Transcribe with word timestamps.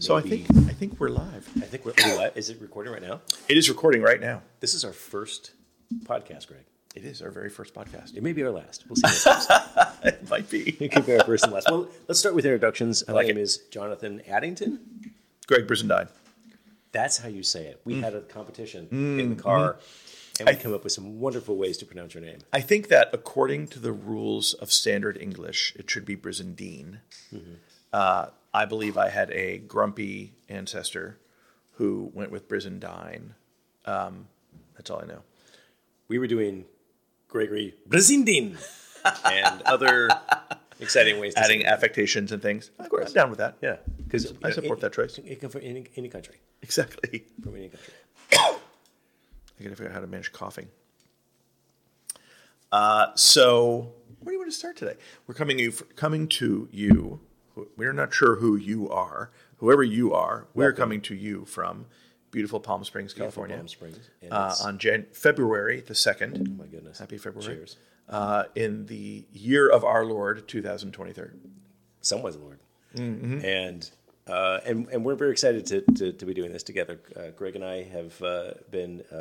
So 0.00 0.16
I 0.16 0.22
think 0.22 0.46
I 0.50 0.72
think 0.72 0.98
we're 0.98 1.10
live. 1.10 1.46
I 1.58 1.66
think 1.66 1.84
we're, 1.84 1.92
oh, 2.02 2.16
live? 2.16 2.34
Is 2.34 2.48
it 2.48 2.58
recording 2.62 2.90
right 2.90 3.02
now? 3.02 3.20
It 3.50 3.58
is 3.58 3.68
recording 3.68 4.00
right 4.00 4.18
now. 4.18 4.40
This 4.60 4.72
is 4.72 4.82
our 4.82 4.94
first 4.94 5.52
podcast, 6.04 6.46
Greg. 6.46 6.64
It 6.94 7.04
is 7.04 7.20
our 7.20 7.30
very 7.30 7.50
first 7.50 7.74
podcast. 7.74 8.16
It 8.16 8.22
may 8.22 8.32
be 8.32 8.42
our 8.42 8.50
last. 8.50 8.84
We'll 8.88 8.96
see. 8.96 9.30
It 10.02 10.30
might 10.30 10.48
be. 10.48 10.70
it 10.80 10.90
could 10.90 11.04
be 11.04 11.18
our 11.18 11.24
first 11.26 11.44
and 11.44 11.52
last. 11.52 11.70
Well, 11.70 11.86
let's 12.08 12.18
start 12.18 12.34
with 12.34 12.46
introductions. 12.46 13.06
My 13.06 13.12
like 13.12 13.26
name 13.26 13.36
it. 13.36 13.42
is 13.42 13.58
Jonathon 13.70 14.22
Addington. 14.26 14.80
Greg 15.46 15.66
Brizendine. 15.66 16.08
That's 16.92 17.18
how 17.18 17.28
you 17.28 17.42
say 17.42 17.66
it. 17.66 17.82
We 17.84 17.96
mm. 17.96 18.02
had 18.02 18.14
a 18.14 18.22
competition 18.22 18.88
in 18.90 18.96
mm-hmm. 18.96 19.34
the 19.34 19.42
car, 19.42 19.76
and 20.38 20.48
we 20.48 20.54
come 20.54 20.72
up 20.72 20.82
with 20.82 20.94
some 20.94 21.20
wonderful 21.20 21.58
ways 21.58 21.76
to 21.76 21.84
pronounce 21.84 22.14
your 22.14 22.22
name. 22.22 22.38
I 22.54 22.62
think 22.62 22.88
that 22.88 23.10
according 23.12 23.68
to 23.68 23.78
the 23.78 23.92
rules 23.92 24.54
of 24.54 24.72
standard 24.72 25.18
English, 25.20 25.74
it 25.76 25.90
should 25.90 26.06
be 26.06 26.16
Brizendine. 26.16 27.00
Mm-hmm. 27.30 27.52
Uh, 27.92 28.26
I 28.52 28.64
believe 28.64 28.96
I 28.98 29.08
had 29.08 29.30
a 29.30 29.58
grumpy 29.58 30.32
ancestor 30.48 31.18
who 31.72 32.10
went 32.14 32.30
with 32.30 32.48
Brizendine. 32.48 33.30
Um, 33.84 34.26
that's 34.74 34.90
all 34.90 35.00
I 35.02 35.06
know. 35.06 35.22
We 36.08 36.18
were 36.18 36.26
doing 36.26 36.64
Gregory 37.28 37.74
Brazindin 37.88 38.56
and 39.24 39.62
other 39.62 40.08
exciting 40.80 41.20
ways 41.20 41.34
to 41.34 41.40
Adding 41.40 41.64
affectations 41.64 42.32
and 42.32 42.42
things. 42.42 42.70
Of 42.78 42.88
course. 42.88 43.08
I'm 43.08 43.14
down 43.14 43.30
with 43.30 43.38
that. 43.38 43.56
Yeah, 43.62 43.76
because 43.98 44.32
I 44.42 44.50
support 44.50 44.80
that 44.80 44.92
choice. 44.92 45.18
It 45.18 45.40
can 45.40 45.48
from 45.48 45.62
any, 45.62 45.86
any 45.96 46.08
country, 46.08 46.36
Exactly. 46.62 47.24
from 47.42 47.54
any 47.56 47.68
country. 47.68 47.94
I 48.32 49.62
gotta 49.62 49.76
figure 49.76 49.88
out 49.88 49.94
how 49.94 50.00
to 50.00 50.06
manage 50.06 50.32
coughing. 50.32 50.68
Uh, 52.72 53.08
so, 53.14 53.92
where 54.20 54.30
do 54.30 54.32
you 54.32 54.38
want 54.38 54.50
to 54.50 54.56
start 54.56 54.76
today? 54.76 54.94
We're 55.26 55.34
coming 55.34 55.58
you 55.58 55.72
coming 55.96 56.28
to 56.28 56.68
you. 56.72 57.20
We're 57.76 57.92
not 57.92 58.12
sure 58.12 58.36
who 58.36 58.56
you 58.56 58.88
are. 58.90 59.30
Whoever 59.58 59.82
you 59.82 60.12
are, 60.14 60.46
we're 60.54 60.64
Welcome. 60.64 60.76
coming 60.82 61.00
to 61.02 61.14
you 61.14 61.44
from 61.44 61.86
beautiful 62.30 62.60
Palm 62.60 62.84
Springs, 62.84 63.12
California, 63.12 63.56
Palm 63.56 63.68
Springs. 63.68 63.98
Uh, 64.30 64.54
on 64.64 64.78
Jan- 64.78 65.06
February 65.12 65.80
the 65.80 65.94
second. 65.94 66.48
oh 66.48 66.62
my 66.62 66.66
goodness. 66.66 66.98
Happy 66.98 67.18
February! 67.18 67.56
Cheers. 67.56 67.76
Uh, 68.08 68.44
in 68.54 68.86
the 68.86 69.26
year 69.32 69.68
of 69.68 69.84
our 69.84 70.04
Lord, 70.04 70.48
two 70.48 70.62
thousand 70.62 70.92
twenty-three. 70.92 71.30
Someone's 72.00 72.36
Lord. 72.36 72.58
Mm-hmm. 72.96 73.44
And, 73.44 73.90
uh, 74.26 74.60
and 74.64 74.88
and 74.88 75.04
we're 75.04 75.14
very 75.14 75.30
excited 75.32 75.66
to, 75.66 75.82
to, 75.96 76.12
to 76.12 76.26
be 76.26 76.34
doing 76.34 76.52
this 76.52 76.62
together. 76.62 76.98
Uh, 77.14 77.30
Greg 77.36 77.54
and 77.54 77.64
I 77.64 77.82
have 77.84 78.20
uh, 78.22 78.52
been 78.70 79.02
uh, 79.12 79.14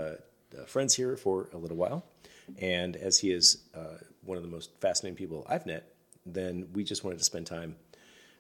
uh, 0.58 0.66
friends 0.66 0.96
here 0.96 1.16
for 1.18 1.50
a 1.54 1.58
little 1.58 1.78
while, 1.78 2.06
and 2.58 2.96
as 2.96 3.20
he 3.20 3.32
is 3.32 3.64
uh, 3.76 3.98
one 4.24 4.38
of 4.38 4.44
the 4.44 4.50
most 4.50 4.72
fascinating 4.80 5.18
people 5.18 5.46
I've 5.50 5.66
met, 5.66 5.94
then 6.26 6.70
we 6.74 6.84
just 6.84 7.04
wanted 7.04 7.18
to 7.20 7.24
spend 7.26 7.46
time 7.48 7.76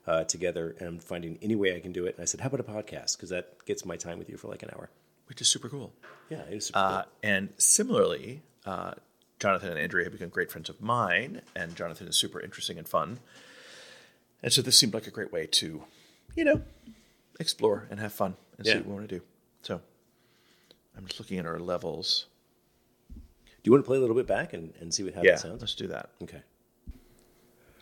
uh, 0.07 0.23
together. 0.23 0.75
And 0.79 0.87
I'm 0.87 0.99
finding 0.99 1.37
any 1.41 1.55
way 1.55 1.75
I 1.75 1.79
can 1.79 1.91
do 1.91 2.05
it. 2.05 2.15
And 2.15 2.21
I 2.21 2.25
said, 2.25 2.39
"How 2.41 2.47
about 2.47 2.59
a 2.59 2.63
podcast? 2.63 3.17
Because 3.17 3.29
that 3.29 3.65
gets 3.65 3.85
my 3.85 3.95
time 3.95 4.19
with 4.19 4.29
you 4.29 4.37
for 4.37 4.47
like 4.47 4.63
an 4.63 4.69
hour." 4.75 4.89
which 5.27 5.41
is 5.41 5.47
super 5.47 5.69
cool. 5.69 5.93
Yeah, 6.31 6.41
it 6.49 6.53
is 6.55 6.65
super 6.65 6.79
Uh, 6.79 7.03
and 7.21 7.49
similarly, 7.59 8.41
uh, 8.65 8.93
Jonathon 9.39 9.69
and 9.69 9.77
Andrea 9.79 10.05
have 10.05 10.11
become 10.13 10.29
great 10.29 10.49
friends 10.51 10.69
of 10.69 10.81
mine, 10.81 11.43
and 11.55 11.75
Jonathon 11.75 12.07
is 12.07 12.17
super 12.17 12.41
interesting 12.41 12.79
and 12.79 12.89
fun. 12.89 13.19
And 14.41 14.51
so 14.51 14.63
this 14.63 14.75
seemed 14.75 14.95
like 14.95 15.05
a 15.05 15.11
great 15.11 15.31
way 15.31 15.45
to, 15.45 15.83
you 16.35 16.43
know, 16.43 16.63
explore 17.39 17.85
and 17.91 17.99
have 17.99 18.11
fun 18.11 18.37
and 18.57 18.65
see 18.65 18.77
what 18.77 18.87
we 18.87 18.93
want 18.93 19.07
to 19.07 19.19
do. 19.19 19.23
So 19.61 19.81
I'm 20.97 21.05
just 21.05 21.19
looking 21.19 21.37
at 21.37 21.45
our 21.45 21.59
levels. 21.59 22.25
Do 23.13 23.19
you 23.65 23.71
want 23.71 23.83
to 23.83 23.87
play 23.87 23.97
a 23.97 24.01
little 24.01 24.15
bit 24.15 24.25
back 24.25 24.53
and, 24.53 24.73
and 24.79 24.91
see 24.91 25.03
what 25.03 25.13
how 25.13 25.21
Yeah, 25.21 25.35
sounds? 25.35 25.61
let's 25.61 25.75
do 25.75 25.85
that. 25.89 26.09
Okay. 26.23 26.41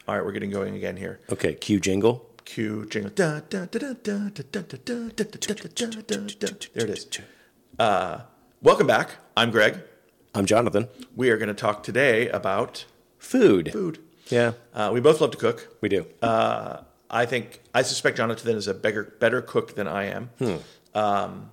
All 0.08 0.16
right, 0.16 0.24
we're 0.24 0.32
getting 0.32 0.52
going 0.52 0.74
again 0.74 0.96
here. 0.96 1.20
Okay, 1.30 1.54
cue 1.54 1.82
jingle. 1.82 2.26
Cue 2.46 2.86
jingle. 2.86 3.12
There 6.74 6.86
it 6.86 6.90
is. 6.90 7.10
Uh, 7.78 8.22
welcome 8.62 8.88
back. 8.88 9.18
I'm 9.36 9.52
Greg. 9.52 9.84
I'm 10.34 10.46
Jonathon. 10.46 10.88
We 11.14 11.30
are 11.30 11.36
going 11.36 11.50
to 11.50 11.54
talk 11.54 11.84
today 11.84 12.30
about 12.30 12.86
food. 13.20 13.74
Food. 13.74 14.00
Yeah. 14.30 14.54
Uh, 14.74 14.92
we 14.94 15.02
both 15.02 15.20
love 15.20 15.32
to 15.32 15.38
cook. 15.38 15.76
We 15.82 15.90
do. 15.90 16.06
Uh, 16.22 16.84
I 17.10 17.26
think 17.26 17.60
I 17.74 17.82
suspect 17.82 18.16
Jonathon 18.16 18.56
is 18.56 18.70
a 18.70 18.74
better 18.74 19.14
better 19.20 19.42
cook 19.42 19.76
than 19.76 19.90
I 19.90 20.06
am. 20.06 20.30
Hmm. 20.40 20.56
Um, 20.94 21.50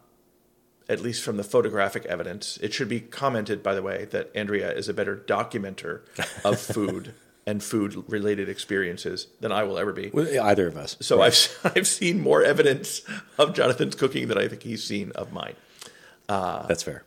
at 0.89 1.01
least 1.01 1.25
from 1.25 1.39
the 1.39 1.45
photographic 1.45 2.05
evidence, 2.05 2.57
it 2.59 2.73
should 2.73 2.89
be 2.89 3.01
commented, 3.01 3.65
by 3.65 3.75
the 3.75 3.83
way, 3.83 4.05
that 4.13 4.31
Andrea 4.33 4.71
is 4.71 4.89
a 4.89 4.95
better 4.95 5.17
documenter 5.17 6.03
of 6.45 6.61
food 6.61 7.15
and 7.47 7.63
food 7.63 8.05
related 8.09 8.49
experiences 8.49 9.27
than 9.41 9.53
I 9.53 9.65
will 9.65 9.79
ever 9.79 9.93
be. 9.93 10.11
Well, 10.13 10.27
Either 10.43 10.67
of 10.67 10.77
us. 10.77 10.97
So 11.01 11.23
I've 11.23 11.37
I've 11.77 11.87
seen 11.87 12.21
more 12.21 12.43
evidence 12.43 13.03
of 13.39 13.55
Jonathon's 13.55 13.95
cooking 13.95 14.29
than 14.29 14.39
I 14.39 14.49
think 14.49 14.63
he's 14.63 14.83
seen 14.85 15.13
of 15.13 15.33
mine. 15.33 15.55
Uh, 16.29 16.67
that's 16.67 16.83
fair. 16.83 17.05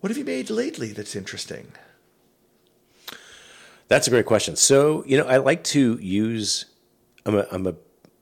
What 0.00 0.10
have 0.10 0.18
you 0.18 0.24
made 0.24 0.50
lately 0.50 0.92
that's 0.92 1.14
interesting? 1.14 1.72
That's 3.88 4.06
a 4.06 4.10
great 4.10 4.26
question. 4.26 4.56
So, 4.56 5.04
you 5.06 5.18
know, 5.18 5.26
I 5.26 5.36
like 5.36 5.64
to 5.64 5.98
use. 6.00 6.64
I'm 7.26 7.36
a. 7.36 7.46
I'm 7.52 7.66
a. 7.66 7.74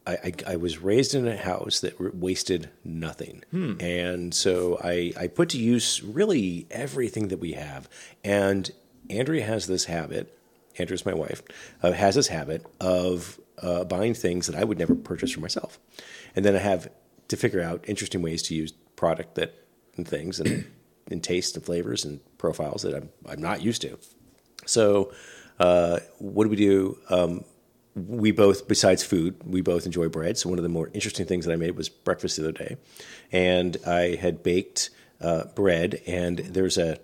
I, 0.07 0.13
I, 0.13 0.33
I 0.49 0.57
was 0.57 0.79
raised 0.79 1.15
in 1.15 1.29
a 1.29 1.37
house 1.37 1.81
that 1.81 2.17
wasted 2.17 2.71
nothing, 2.85 3.45
hmm. 3.51 3.75
and 3.81 4.35
so 4.35 4.81
I 4.83 5.13
I 5.17 5.29
put 5.29 5.51
to 5.51 5.59
use 5.59 6.03
really 6.03 6.67
everything 6.71 7.29
that 7.29 7.39
we 7.39 7.53
have. 7.53 7.89
And 8.25 8.71
Andrea 9.09 9.45
has 9.45 9.67
this 9.69 9.85
habit. 9.85 10.37
Andrea's 10.81 11.07
my 11.07 11.15
wife. 11.15 11.43
Uh, 11.83 11.93
has 11.93 12.15
this 12.15 12.29
habit 12.29 12.67
of 12.81 13.39
uh, 13.63 13.85
buying 13.85 14.15
things 14.15 14.47
that 14.47 14.57
I 14.57 14.65
would 14.65 14.79
never 14.79 14.95
purchase 14.95 15.31
for 15.31 15.41
myself, 15.41 15.79
and 16.35 16.45
then 16.45 16.55
I 16.55 16.59
have 16.59 16.89
to 17.29 17.37
figure 17.37 17.63
out 17.63 17.85
interesting 17.87 18.23
ways 18.23 18.43
to 18.45 18.55
use 18.55 18.73
product 18.97 19.37
that 19.37 19.55
and 19.97 20.07
things 20.07 20.41
and 20.41 20.67
and 21.11 21.23
taste 21.23 21.57
and 21.57 21.65
flavors 21.65 22.05
and 22.05 22.21
profiles 22.39 22.83
that 22.83 22.95
I'm 22.95 23.11
I'm 23.29 23.41
not 23.41 23.63
used 23.63 23.83
to. 23.83 23.99
So, 24.67 25.13
uh, 25.59 26.01
what 26.19 26.45
do 26.45 26.51
we 26.51 26.57
do? 26.57 26.99
Um, 27.09 27.45
we 27.95 28.31
both, 28.31 28.69
besides 28.69 29.03
food, 29.03 29.37
we 29.45 29.61
both 29.61 29.85
enjoy 29.85 30.09
bread. 30.09 30.39
So, 30.39 30.49
one 30.49 30.59
of 30.59 30.63
the 30.63 30.69
more 30.69 30.91
interesting 30.93 31.27
things 31.27 31.45
that 31.45 31.53
I 31.53 31.57
made 31.57 31.77
was 31.77 31.89
breakfast 31.89 32.37
the 32.37 32.45
other 32.45 32.53
day. 32.53 32.77
And 33.33 33.77
I 33.87 34.17
had 34.17 34.43
baked 34.43 34.91
uh, 35.21 35.45
bread, 35.55 36.01
and 36.07 36.39
there's 36.39 36.79
a, 36.79 36.99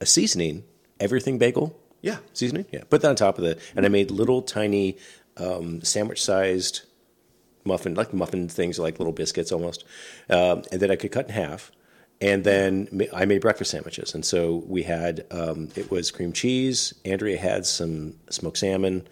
a 0.00 0.06
seasoning, 0.06 0.64
everything 1.00 1.38
bagel 1.38 1.78
Yeah. 2.00 2.18
seasoning. 2.32 2.66
Yeah. 2.72 2.84
Put 2.88 3.02
that 3.02 3.08
on 3.08 3.16
top 3.16 3.38
of 3.38 3.44
the, 3.44 3.58
and 3.76 3.84
I 3.84 3.88
made 3.88 4.10
little 4.10 4.42
tiny 4.42 4.96
um, 5.36 5.82
sandwich 5.82 6.22
sized 6.22 6.82
muffin, 7.64 7.94
like 7.94 8.12
muffin 8.14 8.48
things, 8.48 8.78
like 8.78 8.98
little 8.98 9.12
biscuits 9.12 9.52
almost, 9.52 9.84
um, 10.30 10.62
and 10.72 10.80
then 10.80 10.90
I 10.90 10.96
could 10.96 11.12
cut 11.12 11.26
in 11.26 11.32
half. 11.32 11.70
And 12.20 12.42
then 12.42 12.88
ma- 12.90 13.04
I 13.14 13.26
made 13.26 13.40
breakfast 13.42 13.70
sandwiches, 13.70 14.12
and 14.14 14.24
so 14.24 14.64
we 14.66 14.82
had 14.82 15.24
um, 15.30 15.68
it 15.76 15.88
was 15.88 16.10
cream 16.10 16.32
cheese. 16.32 16.92
Andrea 17.04 17.38
had 17.38 17.64
some 17.64 18.14
smoked 18.28 18.58
salmon, 18.58 19.06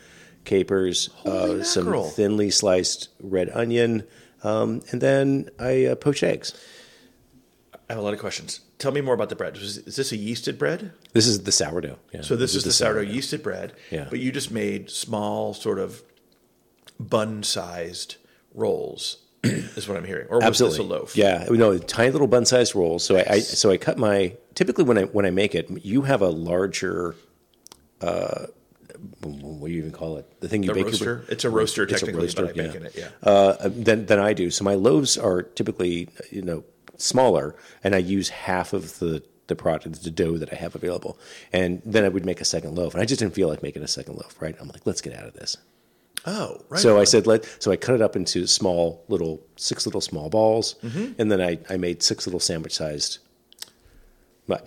capers, 0.45 1.11
Holy 1.19 1.61
uh, 1.61 1.65
some 1.65 1.85
mackerel. 1.85 2.05
thinly 2.09 2.51
sliced 2.51 3.11
red 3.23 3.49
onion, 3.51 4.03
um, 4.43 4.83
and 4.91 5.01
then 5.01 5.51
I 5.61 5.85
uh, 5.87 5.95
poached 5.95 6.25
eggs. 6.25 6.53
I 7.89 7.93
have 7.93 7.99
a 8.01 8.03
lot 8.05 8.15
of 8.15 8.21
questions. 8.21 8.61
Tell 8.79 8.91
me 8.91 9.01
more 9.01 9.15
about 9.15 9.29
the 9.29 9.37
bread. 9.37 9.57
Is, 9.57 9.79
is 9.79 9.97
this 9.97 10.11
a 10.13 10.17
yeasted 10.17 10.59
bread? 10.59 10.93
This 11.13 11.27
is 11.27 11.45
the 11.45 11.53
sourdough. 11.53 11.99
Yeah. 12.13 12.23
So 12.23 12.35
this, 12.35 12.55
is, 12.57 12.65
the 12.65 12.73
sourdough, 12.73 13.05
yeasted 13.07 13.43
bread. 13.43 13.75
Yeah. 13.91 14.07
But 14.11 14.19
you 14.19 14.33
just 14.33 14.51
made 14.51 14.91
small, 14.91 15.55
sort 15.55 15.79
of 15.79 16.03
bun-sized 16.99 18.17
rolls, 18.55 19.19
is 19.45 19.89
what 19.89 19.97
I'm 19.97 20.05
hearing. 20.05 20.27
Or 20.29 20.39
was 20.39 20.45
Absolutely. 20.47 20.79
this 20.79 20.85
a 20.87 20.89
loaf? 20.89 21.17
Yeah, 21.17 21.47
no, 21.51 21.79
tiny 21.79 22.11
little 22.11 22.27
bun-sized 22.27 22.75
rolls. 22.75 23.05
So 23.05 23.17
I, 23.19 23.25
I 23.31 23.39
so 23.41 23.71
I 23.71 23.77
cut 23.77 23.99
my 23.99 24.37
typically 24.55 24.85
when 24.85 24.99
I 24.99 25.03
when 25.05 25.25
I 25.27 25.31
make 25.31 25.55
it, 25.55 25.71
you 25.85 26.03
have 26.03 26.23
a 26.23 26.29
larger. 26.29 27.15
Uh, 28.01 28.47
what 29.23 29.69
do 29.69 29.73
you 29.73 29.79
even 29.79 29.93
call 29.93 30.17
it? 30.17 30.41
The 30.41 30.49
thing 30.49 30.63
you 30.63 30.71
A 30.71 30.75
bake 30.75 30.85
your- 30.85 30.91
roaster. 30.91 31.25
It's 31.29 31.45
a 31.45 31.51
roaster 31.51 31.83
It's 31.85 31.93
a 31.93 31.97
technically, 31.97 32.23
roaster, 32.23 32.47
but 32.47 32.59
I 32.59 32.63
yeah. 32.63 32.67
bake 32.69 32.77
in 32.77 32.87
it. 32.87 32.97
Yeah. 32.97 33.09
uh, 33.23 33.69
than 33.69 34.07
than 34.07 34.19
I 34.19 34.33
do. 34.33 34.51
So 34.51 34.65
my 34.65 34.75
loaves 34.75 35.17
are 35.19 35.43
typically 35.43 36.09
you 36.31 36.43
know 36.43 36.65
smaller, 36.97 37.55
and 37.85 37.95
I 37.95 37.99
use 37.99 38.29
half 38.31 38.73
of 38.73 38.99
the 38.99 39.23
the 39.49 39.55
product, 39.55 40.03
the 40.03 40.11
dough 40.11 40.39
that 40.39 40.53
I 40.53 40.57
have 40.57 40.75
available, 40.75 41.19
and 41.53 41.81
then 41.85 42.05
I 42.05 42.09
would 42.09 42.27
make 42.27 42.41
a 42.41 42.45
second 42.45 42.75
loaf. 42.77 42.95
And 42.95 43.03
I 43.03 43.05
just 43.07 43.21
didn't 43.21 43.35
feel 43.35 43.49
like 43.49 43.63
making 43.63 43.83
a 43.83 43.89
second 43.89 44.15
loaf. 44.17 44.37
Right? 44.41 44.57
I'm 44.61 44.69
like, 44.69 44.85
let's 44.87 45.01
get 45.01 45.15
out 45.15 45.27
of 45.27 45.35
this. 45.35 45.57
Oh, 46.29 46.61
right. 46.69 46.81
So 46.81 46.99
I 46.99 47.05
said, 47.05 47.27
let. 47.29 47.45
So 47.63 47.71
I 47.71 47.77
cut 47.77 47.95
it 47.95 48.03
up 48.03 48.17
into 48.17 48.47
small 48.49 49.05
little 49.09 49.41
six 49.57 49.87
little 49.87 50.01
small 50.01 50.29
balls, 50.31 50.75
Mm-hmm. 50.83 51.13
and 51.21 51.31
then 51.31 51.41
I, 51.41 51.59
I 51.71 51.77
made 51.77 52.03
six 52.03 52.27
little 52.27 52.41
sandwich 52.41 52.75
sized. 52.75 53.19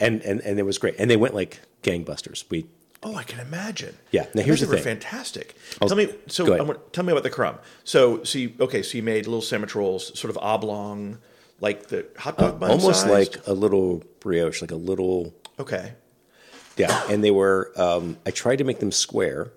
And 0.02 0.22
and 0.24 0.42
and 0.42 0.60
it 0.60 0.64
was 0.64 0.78
great, 0.78 0.96
and 1.00 1.10
they 1.10 1.16
went 1.18 1.34
like 1.34 1.60
gangbusters. 1.84 2.44
We 2.50 2.66
Oh, 3.02 3.16
I 3.16 3.24
can 3.24 3.40
imagine. 3.40 3.96
Yeah, 4.12 4.26
now 4.36 4.42
here's 4.42 4.60
the 4.60 4.66
they 4.66 4.72
were 4.72 4.76
thing. 4.78 5.00
fantastic. 5.00 5.56
I'll- 5.82 5.88
tell 5.88 5.96
me. 5.98 6.14
So 6.28 6.46
go 6.46 6.52
ahead. 6.52 6.62
I 6.62 6.64
want, 6.66 6.92
tell 6.92 7.06
me 7.06 7.12
about 7.14 7.24
the 7.24 7.30
crumb. 7.30 7.58
So, 7.86 8.24
so 8.26 8.40
you, 8.40 8.54
okay. 8.60 8.82
So 8.84 8.98
you 8.98 9.04
made 9.04 9.26
little 9.26 9.42
sandwich 9.42 9.74
rolls, 9.74 10.18
sort 10.20 10.30
of 10.30 10.38
oblong, 10.42 11.18
like 11.62 11.88
the 11.88 12.06
hot 12.18 12.38
dog 12.38 12.60
bun 12.60 12.70
Uh, 12.70 12.74
almost 12.74 13.02
sized? 13.02 13.36
like 13.36 13.48
a 13.48 13.54
little 13.54 14.04
brioche, 14.20 14.62
like 14.62 14.72
a 14.72 14.76
little 14.76 15.34
Okay. 15.60 15.94
yeah. 16.78 17.04
And 17.10 17.24
they 17.24 17.32
were. 17.32 17.72
Um, 17.76 18.18
I 18.26 18.32
tried 18.32 18.58
to 18.58 18.64
make 18.64 18.80
them 18.80 18.92
square, 18.92 19.52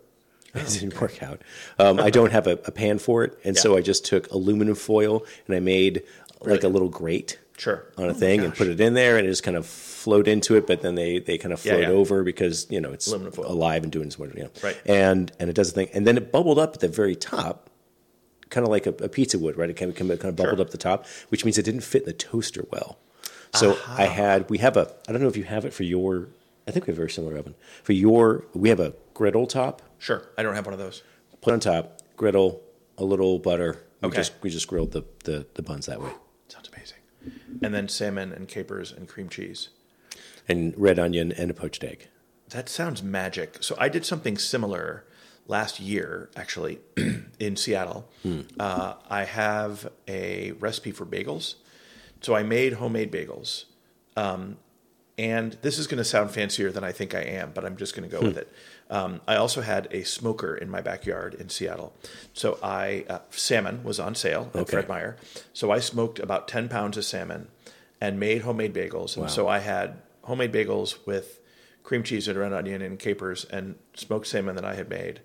It 0.55 0.69
didn't 0.69 1.01
work 1.01 1.23
out. 1.23 1.41
Um, 1.79 1.99
I 2.01 2.11
don't 2.11 2.33
have 2.33 2.47
a, 2.47 2.53
a 2.67 2.71
pan 2.73 2.99
for 2.99 3.25
it, 3.25 3.39
and 3.45 3.57
so 3.57 3.77
I 3.77 3.81
just 3.81 4.05
took 4.05 4.31
aluminum 4.31 4.75
foil 4.75 5.25
and 5.47 5.57
I 5.57 5.61
made 5.61 6.03
like 6.41 6.63
a 6.65 6.69
little 6.69 6.89
grate 6.91 7.39
Sure. 7.57 7.85
on 7.97 8.07
a 8.07 8.09
Oh 8.11 8.13
thing 8.15 8.41
and 8.41 8.53
put 8.55 8.67
it 8.67 8.81
in 8.81 8.95
there, 8.95 9.17
and 9.19 9.27
it 9.27 9.31
just 9.31 9.45
kind 9.45 9.57
of 9.57 9.65
flowed 9.67 10.27
into 10.27 10.57
it. 10.57 10.67
But 10.67 10.83
then 10.83 10.95
they 10.97 11.21
they 11.21 11.39
kind 11.39 11.53
of 11.53 11.61
float 11.61 11.83
yeah. 11.83 11.89
over 11.89 12.25
because 12.25 12.67
you 12.71 12.81
know 12.81 12.91
it's 12.93 13.07
Aluminum 13.07 13.33
foil. 13.33 13.47
alive 13.53 13.83
and 13.85 13.93
doing 13.93 14.09
its 14.09 14.19
what 14.19 14.35
you 14.37 14.43
know. 14.45 14.51
Right. 14.65 14.77
And 14.85 15.31
and 15.39 15.49
it 15.49 15.53
does 15.55 15.73
the 15.73 15.75
thing, 15.85 15.91
and 15.95 16.05
then 16.07 16.17
it 16.17 16.33
bubbled 16.33 16.59
up 16.59 16.75
at 16.75 16.81
the 16.81 16.89
very 16.89 17.15
top, 17.15 17.71
kind 18.53 18.65
of 18.65 18.71
like 18.71 18.87
a, 18.87 18.95
a 19.05 19.09
pizza 19.09 19.39
would, 19.39 19.57
right? 19.59 19.69
It 19.71 19.75
kind 19.75 19.91
of, 19.91 19.97
kind 19.97 20.11
of 20.13 20.37
bubbled 20.37 20.59
Sure. 20.59 20.61
up 20.61 20.71
the 20.71 20.79
top, 20.79 21.07
which 21.31 21.45
means 21.45 21.59
it 21.59 21.65
didn't 21.65 21.81
fit 21.93 22.03
in 22.03 22.07
the 22.07 22.13
toaster 22.13 22.65
well. 22.71 22.99
So 23.55 23.77
I 23.89 24.05
had 24.07 24.49
we 24.49 24.59
have 24.59 24.77
a 24.77 24.93
I 25.09 25.13
don't 25.13 25.21
know 25.21 25.29
if 25.29 25.37
you 25.37 25.45
have 25.45 25.65
it 25.65 25.73
for 25.75 25.83
your 25.83 26.29
I 26.67 26.71
think 26.71 26.87
we 26.87 26.91
have 26.93 26.97
a 26.99 27.03
very 27.05 27.11
similar 27.11 27.37
oven 27.37 27.55
for 27.83 27.93
your 27.93 28.45
we 28.55 28.69
have 28.71 28.81
a 28.81 28.95
griddle 29.15 29.47
top 29.47 29.83
Sure. 29.99 30.21
I 30.39 30.43
don't 30.43 30.55
have 30.55 30.65
one 30.67 30.73
of 30.73 30.79
those. 30.79 31.03
put 31.43 31.53
on 31.53 31.61
top 31.61 31.99
griddle 32.17 32.63
a 32.97 33.05
little 33.05 33.39
butter 33.39 33.83
we 34.01 34.09
Okay. 34.09 34.17
just 34.17 34.33
we 34.43 34.49
just 34.49 34.69
grilled 34.69 34.93
the, 34.93 35.03
the 35.25 35.47
the 35.55 35.63
buns 35.63 35.85
that 35.87 36.01
way 36.01 36.13
Sounds 36.49 36.69
amazing. 36.75 36.99
And 37.63 37.75
then 37.75 37.89
salmon 37.89 38.33
and 38.33 38.49
capers 38.49 38.91
and 38.91 39.07
cream 39.09 39.29
cheese. 39.29 39.69
and 40.49 40.73
red 40.77 40.99
onion 40.99 41.31
and 41.33 41.51
a 41.51 41.55
poached 41.55 41.85
egg 41.85 42.09
That 42.51 42.69
sounds 42.71 43.03
magic. 43.03 43.59
So 43.61 43.77
I 43.79 43.89
did 43.91 44.05
something 44.07 44.39
similar 44.39 45.05
last 45.47 45.81
year, 45.81 46.31
actually, 46.37 46.79
in 47.39 47.57
Seattle. 47.57 48.09
Uh, 48.59 48.95
I 49.11 49.25
have 49.25 49.91
a 50.09 50.53
recipe 50.53 50.93
for 50.93 51.05
bagels. 51.07 51.57
So 52.21 52.35
I 52.35 52.43
made 52.43 52.75
homemade 52.75 53.11
bagels. 53.13 53.65
Um, 54.17 54.59
and 55.19 55.59
this 55.63 55.79
is 55.79 55.87
going 55.87 55.99
to 55.99 56.05
sound 56.05 56.31
fancier 56.31 56.71
than 56.73 56.85
I 56.85 56.93
think 56.93 57.15
I 57.15 57.21
am, 57.23 57.51
but 57.53 57.65
I'm 57.65 57.77
just 57.77 57.95
going 57.95 58.09
to 58.09 58.17
go 58.17 58.23
with 58.23 58.37
it. 58.39 58.51
Um, 58.89 59.21
I 59.29 59.37
also 59.37 59.61
had 59.61 59.89
a 59.91 60.05
smoker 60.05 60.55
in 60.57 60.71
my 60.71 60.81
backyard 60.81 61.35
in 61.35 61.49
Seattle. 61.49 61.93
So 62.33 62.59
I, 62.63 63.05
uh, 63.09 63.19
salmon 63.31 63.85
was 63.85 64.01
on 64.01 64.15
sale 64.15 64.51
at 64.55 64.61
Okay. 64.63 64.71
Fred 64.73 64.89
Meyer. 64.89 65.17
So 65.53 65.71
I 65.71 65.81
smoked 65.81 66.19
about 66.19 66.49
10 66.49 66.69
pounds 66.69 66.97
of 66.97 67.05
salmon 67.05 67.49
and 68.01 68.19
made 68.19 68.43
homemade 68.43 68.73
bagels. 68.75 69.15
And 69.17 69.25
Wow. 69.25 69.29
so 69.29 69.49
I 69.49 69.59
had 69.59 70.01
homemade 70.23 70.53
bagels 70.53 70.97
with 71.07 71.41
cream 71.83 72.03
cheese 72.03 72.29
and 72.29 72.39
red 72.39 72.53
onion 72.53 72.83
and 72.83 72.99
capers 72.99 73.45
and 73.47 73.77
smoked 73.95 74.27
salmon 74.27 74.55
that 74.57 74.65
I 74.65 74.75
had 74.75 74.89
made. 74.89 75.21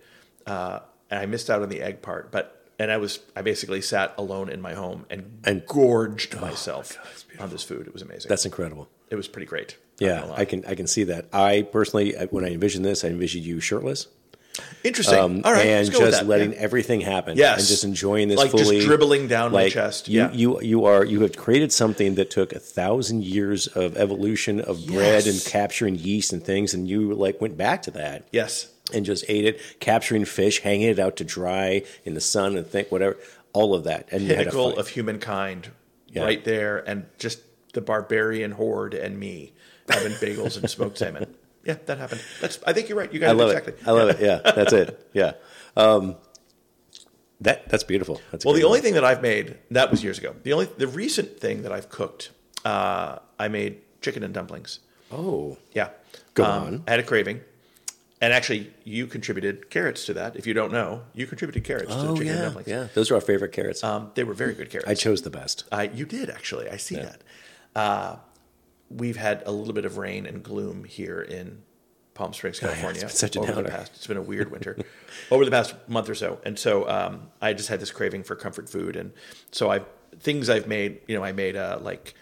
Uh, 0.45 0.79
and 1.09 1.19
I 1.19 1.25
missed 1.25 1.49
out 1.49 1.61
on 1.61 1.69
the 1.69 1.81
egg 1.81 2.01
part, 2.01 2.31
but 2.31 2.65
and 2.79 2.91
I 2.91 2.97
was 2.97 3.19
I 3.35 3.41
basically 3.41 3.81
sat 3.81 4.13
alone 4.17 4.49
in 4.49 4.61
my 4.61 4.73
home 4.73 5.05
and 5.09 5.39
And- 5.43 5.65
gorged 5.65 6.39
myself 6.39 6.97
on 7.39 7.49
this 7.49 7.63
food. 7.63 7.87
It 7.87 7.93
was 7.93 8.01
amazing. 8.01 8.29
that's 8.29 8.45
incredible 8.45 8.89
it 9.09 9.15
was 9.15 9.27
pretty 9.29 9.45
great. 9.45 9.77
Yeah. 9.99 10.31
I 10.35 10.43
can 10.45 10.65
I 10.65 10.75
can 10.75 10.85
see 10.85 11.03
that 11.05 11.27
I 11.33 11.61
personally 11.71 12.13
when 12.29 12.43
I 12.43 12.49
envisioned 12.49 12.83
this 12.85 13.03
I 13.05 13.07
envisioned 13.07 13.45
you 13.45 13.59
shirtless 13.61 14.07
Interesting. 14.83 15.19
um, 15.19 15.41
All 15.43 15.51
right, 15.51 15.65
and 15.65 15.87
let's 15.87 15.89
go 15.97 16.05
with 16.05 16.13
just 16.13 16.25
letting 16.25 16.53
Yeah. 16.53 16.59
everything 16.59 17.01
happen 17.01 17.37
Yes. 17.37 17.59
and 17.59 17.67
just 17.67 17.83
enjoying 17.83 18.27
this 18.27 18.37
Like 18.37 18.51
just 18.51 18.63
fully 18.63 18.79
dribbling 18.85 19.27
down 19.27 19.51
my 19.51 19.69
chest. 19.69 20.07
you, 20.07 20.19
Yeah. 20.21 20.31
you 20.31 20.61
you 20.61 20.85
are 20.85 21.03
you 21.03 21.21
have 21.21 21.35
created 21.35 21.71
something 21.71 22.15
that 22.15 22.29
took 22.29 22.53
a 22.53 22.59
thousand 22.59 23.23
years 23.25 23.67
of 23.67 23.97
evolution 23.97 24.59
of 24.61 24.85
bread 24.87 25.27
and 25.27 25.43
capturing 25.45 25.95
yeast 25.95 26.31
and 26.33 26.43
things 26.43 26.73
and 26.73 26.87
you 26.87 27.13
like 27.13 27.41
went 27.41 27.57
back 27.57 27.81
to 27.83 27.91
that 27.91 28.27
Yes. 28.31 28.67
and 28.93 29.05
just 29.05 29.25
ate 29.27 29.45
it, 29.45 29.59
capturing 29.79 30.23
fish, 30.25 30.61
hanging 30.61 30.87
it 30.89 30.99
out 30.99 31.17
to 31.17 31.23
dry 31.23 31.83
in 32.05 32.13
the 32.13 32.21
sun 32.21 32.55
and 32.55 32.65
think 32.65 32.91
whatever, 32.91 33.17
all 33.53 33.73
of 33.75 33.83
that. 33.83 34.07
And 34.11 34.21
you 34.23 34.29
had 34.29 34.47
a 34.47 34.49
Pinnacle 34.51 34.77
of 34.77 34.87
humankind, 34.89 35.69
Yeah. 36.13 36.23
right 36.23 36.43
there, 36.45 36.77
and 36.87 37.05
just 37.17 37.39
the 37.73 37.81
barbarian 37.81 38.51
horde 38.51 38.93
and 38.93 39.19
me 39.19 39.53
having 39.89 40.13
bagels 40.13 40.57
and 40.57 40.69
smoked 40.69 40.97
salmon. 40.97 41.27
Yeah, 41.67 41.75
that 41.85 41.97
happened. 41.97 42.21
That's. 42.41 42.59
I 42.65 42.73
think 42.73 42.87
you're 42.89 42.97
right. 42.97 43.11
You 43.13 43.19
got 43.19 43.27
I 43.29 43.31
it 43.31 43.35
love 43.35 43.49
exactly. 43.49 43.73
it. 43.73 43.87
I 43.87 43.91
love 43.91 44.09
it. 44.09 44.19
Yeah, 44.21 44.39
that's 44.55 44.73
it. 44.73 45.09
Yeah. 45.13 45.33
Um, 45.75 46.15
that 47.41 47.69
that's 47.69 47.83
beautiful. 47.83 48.19
That's 48.31 48.45
Well, 48.45 48.55
the 48.55 48.63
only 48.63 48.81
thing 48.81 48.93
that 48.95 49.03
I've 49.03 49.21
made 49.21 49.57
that 49.71 49.91
was 49.91 50.03
years 50.03 50.17
ago. 50.17 50.35
The 50.43 50.53
only 50.53 50.65
the 50.77 50.87
recent 50.87 51.39
thing 51.39 51.61
that 51.63 51.71
I've 51.71 51.89
cooked, 51.89 52.31
uh, 52.65 53.19
I 53.37 53.47
made 53.47 53.81
chicken 54.01 54.23
and 54.23 54.33
dumplings. 54.33 54.79
Oh, 55.11 55.57
Yeah, 55.73 55.89
Go 56.33 56.43
Um, 56.43 56.63
on. 56.63 56.83
I 56.87 56.91
had 56.91 56.99
a 56.99 57.03
craving, 57.03 57.39
and 58.21 58.33
actually, 58.33 58.73
you 58.83 59.07
contributed 59.07 59.69
carrots 59.69 60.05
to 60.07 60.13
that. 60.15 60.35
If 60.35 60.45
you 60.47 60.53
don't 60.53 60.71
know, 60.71 61.03
you 61.13 61.27
contributed 61.27 61.63
carrots 61.63 61.93
to 61.93 62.01
the 62.01 62.07
oh 62.09 62.15
chicken 62.17 62.33
and 62.33 62.41
dumplings. 62.41 62.67
yeah. 62.67 62.87
Those 62.93 63.09
are 63.11 63.15
our 63.15 63.21
favorite 63.21 63.51
carrots. 63.53 63.83
Um, 63.83 64.11
they 64.15 64.23
were 64.25 64.33
very 64.33 64.53
good 64.53 64.69
carrots. 64.69 64.89
I 64.89 64.95
chose 64.95 65.21
the 65.21 65.29
best. 65.29 65.63
Uh, 65.71 65.87
you 65.93 66.05
did 66.05 66.29
actually. 66.29 66.69
I 66.69 66.77
see 66.77 66.95
that. 66.95 67.21
Uh, 67.75 68.15
we've 68.89 69.17
had 69.17 69.43
a 69.45 69.51
little 69.51 69.73
bit 69.73 69.85
of 69.85 69.97
rain 69.97 70.25
and 70.25 70.43
gloom 70.43 70.83
here 70.83 71.21
in 71.21 71.61
Palm 72.13 72.33
Springs, 72.33 72.59
yeah, 72.61 72.69
California. 72.69 73.01
it's 73.03 73.13
been 73.21 73.31
such 73.31 73.35
a 73.35 73.39
over 73.39 73.61
the 73.61 73.69
past. 73.69 73.91
It's 73.95 74.07
been 74.07 74.17
a 74.17 74.21
weird 74.21 74.51
winter 74.51 74.77
over 75.31 75.45
the 75.45 75.51
past 75.51 75.75
month 75.87 76.09
or 76.09 76.15
so, 76.15 76.39
and 76.45 76.57
so 76.57 76.87
um, 76.89 77.29
I 77.41 77.53
just 77.53 77.69
had 77.69 77.79
this 77.79 77.91
craving 77.91 78.23
for 78.23 78.35
comfort 78.35 78.69
food, 78.69 78.95
and 78.95 79.11
so 79.51 79.69
I've 79.69 79.85
things 80.19 80.49
I've 80.49 80.67
made. 80.67 80.99
You 81.07 81.15
know, 81.17 81.23
I 81.23 81.31
made 81.31 81.55
a 81.55 81.77
like 81.81 82.15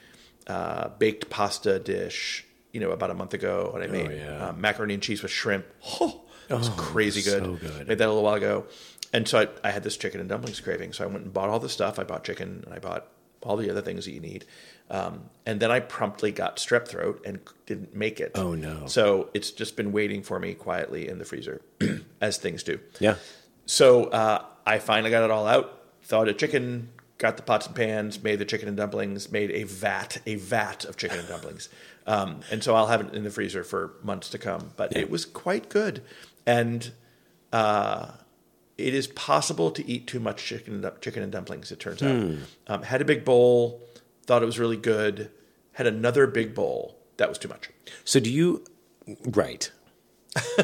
uh, 0.47 0.89
baked 0.89 1.29
pasta 1.29 1.79
dish. 1.79 2.45
You 2.73 2.81
know, 2.81 2.91
about 2.91 3.09
a 3.09 3.13
month 3.13 3.33
ago, 3.33 3.71
and 3.73 3.81
I 3.85 3.87
made 3.87 4.07
Oh, 4.11 4.13
yeah. 4.13 4.47
uh, 4.49 4.51
macaroni 4.51 4.95
and 4.95 5.01
cheese 5.01 5.21
with 5.21 5.31
shrimp. 5.31 5.65
Oh, 6.01 6.23
it 6.49 6.53
was 6.55 6.67
crazy 6.75 7.21
good. 7.21 7.41
so 7.41 7.53
good. 7.53 7.87
Made 7.87 7.99
that 7.99 8.05
a 8.05 8.11
little 8.11 8.21
while 8.23 8.33
ago, 8.33 8.65
and 9.13 9.25
so 9.25 9.39
I, 9.39 9.47
I 9.63 9.71
had 9.71 9.83
this 9.83 9.95
chicken 9.95 10.19
and 10.19 10.27
dumplings 10.27 10.59
craving. 10.59 10.91
So 10.91 11.05
I 11.05 11.07
went 11.07 11.23
and 11.23 11.31
bought 11.33 11.47
all 11.47 11.59
the 11.59 11.69
stuff. 11.69 11.99
I 11.99 12.03
bought 12.03 12.25
chicken 12.25 12.63
and 12.65 12.73
I 12.73 12.79
bought 12.79 13.07
all 13.45 13.55
the 13.55 13.69
other 13.69 13.81
things 13.81 14.05
that 14.05 14.11
you 14.11 14.19
need, 14.19 14.45
um, 14.89 15.29
and 15.45 15.59
then 15.59 15.71
I 15.71 15.79
promptly 15.79 16.31
got 16.31 16.57
strep 16.57 16.87
throat 16.87 17.21
and 17.25 17.39
didn't 17.65 17.95
make 17.95 18.19
it. 18.19 18.31
Oh, 18.35 18.53
no. 18.53 18.87
So 18.87 19.29
it's 19.33 19.51
just 19.51 19.75
been 19.75 19.91
waiting 19.91 20.21
for 20.21 20.39
me 20.39 20.53
quietly 20.53 21.07
in 21.07 21.17
the 21.17 21.25
freezer, 21.25 21.61
as 22.21 22.37
things 22.37 22.63
do. 22.63 22.79
Yeah. 22.99 23.15
So 23.65 24.05
uh, 24.05 24.43
I 24.65 24.79
finally 24.79 25.11
got 25.11 25.23
it 25.23 25.31
all 25.31 25.47
out. 25.47 25.81
Thawed 26.03 26.27
a 26.27 26.33
chicken, 26.33 26.89
got 27.17 27.37
the 27.37 27.43
pots 27.43 27.67
and 27.67 27.75
pans, 27.75 28.21
made 28.21 28.37
the 28.37 28.45
chicken 28.45 28.67
and 28.67 28.77
dumplings, 28.77 29.31
made 29.31 29.51
a 29.51 29.63
vat, 29.63 30.17
a 30.25 30.35
vat 30.35 30.85
of 30.85 30.97
chicken 30.97 31.19
and 31.19 31.27
dumplings. 31.27 31.69
Um, 32.07 32.41
and 32.51 32.63
so 32.63 32.75
I'll 32.75 32.85
have 32.85 33.01
it 33.01 33.15
in 33.15 33.23
the 33.23 33.31
freezer 33.31 33.63
for 33.63 33.95
months 34.03 34.29
to 34.29 34.37
come. 34.37 34.73
But 34.75 34.95
it 34.95 35.09
was 35.09 35.25
quite 35.25 35.69
good. 35.69 36.03
And 36.45 36.91
uh, 37.51 38.11
it 38.77 38.93
is 38.93 39.07
possible 39.07 39.71
to 39.71 39.87
eat 39.89 40.07
too 40.07 40.19
much 40.19 40.43
chicken 40.43 40.83
and, 40.83 41.01
chicken 41.01 41.23
and 41.23 41.31
dumplings, 41.31 41.71
it 41.71 41.79
turns 41.79 42.03
out. 42.03 42.37
Um, 42.67 42.83
had 42.83 43.01
a 43.01 43.05
big 43.05 43.23
bowl, 43.23 43.81
thought 44.25 44.43
it 44.43 44.45
was 44.45 44.59
really 44.59 44.77
good, 44.77 45.31
had 45.73 45.87
another 45.87 46.27
big 46.27 46.53
bowl. 46.53 46.97
That 47.17 47.29
was 47.29 47.37
too 47.37 47.47
much. 47.47 47.69
So 48.03 48.19
do 48.19 48.31
you? 48.31 48.65
Right. 49.25 49.71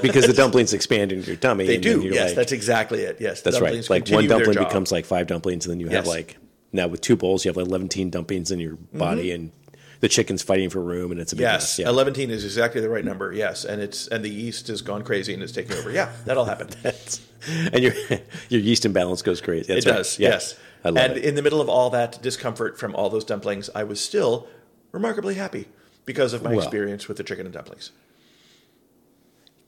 Because 0.02 0.28
the 0.28 0.34
dumplings 0.34 0.74
expand 0.74 1.14
into 1.14 1.28
your 1.28 1.38
tummy. 1.38 1.66
They 1.68 1.76
and 1.76 1.84
do. 1.84 2.02
Yes, 2.02 2.30
like- 2.30 2.36
that's 2.36 2.52
exactly 2.52 3.02
it. 3.04 3.18
Yes, 3.22 3.42
That's 3.42 3.62
right. 3.62 3.90
Like 3.90 4.08
one 4.10 4.28
dumpling 4.28 4.58
becomes 4.58 4.92
like 4.92 5.06
five 5.06 5.28
dumplings, 5.28 5.66
and 5.66 5.72
then 5.72 5.80
you 5.80 5.86
have 5.88 5.94
Yes. 5.94 6.02
Mm-hmm. 6.04 6.10
like 6.10 6.38
now 6.74 6.88
with 6.88 7.02
two 7.02 7.16
bowls, 7.16 7.46
you 7.46 7.50
have 7.50 7.58
like 7.58 7.68
eleven 7.68 8.10
dumplings 8.10 8.52
in 8.52 8.60
your 8.60 8.76
body, 8.76 9.32
and 9.32 9.52
the 10.02 10.10
chicken's 10.10 10.42
fighting 10.44 10.70
for 10.70 10.82
room, 10.82 11.12
and 11.12 11.20
it's 11.22 11.32
a 11.32 11.36
big 11.36 11.42
Yes. 11.42 11.80
Yeah. 11.80 11.88
eleven 11.90 12.14
is 12.16 12.44
exactly 12.44 12.82
the 12.82 12.90
right 12.90 13.06
number. 13.06 13.32
Yes, 13.32 13.64
and 13.66 13.82
it's 13.82 14.08
and 14.08 14.24
the 14.26 14.30
yeast 14.30 14.68
has 14.68 14.82
gone 14.82 15.04
crazy 15.04 15.34
and 15.34 15.42
it's 15.42 15.52
taking 15.54 15.76
over. 15.78 15.92
Yeah, 15.92 16.12
that'll 16.26 16.46
happen. 16.46 16.70
and 17.72 17.82
your 17.84 17.94
your 18.50 18.60
yeast 18.62 18.84
imbalance 18.86 19.22
goes 19.22 19.40
crazy. 19.42 19.74
That's 19.74 19.86
it 19.86 19.90
right. 19.90 19.98
does. 19.98 20.20
Yeah. 20.20 20.30
Yes, 20.30 20.56
I 20.84 20.90
love 20.90 20.98
and 20.98 21.18
it. 21.18 21.24
in 21.26 21.36
the 21.36 21.42
middle 21.42 21.62
of 21.62 21.70
all 21.70 21.90
that 21.92 22.22
discomfort 22.22 22.78
from 22.80 22.94
all 22.96 23.10
those 23.10 23.24
dumplings, 23.24 23.70
I 23.74 23.84
was 23.84 24.02
still 24.02 24.48
remarkably 24.92 25.36
happy 25.36 25.68
because 26.06 26.34
of 26.34 26.42
my 26.44 26.50
Well. 26.52 26.60
experience 26.60 27.08
with 27.08 27.18
the 27.18 27.24
chicken 27.24 27.46
and 27.46 27.54
dumplings. 27.54 27.92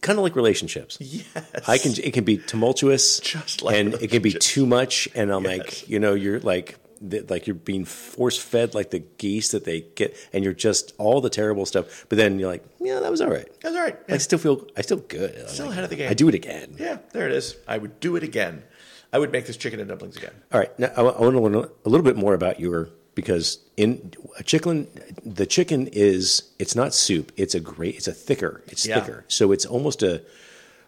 Kind 0.02 0.20
of 0.20 0.24
like 0.24 0.36
relationships. 0.36 0.98
Yes, 1.00 1.28
I 1.66 1.78
can. 1.78 1.94
It 2.04 2.12
can 2.14 2.26
be 2.26 2.38
tumultuous, 2.38 3.20
Just 3.22 3.62
like 3.62 3.78
and 3.78 3.94
it 3.94 4.10
can 4.12 4.22
be 4.22 4.34
too 4.34 4.66
much. 4.66 5.08
And 5.16 5.32
I'm 5.32 5.46
Yes. 5.46 5.58
like, 5.60 5.90
you 5.90 5.98
know, 6.00 6.14
you're 6.14 6.42
like, 6.42 6.78
th- 7.10 7.30
like 7.30 7.48
you're 7.48 7.56
being 7.56 7.86
force 7.86 8.38
fed 8.38 8.74
like 8.76 8.92
the 8.92 9.00
geese 9.18 9.52
that 9.52 9.66
they 9.66 9.82
get, 9.96 10.16
and 10.32 10.44
you're 10.44 10.54
just 10.54 10.94
all 10.98 11.22
the 11.22 11.30
terrible 11.30 11.66
stuff. 11.66 12.06
But 12.10 12.18
then 12.18 12.40
you're 12.40 12.50
like, 12.50 12.64
yeah, 12.80 13.00
that 13.00 13.12
was 13.12 13.22
all 13.22 13.30
right. 13.30 13.48
That 13.62 13.70
was 13.70 13.76
all 13.78 13.84
right. 13.84 14.00
I 14.10 14.18
still 14.18 14.40
feel, 14.40 14.68
I 14.78 14.82
still 14.82 14.98
good. 14.98 15.50
Still 15.50 15.66
like, 15.66 15.74
ahead 15.74 15.84
of 15.84 15.90
the 15.90 15.96
game. 15.96 16.10
I 16.10 16.14
do 16.14 16.28
it 16.28 16.36
again. 16.36 16.76
Yeah, 16.80 16.98
there 17.12 17.28
it 17.28 17.34
is. 17.34 17.56
I 17.68 17.78
would 17.78 18.00
do 18.00 18.16
it 18.16 18.24
again. 18.24 18.64
I 19.12 19.20
would 19.20 19.32
make 19.32 19.46
this 19.46 19.58
chicken 19.58 19.80
and 19.80 19.88
dumplings 19.88 20.18
again. 20.18 20.34
All 20.52 20.60
right, 20.60 20.78
now 20.80 20.92
I, 20.98 21.02
want 21.04 21.18
to 21.36 21.40
learn 21.40 21.56
a 21.56 21.90
little 21.90 22.04
bit 22.04 22.16
more 22.16 22.34
about 22.34 22.60
your 22.60 22.90
because 23.16 23.60
in 23.78 24.14
a 24.40 24.44
chicken, 24.44 24.88
the 25.24 25.46
chicken 25.46 25.88
is 25.92 26.52
it's 26.58 26.76
not 26.76 26.96
soup. 26.96 27.32
It's 27.38 27.54
a 27.54 27.60
great. 27.60 27.96
It's 27.96 28.08
a 28.08 28.14
thicker. 28.14 28.64
It's 28.68 28.86
Yeah. 28.88 29.00
thicker. 29.00 29.26
So 29.28 29.52
it's 29.52 29.66
almost 29.68 30.02
a 30.02 30.24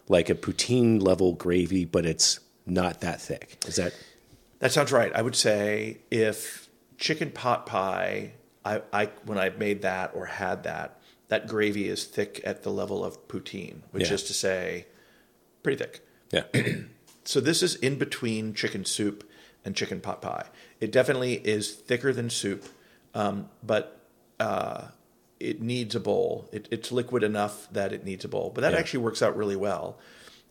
like 0.08 0.28
a 0.28 0.34
poutine 0.34 1.00
level 1.02 1.32
gravy, 1.34 1.84
but 1.84 2.04
it's 2.04 2.40
not 2.66 3.00
that 3.00 3.20
thick. 3.20 3.62
Is 3.66 3.76
that 3.76 3.92
That 4.60 4.72
sounds 4.72 4.92
right. 4.92 5.12
I 5.14 5.22
would 5.22 5.36
say 5.36 5.98
if 6.10 6.68
chicken 6.98 7.30
pot 7.30 7.66
pie, 7.66 8.32
I, 8.64 8.82
I 8.92 9.06
when 9.24 9.38
I've 9.38 9.58
made 9.58 9.82
that 9.82 10.12
or 10.14 10.26
had 10.26 10.62
that, 10.64 10.98
that 11.28 11.46
gravy 11.46 11.88
is 11.88 12.04
thick 12.04 12.40
at 12.44 12.62
the 12.62 12.70
level 12.70 13.04
of 13.04 13.28
poutine, 13.28 13.82
which 13.90 14.08
Yeah. 14.08 14.14
is 14.14 14.22
to 14.24 14.34
say, 14.34 14.86
pretty 15.62 15.78
thick. 15.82 16.00
yeah? 16.30 16.44
So 17.24 17.40
this 17.40 17.60
is 17.60 17.74
in 17.74 17.98
between 17.98 18.54
chicken 18.54 18.84
soup 18.84 19.28
and 19.64 19.74
chicken 19.74 20.00
pot 20.00 20.22
pie. 20.22 20.46
It 20.80 20.92
definitely 20.92 21.34
is 21.44 21.72
thicker 21.74 22.12
than 22.12 22.30
soup, 22.30 22.64
um, 23.14 23.48
but 23.64 23.98
uh, 24.38 24.88
it 25.40 25.60
needs 25.60 25.96
a 25.96 26.00
bowl. 26.00 26.48
It, 26.52 26.68
it's 26.70 26.92
liquid 26.92 27.24
enough 27.24 27.66
that 27.72 27.92
it 27.92 28.04
needs 28.04 28.24
a 28.24 28.28
bowl. 28.28 28.52
But 28.54 28.60
that 28.60 28.74
Yeah. 28.74 28.78
actually 28.78 29.00
works 29.00 29.22
out 29.22 29.36
really 29.36 29.56
well. 29.56 29.98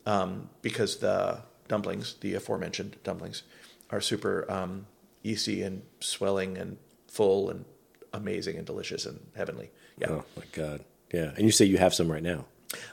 um, 0.04 0.50
because 0.60 0.98
the 0.98 1.38
dumplings, 1.66 2.16
the 2.20 2.34
aforementioned 2.34 2.96
dumplings, 3.02 3.42
are 3.90 4.00
super 4.00 4.50
um, 4.50 4.86
easy 5.22 5.62
and 5.62 5.82
swelling 6.00 6.56
and 6.58 6.76
full 7.08 7.50
and 7.50 7.64
amazing 8.12 8.56
and 8.56 8.66
delicious 8.66 9.06
and 9.06 9.20
heavenly. 9.36 9.70
Yeah, 9.98 10.08
Oh 10.10 10.24
my 10.36 10.44
god. 10.52 10.84
Yeah. 11.12 11.32
And 11.36 11.44
you 11.44 11.52
say 11.52 11.64
you 11.64 11.78
have 11.78 11.94
some 11.94 12.10
right 12.10 12.22
now. 12.22 12.46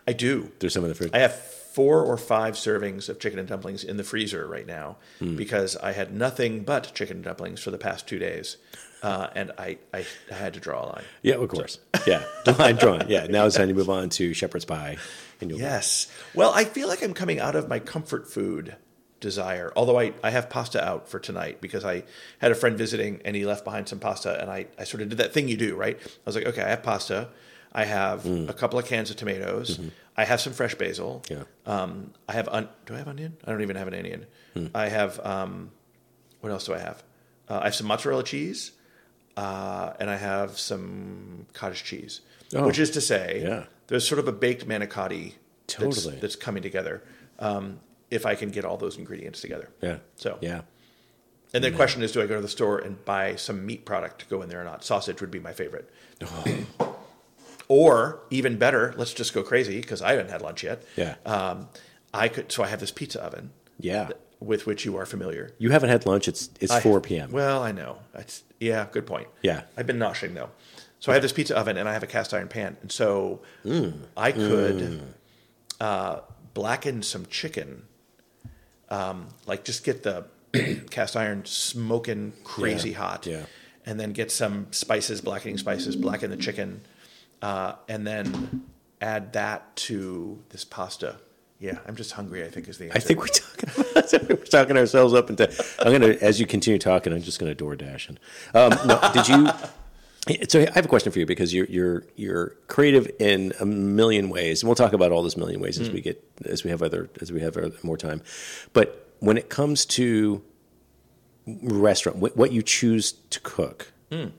I 0.08 0.14
do. 0.14 0.52
There's 0.60 0.74
some 0.74 0.84
in 0.84 0.90
the 0.90 0.96
fridge. 0.96 1.12
I 1.14 1.20
have 1.20 1.34
four 1.36 2.04
or 2.04 2.18
five 2.18 2.54
servings 2.54 3.10
of 3.10 3.20
chicken 3.20 3.40
and 3.40 3.48
dumplings 3.48 3.84
in 3.84 3.98
the 3.98 4.04
freezer 4.04 4.46
right 4.48 4.68
now 4.68 4.98
because 5.20 5.76
I 5.78 5.94
had 5.94 6.14
nothing 6.14 6.64
but 6.64 6.92
chicken 6.94 7.18
and 7.18 7.24
dumplings 7.26 7.60
for 7.62 7.72
the 7.72 7.80
past 7.80 8.08
two 8.08 8.20
days, 8.20 8.58
uh, 9.02 9.28
and 9.36 9.52
I, 9.58 9.80
I 9.92 10.06
I 10.32 10.34
had 10.36 10.54
to 10.54 10.60
draw 10.60 10.86
a 10.86 10.88
line. 10.88 11.04
yeah, 11.24 11.36
of 11.36 11.50
course. 11.50 11.80
yeah. 12.06 12.24
Line 12.60 12.76
drawn. 12.76 13.06
Yeah. 13.10 13.26
Now 13.28 13.48
it's 13.48 13.56
time 13.56 13.68
to 13.70 13.74
move 13.74 13.90
on 13.90 14.10
to 14.10 14.34
shepherd's 14.36 14.66
pie. 14.66 14.98
And 15.42 15.50
you'll 15.50 15.60
Yes. 15.60 16.08
Well, 16.36 16.54
I 16.54 16.64
feel 16.66 16.88
like 16.88 17.02
I'm 17.02 17.16
coming 17.16 17.40
out 17.40 17.56
of 17.56 17.68
my 17.68 17.80
comfort 17.80 18.30
food 18.30 18.76
desire. 19.24 19.74
Although 19.76 20.00
I, 20.00 20.14
I 20.24 20.30
have 20.30 20.50
pasta 20.50 20.84
out 20.84 21.10
for 21.10 21.20
tonight 21.20 21.60
because 21.62 21.84
I 21.84 22.04
had 22.40 22.52
a 22.52 22.56
friend 22.56 22.78
visiting 22.78 23.22
and 23.26 23.36
he 23.36 23.46
left 23.46 23.64
behind 23.64 23.90
some 23.90 24.00
pasta 24.00 24.40
and 24.40 24.52
I, 24.52 24.68
I 24.78 24.84
sort 24.84 25.02
of 25.02 25.10
did 25.10 25.18
that 25.18 25.34
thing 25.34 25.48
you 25.48 25.58
do, 25.58 25.76
right? 25.76 25.98
I 26.00 26.10
was 26.26 26.36
like, 26.36 26.46
okay, 26.46 26.62
I 26.62 26.70
have 26.70 26.84
pasta. 26.84 27.30
I 27.76 27.86
have 27.86 28.24
a 28.28 28.54
couple 28.54 28.78
of 28.78 28.86
cans 28.86 29.10
of 29.10 29.16
tomatoes. 29.16 29.80
I 30.16 30.26
have 30.26 30.40
some 30.40 30.54
fresh 30.54 30.76
basil. 30.76 31.24
Yeah. 31.32 31.44
Um, 31.66 32.14
I 32.30 32.34
have 32.34 32.48
un- 32.50 32.70
do 32.86 32.94
I 32.94 32.98
have 33.00 33.08
onion? 33.08 33.36
I 33.46 33.52
don't 33.52 33.64
even 33.64 33.76
have 33.78 33.88
an 33.88 33.96
onion. 33.96 34.28
I 34.76 34.90
have 34.90 35.20
um, 35.26 35.72
what 36.42 36.52
else 36.52 36.66
do 36.68 36.76
I 36.76 36.80
have? 36.80 37.02
Uh, 37.50 37.60
I 37.62 37.64
have 37.66 37.76
some 37.76 37.88
mozzarella 37.88 38.24
cheese, 38.24 38.74
uh, 39.38 39.94
and 40.00 40.08
I 40.10 40.18
have 40.18 40.60
some 40.60 41.48
cottage 41.54 41.84
cheese. 41.84 42.22
Oh. 42.54 42.68
Which 42.68 42.78
is 42.78 42.92
to 42.92 43.02
say, 43.02 43.42
Yeah. 43.44 43.64
there's 43.88 44.08
sort 44.08 44.20
of 44.20 44.28
a 44.28 44.32
baked 44.32 44.68
manicotti 44.68 45.34
that's, 45.68 45.74
Totally. 46.04 46.18
that's 46.22 46.36
coming 46.36 46.62
together. 46.62 47.02
Um, 47.40 47.80
if 48.14 48.26
I 48.26 48.36
can 48.36 48.50
get 48.52 48.64
all 48.66 48.78
those 48.78 48.98
ingredients 48.98 49.42
together. 49.42 49.70
Yeah. 49.82 49.98
So 50.16 50.38
Yeah. 50.42 50.62
and 51.54 51.64
the 51.64 51.72
question 51.72 52.02
is, 52.04 52.12
do 52.12 52.22
I 52.22 52.28
go 52.28 52.36
to 52.36 52.42
the 52.42 52.48
store 52.48 52.78
and 52.80 53.04
buy 53.06 53.36
some 53.36 53.66
meat 53.66 53.86
product 53.86 54.20
to 54.22 54.26
go 54.28 54.42
in 54.42 54.50
there 54.50 54.62
or 54.62 54.64
not? 54.64 54.84
Sausage 54.84 55.20
would 55.22 55.32
be 55.32 55.40
my 55.40 55.54
favorite. 55.54 55.90
or 57.68 58.20
even 58.30 58.58
better, 58.58 58.94
let's 58.98 59.14
just 59.14 59.34
go 59.34 59.44
crazy 59.44 59.80
because 59.82 60.02
I 60.02 60.12
haven't 60.12 60.30
had 60.30 60.42
lunch 60.42 60.64
yet. 60.64 60.84
Yeah. 60.96 61.16
Um, 61.26 61.70
I 62.14 62.28
could. 62.28 62.52
So 62.52 62.64
I 62.64 62.68
have 62.68 62.80
this 62.80 62.92
pizza 62.92 63.22
oven 63.24 63.52
Yeah. 63.80 64.10
with 64.40 64.66
which 64.68 64.86
you 64.86 64.98
are 64.98 65.06
familiar. 65.06 65.52
You 65.58 65.72
haven't 65.72 65.90
had 65.90 66.06
lunch. 66.06 66.28
It's 66.28 66.50
it's 66.60 66.72
I- 66.72 66.80
4 66.82 67.02
p.m. 67.02 67.32
Well, 67.32 67.64
I 67.64 67.72
know. 67.72 68.00
That's 68.14 68.44
yeah. 68.60 68.86
Good 68.92 69.06
point. 69.08 69.28
Yeah. 69.42 69.64
I've 69.78 69.88
been 69.88 69.98
noshing 70.00 70.36
though. 70.36 70.50
So 71.00 71.12
I 71.12 71.16
have 71.16 71.22
this 71.22 71.34
pizza 71.34 71.58
oven 71.58 71.78
and 71.78 71.90
I 71.90 71.94
have 71.94 72.04
a 72.04 72.08
cast 72.08 72.34
iron 72.34 72.48
pan, 72.48 72.78
and 72.82 72.90
so 72.92 73.42
I 74.16 74.32
could 74.32 75.02
uh, 75.82 76.20
blacken 76.54 77.02
some 77.04 77.26
chicken, 77.26 77.84
um, 78.94 79.28
like 79.48 79.64
just 79.64 79.84
get 79.84 80.04
the 80.04 80.26
cast 80.92 81.16
iron 81.18 81.44
smoking 81.46 82.34
crazy 82.44 82.92
Yeah, 82.92 82.98
hot, 82.98 83.26
yeah. 83.26 83.46
and 83.86 84.00
then 84.00 84.14
get 84.14 84.32
some 84.32 84.68
spices, 84.72 85.20
blackening 85.22 85.58
spices, 85.58 85.96
blacken 85.96 86.30
the 86.30 86.38
chicken, 86.38 86.82
uh, 87.42 87.74
and 87.90 88.06
then 88.06 88.64
add 89.02 89.34
that 89.34 89.76
to 89.88 90.40
this 90.50 90.64
pasta. 90.64 91.16
Yeah, 91.60 91.80
I'm 91.88 91.96
just 91.96 92.12
hungry. 92.12 92.44
I 92.44 92.50
think 92.50 92.68
is 92.68 92.78
the 92.78 92.86
answer. 92.86 92.98
I 92.98 93.00
think 93.00 93.20
we're 93.22 93.28
talking 93.28 94.28
we're 94.30 94.46
talking 94.46 94.78
ourselves 94.78 95.14
up 95.14 95.30
into. 95.30 95.50
I'm 95.80 95.92
gonna 95.92 96.16
as 96.22 96.40
you 96.40 96.46
continue 96.46 96.78
talking, 96.78 97.14
I'm 97.14 97.22
just 97.22 97.40
gonna 97.40 97.56
door 97.56 97.76
dash. 97.76 98.10
And 98.10 98.20
um, 98.54 98.78
no, 98.86 99.00
did 99.14 99.28
you? 99.30 99.48
So 100.48 100.62
I 100.62 100.72
have 100.74 100.86
a 100.86 100.88
question 100.88 101.12
for 101.12 101.20
you 101.20 101.26
because 101.26 101.54
you're 101.54 101.66
you're 101.66 102.04
you're 102.16 102.50
creative 102.68 103.12
in 103.20 103.52
a 103.60 103.66
million 103.66 104.30
ways, 104.30 104.62
and 104.62 104.70
we'll 104.70 104.76
talk 104.76 104.94
about 104.94 105.12
all 105.12 105.22
those 105.22 105.36
million 105.36 105.60
ways 105.60 105.80
as 105.80 105.90
we 105.90 106.00
mm. 106.00 106.04
get 106.04 106.24
as 106.46 106.64
we 106.64 106.70
have 106.70 106.82
other 106.82 107.10
as 107.20 107.32
we 107.32 107.42
have 107.42 107.58
more 107.84 107.98
time. 107.98 108.22
But 108.72 109.10
when 109.20 109.38
it 109.38 109.50
comes 109.50 109.86
to 109.86 110.42
restaurant, 111.46 112.20
what, 112.20 112.38
what 112.38 112.54
you 112.54 112.62
choose 112.62 113.12
to 113.32 113.40
cook, 113.42 113.92
mm. 114.12 114.32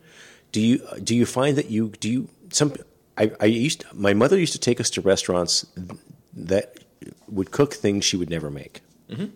do 0.53 0.61
you 0.63 0.81
do 1.03 1.15
you 1.15 1.27
find 1.27 1.59
that 1.59 1.71
you 1.71 1.91
do 2.01 2.11
you 2.11 2.29
some? 2.49 2.73
I, 3.19 3.33
I 3.39 3.45
used 3.45 3.81
to- 3.81 3.95
my 3.95 4.15
mother 4.15 4.39
used 4.39 4.55
to 4.55 4.59
take 4.59 4.81
us 4.81 4.89
to 4.91 5.03
restaurants 5.03 5.67
that 6.33 6.79
would 7.29 7.51
cook 7.51 7.75
things 7.75 8.05
she 8.05 8.17
would 8.17 8.31
never 8.31 8.51
make. 8.51 8.81
Mm-hmm. 9.11 9.27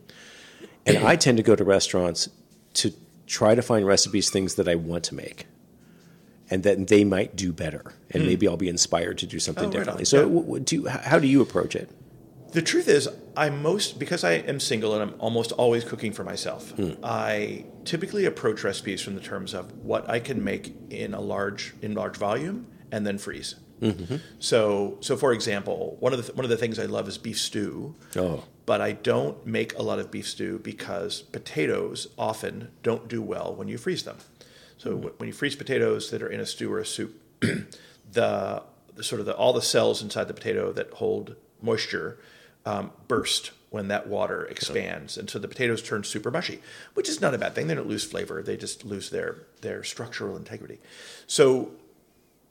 And 0.87 0.99
I 0.99 1.17
tend 1.17 1.37
to 1.37 1.43
go 1.43 1.55
to 1.55 1.63
restaurants 1.63 2.29
to 2.75 2.93
try 3.27 3.55
to 3.55 3.63
find 3.63 3.87
recipes, 3.87 4.31
things 4.31 4.55
that 4.55 4.67
I 4.67 4.75
want 4.75 5.05
to 5.05 5.15
make, 5.15 5.47
and 6.51 6.63
that 6.63 6.89
they 6.89 7.05
might 7.05 7.37
do 7.37 7.53
better, 7.53 7.83
and 8.11 8.23
hmm. 8.23 8.29
maybe 8.29 8.49
I'll 8.49 8.57
be 8.57 8.69
inspired 8.69 9.19
to 9.19 9.27
do 9.27 9.39
something. 9.39 9.67
Oh, 9.67 9.71
differently. 9.71 10.03
on. 10.03 10.07
So, 10.07 10.17
Yeah. 10.19 10.23
w- 10.25 10.43
w- 10.43 10.65
do 10.65 10.77
you, 10.77 10.89
how 10.89 11.19
do 11.19 11.27
you 11.27 11.43
approach 11.43 11.77
it? 11.77 11.91
The 12.53 12.63
truth 12.63 12.89
is, 12.89 13.09
I 13.37 13.51
most 13.51 13.99
because 13.99 14.25
I 14.25 14.33
am 14.33 14.59
single 14.59 14.95
and 14.95 15.03
I'm 15.03 15.21
almost 15.21 15.53
always 15.53 15.85
cooking 15.85 16.13
for 16.13 16.25
myself. 16.25 16.71
Hmm. 16.71 16.93
I 17.03 17.67
typically 17.85 18.25
approach 18.25 18.65
recipes 18.65 19.03
from 19.03 19.15
the 19.15 19.21
terms 19.21 19.53
of 19.53 19.71
what 19.85 20.09
I 20.09 20.19
can 20.19 20.43
make 20.43 20.75
in 20.89 21.13
a 21.13 21.21
large 21.21 21.75
in 21.83 21.95
large 21.95 22.17
volume 22.17 22.67
and 22.91 23.07
then 23.07 23.19
freeze. 23.19 23.57
Mm-hmm. 23.83 24.17
So, 24.41 24.97
so 25.01 25.17
for 25.17 25.33
example, 25.33 25.97
one 26.01 26.13
of 26.15 26.27
the 26.27 26.33
one 26.33 26.45
of 26.45 26.51
the 26.51 26.57
things 26.57 26.79
I 26.79 26.87
love 26.87 27.07
is 27.07 27.19
beef 27.19 27.39
stew. 27.39 27.95
Oh. 28.17 28.45
but 28.67 28.81
I 28.81 28.93
don't 28.93 29.47
make 29.47 29.79
a 29.79 29.83
lot 29.83 29.99
of 29.99 30.11
beef 30.11 30.27
stew 30.29 30.59
because 30.59 31.23
potatoes 31.23 32.09
often 32.19 32.71
don't 32.83 33.09
do 33.09 33.23
well 33.23 33.55
when 33.55 33.69
you 33.69 33.79
freeze 33.79 34.03
them. 34.03 34.17
So 34.79 34.97
wh- 34.97 35.21
when 35.21 35.29
you 35.29 35.33
freeze 35.33 35.57
potatoes 35.57 36.11
that 36.11 36.23
are 36.23 36.29
in 36.29 36.41
a 36.41 36.47
stew 36.47 36.73
or 36.73 36.79
a 36.79 36.87
soup, 36.87 37.21
the, 37.41 38.63
the 38.95 39.05
sort 39.05 39.21
of 39.21 39.27
the, 39.27 39.37
all 39.37 39.53
the 39.53 39.63
cells 39.63 40.03
inside 40.03 40.29
the 40.29 40.35
potato 40.35 40.73
that 40.73 40.95
hold 40.95 41.37
moisture 41.61 42.19
um, 42.65 42.91
burst 43.07 43.53
when 43.71 43.89
that 43.89 44.07
water 44.07 44.47
expands, 44.47 45.19
and 45.19 45.29
so 45.29 45.39
the 45.39 45.49
potatoes 45.49 45.83
turn 45.83 46.03
super 46.03 46.31
mushy, 46.31 46.61
which 46.95 47.09
is 47.09 47.21
not 47.21 47.35
a 47.35 47.39
bad 47.39 47.55
thing. 47.55 47.67
They 47.67 47.75
don't 47.75 47.89
lose 47.89 48.05
flavor; 48.05 48.43
they 48.43 48.57
just 48.57 48.85
lose 48.85 49.11
their 49.11 49.43
their 49.61 49.85
structural 49.85 50.37
integrity. 50.37 50.79
So 51.27 51.73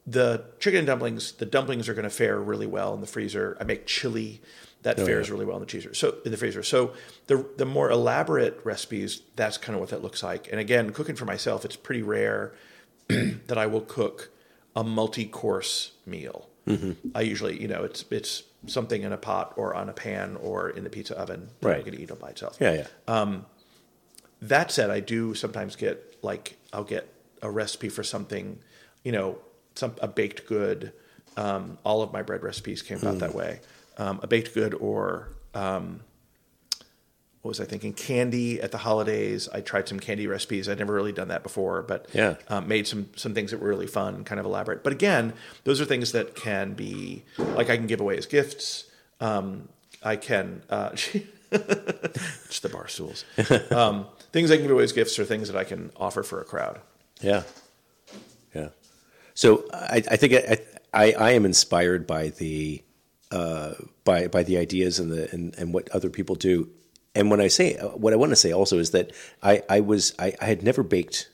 the 0.06 0.46
chicken 0.60 0.80
and 0.80 0.88
dumplings, 0.88 1.34
the 1.34 1.46
dumplings 1.46 1.90
are 1.90 1.94
going 1.94 2.04
to 2.04 2.10
fare 2.10 2.40
really 2.40 2.68
well 2.68 2.94
in 2.94 3.02
the 3.02 3.08
freezer. 3.08 3.58
I 3.60 3.64
make 3.64 3.88
chili 3.88 4.42
that 4.84 5.00
oh, 5.00 5.06
fares 5.06 5.30
really 5.30 5.46
well 5.46 5.58
in 5.58 5.62
the 5.62 5.70
freezer. 5.70 5.94
So 5.94 6.18
in 6.24 6.32
the 6.32 6.38
freezer. 6.38 6.64
So 6.64 6.94
the 7.28 7.46
the 7.58 7.66
more 7.66 7.90
elaborate 7.90 8.60
recipes, 8.64 9.22
that's 9.36 9.58
kind 9.58 9.76
of 9.76 9.82
what 9.82 9.90
that 9.90 10.02
looks 10.02 10.24
like. 10.24 10.48
And 10.52 10.60
again, 10.60 10.92
cooking 10.92 11.16
for 11.16 11.26
myself, 11.26 11.66
it's 11.66 11.76
pretty 11.76 12.04
rare 12.04 12.54
that 13.08 13.58
I 13.58 13.66
will 13.66 13.82
cook 13.82 14.32
a 14.76 14.84
multi-course 14.84 15.94
meal. 16.06 16.50
Mm-hmm. 16.68 17.10
I 17.16 17.22
usually, 17.22 17.60
you 17.62 17.68
know, 17.68 17.84
it's 17.84 18.06
it's 18.12 18.44
something 18.68 19.04
in 19.04 19.14
a 19.14 19.18
pot 19.18 19.54
or 19.56 19.74
on 19.74 19.90
a 19.90 19.94
pan 19.94 20.36
or 20.38 20.70
in 20.70 20.84
the 20.84 20.90
pizza 20.90 21.18
oven 21.18 21.50
that 21.62 21.76
I'm 21.76 21.82
going 21.82 21.94
to 21.94 22.02
eat 22.02 22.12
all 22.12 22.18
by 22.18 22.30
itself. 22.30 22.58
Yeah, 22.60 22.74
yeah. 22.74 22.88
Um, 23.08 23.46
that 24.42 24.72
said, 24.72 24.90
I 24.90 25.00
do 25.00 25.34
sometimes 25.34 25.76
get 25.76 26.18
like 26.22 26.58
I'll 26.74 26.84
get 26.84 27.12
a 27.42 27.50
recipe 27.50 27.90
for 27.90 28.04
something, 28.04 28.60
you 29.04 29.12
know, 29.12 29.40
some 29.76 29.96
a 30.02 30.08
baked 30.08 30.46
good. 30.48 30.94
Um, 31.38 31.78
all 31.84 32.02
of 32.02 32.12
my 32.12 32.24
bread 32.24 32.44
recipes 32.44 32.82
came 32.82 32.98
about 32.98 33.20
that 33.20 33.32
mm. 33.32 33.36
way. 33.36 33.60
Um, 33.98 34.20
a 34.22 34.28
baked 34.28 34.54
good 34.54 34.74
or 34.76 35.30
um, 35.54 36.02
what 37.42 37.50
was 37.50 37.60
I 37.60 37.66
thinking? 37.66 37.94
Candy 37.94 38.62
at 38.62 38.72
the 38.72 38.78
holidays. 38.78 39.48
I 39.52 39.62
tried 39.62 39.88
some 39.88 40.00
candy 40.00 40.28
recipes. 40.28 40.68
I'd 40.68 40.80
never 40.80 40.94
really 40.94 41.14
done 41.14 41.30
that 41.30 41.44
before, 41.44 41.82
but 41.82 42.08
Yeah. 42.14 42.36
um, 42.50 42.68
made 42.68 42.88
some 42.88 43.10
some 43.16 43.34
things 43.34 43.52
that 43.52 43.60
were 43.60 43.70
really 43.70 43.88
fun, 43.88 44.24
kind 44.24 44.40
of 44.40 44.46
elaborate. 44.46 44.84
But 44.84 44.94
again, 44.94 45.34
those 45.64 45.80
are 45.82 45.86
things 45.86 46.12
that 46.12 46.36
can 46.36 46.74
be 46.74 47.24
like 47.38 47.70
I 47.70 47.78
can 47.78 47.88
give 47.88 48.02
away 48.02 48.18
as 48.18 48.26
gifts. 48.26 48.86
Um, 49.20 49.70
I 50.04 50.16
can. 50.16 50.62
Uh, 50.70 50.90
it's 51.52 52.60
the 52.60 52.70
bar 52.70 52.88
stools. 52.88 53.24
Um, 53.72 54.08
things 54.32 54.52
I 54.52 54.56
can 54.58 54.64
give 54.66 54.72
away 54.72 54.84
as 54.84 54.92
gifts 54.92 55.18
are 55.18 55.26
things 55.26 55.48
that 55.50 55.58
I 55.58 55.64
can 55.64 55.92
offer 55.96 56.22
for 56.24 56.42
a 56.42 56.44
crowd. 56.46 56.80
Yeah, 57.22 57.44
yeah. 58.54 58.70
So 59.34 59.64
I, 59.74 60.04
I 60.12 60.16
think 60.18 60.34
I, 60.34 60.58
I, 60.94 61.12
I 61.14 61.32
am 61.32 61.46
inspired 61.46 62.06
by 62.06 62.30
the 62.30 62.84
uh, 63.32 63.74
by 64.04 64.28
by 64.28 64.44
the 64.44 64.58
ideas 64.58 65.00
and 65.00 65.12
the 65.12 65.32
and, 65.32 65.56
and 65.58 65.74
what 65.74 65.90
other 65.90 66.10
people 66.10 66.36
do. 66.36 66.70
And 67.16 67.32
when 67.32 67.42
I 67.42 67.48
say 67.48 67.76
what 67.78 68.14
I 68.14 68.16
want 68.16 68.32
to 68.32 68.36
say 68.36 68.52
also 68.52 68.78
is 68.80 68.92
that 68.92 69.12
I 69.42 69.64
I 69.70 69.80
was 69.80 70.14
I, 70.20 70.34
I 70.42 70.46
had 70.46 70.64
never 70.64 70.84
baked 70.84 71.30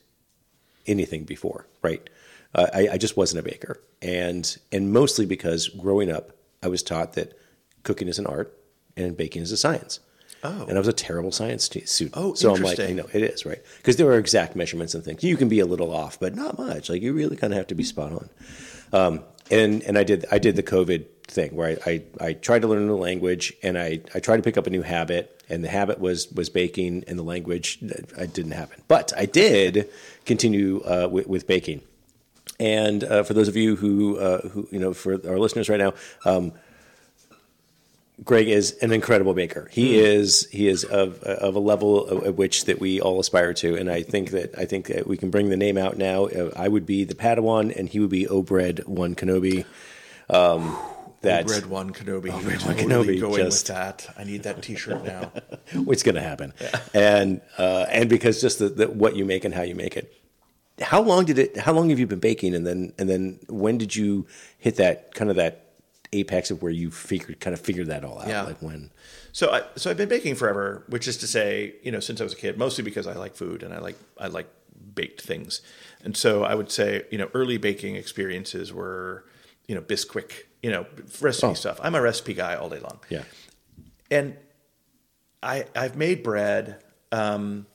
anything 0.88 1.24
before, 1.24 1.68
right? 1.82 2.08
Uh, 2.56 2.68
I, 2.74 2.90
I 2.94 2.98
just 2.98 3.18
wasn't 3.18 3.46
a 3.46 3.50
baker, 3.50 3.82
and 4.02 4.58
and 4.72 4.92
mostly 4.92 5.26
because 5.26 5.68
growing 5.70 6.12
up 6.12 6.32
I 6.62 6.68
was 6.68 6.84
taught 6.84 7.14
that 7.14 7.38
cooking 7.84 8.08
is 8.08 8.20
an 8.20 8.26
art 8.26 8.58
and 8.96 9.18
baking 9.18 9.42
is 9.42 9.52
a 9.52 9.58
science. 9.58 10.00
Oh. 10.46 10.66
and 10.68 10.74
I 10.74 10.80
was 10.80 10.90
a 10.90 10.94
terrible 10.94 11.32
science 11.32 11.64
student. 11.64 12.12
Oh, 12.16 12.34
so 12.34 12.54
I'm 12.54 12.62
like, 12.62 12.78
you 12.78 12.96
know, 12.96 13.08
it 13.14 13.24
is 13.24 13.46
right 13.46 13.62
because 13.78 13.96
there 13.96 14.10
are 14.10 14.18
exact 14.18 14.58
measurements 14.58 14.94
and 14.94 15.02
things. 15.02 15.24
You 15.24 15.38
can 15.38 15.48
be 15.48 15.62
a 15.62 15.66
little 15.66 15.94
off, 15.94 16.20
but 16.20 16.36
not 16.36 16.58
much. 16.58 16.90
Like 16.90 17.02
you 17.02 17.14
really 17.14 17.38
kind 17.38 17.54
of 17.54 17.58
have 17.58 17.68
to 17.68 17.76
be 17.76 17.84
spot 17.84 18.12
on. 18.12 18.30
Um, 18.92 19.24
and 19.52 19.82
and 19.84 19.98
I 19.98 20.04
did 20.04 20.26
I 20.32 20.40
did 20.40 20.56
the 20.56 20.64
COVID 20.64 21.06
thing 21.28 21.56
where 21.56 21.78
I, 21.86 21.92
I, 21.92 22.28
I 22.28 22.34
tried 22.34 22.62
to 22.62 22.68
learn 22.68 22.84
a 22.84 22.86
new 22.86 22.98
language 22.98 23.54
and 23.64 23.78
I, 23.78 24.02
I 24.14 24.20
tried 24.20 24.38
to 24.38 24.44
pick 24.44 24.58
up 24.58 24.68
a 24.68 24.70
new 24.70 24.82
habit 24.82 25.42
and 25.50 25.64
the 25.64 25.70
habit 25.70 26.00
was 26.00 26.32
was 26.32 26.50
baking 26.50 27.04
and 27.08 27.18
the 27.18 27.24
language 27.24 27.80
I 28.18 28.26
didn't 28.26 28.52
happen. 28.52 28.82
But 28.88 29.14
I 29.18 29.26
did 29.26 29.90
continue 30.26 30.82
uh, 30.82 31.08
with, 31.12 31.28
with 31.28 31.48
baking. 31.48 31.82
And 32.60 33.04
uh, 33.04 33.24
for 33.24 33.34
those 33.34 33.48
of 33.48 33.56
you 33.56 33.76
who 33.76 34.18
uh, 34.18 34.48
who 34.50 34.68
you 34.72 34.80
know 34.80 34.94
for 34.94 35.14
our 35.28 35.40
listeners 35.40 35.70
right 35.70 35.80
now, 35.80 35.94
um, 36.26 36.54
Greg 38.24 38.48
is 38.48 38.72
an 38.82 38.92
incredible 38.92 39.34
baker. 39.34 39.68
He 39.72 40.00
is 40.00 40.48
he 40.52 40.68
is 40.68 40.84
of 40.84 41.22
of 41.24 41.56
a 41.56 41.60
level 41.60 42.26
at 42.26 42.36
which 42.36 42.66
that 42.66 42.80
we 42.80 43.02
all 43.02 43.20
aspire 43.20 43.54
to, 43.56 43.76
and 43.76 43.90
I 43.90 44.04
think 44.04 44.32
that 44.32 44.58
I 44.58 44.66
think 44.66 44.88
that 44.88 45.08
we 45.08 45.18
can 45.18 45.30
bring 45.30 45.50
the 45.50 45.58
name 45.58 45.78
out 45.78 45.98
now. 45.98 46.26
Uh, 46.26 46.52
I 46.56 46.68
would 46.68 46.86
be 46.86 47.04
the 47.04 47.16
Padawan, 47.16 47.76
and 47.76 47.90
he 47.90 48.00
would 48.00 48.10
be 48.10 48.26
Obred 48.26 48.86
One 48.88 49.16
Kenobi. 49.16 49.66
Um, 50.30 50.78
that 51.22 51.50
Red 51.50 51.66
One 51.66 51.92
Kenobi. 51.92 52.32
Red 52.32 52.44
Red 52.44 52.62
One 52.62 52.76
One 52.76 52.78
Kenobi. 52.78 53.20
Going 53.20 53.44
just- 53.44 53.68
with 53.68 53.76
that. 53.76 54.14
I 54.18 54.24
need 54.24 54.44
that 54.44 54.62
T-shirt 54.62 55.04
now. 55.04 55.32
what's 55.74 56.04
going 56.04 56.16
to 56.16 56.22
happen, 56.22 56.54
and 56.94 57.42
uh, 57.58 57.86
and 57.90 58.10
because 58.10 58.42
just 58.42 58.60
the, 58.60 58.70
the, 58.70 58.90
what 58.90 59.16
you 59.16 59.26
make 59.26 59.44
and 59.44 59.54
how 59.54 59.64
you 59.64 59.76
make 59.76 59.98
it. 59.98 60.14
How 60.82 61.02
long 61.02 61.26
did 61.26 61.40
it? 61.40 61.58
How 61.58 61.72
long 61.74 61.90
have 61.90 62.00
you 62.00 62.08
been 62.08 62.20
baking, 62.20 62.56
and 62.56 62.66
then 62.66 62.94
and 62.98 63.10
then 63.10 63.40
when 63.48 63.78
did 63.78 63.96
you 63.96 64.28
hit 64.58 64.76
that 64.78 65.14
kind 65.14 65.30
of 65.30 65.36
that 65.38 65.63
apex 66.14 66.52
of 66.52 66.62
where 66.62 66.72
you 66.72 66.92
figured 66.92 67.40
kind 67.40 67.54
of 67.54 67.60
figured 67.60 67.88
that 67.88 68.04
all 68.06 68.20
out? 68.22 68.28
Yeah. 68.28 68.44
Like 68.44 68.62
when? 68.62 68.92
So 69.32 69.52
I 69.52 69.64
so 69.76 69.90
I've 69.90 69.98
been 69.98 70.10
baking 70.10 70.36
forever, 70.36 70.84
which 70.88 71.08
is 71.08 71.18
to 71.18 71.28
say, 71.28 71.76
you 71.84 71.92
know, 71.92 72.00
since 72.00 72.22
I 72.22 72.24
was 72.24 72.34
a 72.34 72.38
kid, 72.38 72.58
mostly 72.58 72.84
because 72.84 73.08
I 73.08 73.14
like 73.14 73.36
food 73.36 73.64
and 73.64 73.74
I 73.74 73.80
like 73.80 73.98
I 74.20 74.28
like 74.28 74.48
baked 74.96 75.22
things. 75.22 75.62
And 76.04 76.16
so 76.16 76.44
I 76.44 76.54
would 76.56 76.72
say, 76.72 77.06
you 77.12 77.18
know, 77.18 77.30
early 77.34 77.58
baking 77.58 77.96
experiences 77.96 78.72
were, 78.74 79.26
you 79.68 79.74
know, 79.76 79.82
Bisquick, 79.82 80.44
you 80.62 80.70
know, 80.70 80.86
recipe 81.22 81.48
Oh. 81.48 81.54
stuff. 81.54 81.80
I'm 81.84 81.96
a 81.96 82.02
recipe 82.02 82.34
guy 82.34 82.56
all 82.56 82.70
day 82.70 82.80
long. 82.80 83.00
Yeah. 83.10 83.24
And 84.12 84.36
I 85.42 85.66
I've 85.76 85.96
made 85.98 86.24
bread. 86.24 86.84
Um, 87.12 87.66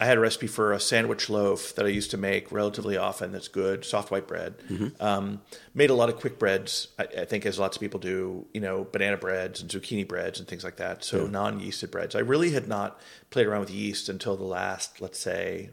I 0.00 0.06
had 0.06 0.16
a 0.16 0.20
recipe 0.20 0.46
for 0.46 0.72
a 0.72 0.80
sandwich 0.80 1.30
loaf 1.30 1.74
that 1.76 1.84
I 1.84 1.88
used 1.90 2.10
to 2.12 2.16
make 2.16 2.50
relatively 2.50 2.96
often. 2.96 3.30
That's 3.30 3.46
good, 3.46 3.84
soft 3.84 4.10
white 4.10 4.26
bread. 4.26 4.54
Um, 5.00 5.42
made 5.74 5.90
a 5.90 5.94
lot 5.94 6.08
of 6.08 6.16
quick 6.18 6.38
breads. 6.38 6.88
I, 6.98 7.04
I 7.04 7.24
think 7.24 7.46
as 7.46 7.58
lots 7.58 7.76
of 7.76 7.80
people 7.80 8.00
do, 8.00 8.46
you 8.52 8.60
know, 8.60 8.84
banana 8.90 9.16
breads 9.16 9.60
and 9.60 9.70
zucchini 9.70 10.08
breads 10.08 10.40
and 10.40 10.48
things 10.48 10.64
like 10.64 10.76
that. 10.76 11.04
So 11.04 11.26
non-yeasted 11.26 11.90
breads. 11.90 12.16
I 12.16 12.20
really 12.20 12.50
had 12.50 12.66
not 12.66 12.98
played 13.30 13.46
around 13.46 13.60
with 13.60 13.70
yeast 13.70 14.08
until 14.08 14.36
the 14.36 14.44
last, 14.44 15.00
let's 15.00 15.20
say, 15.20 15.70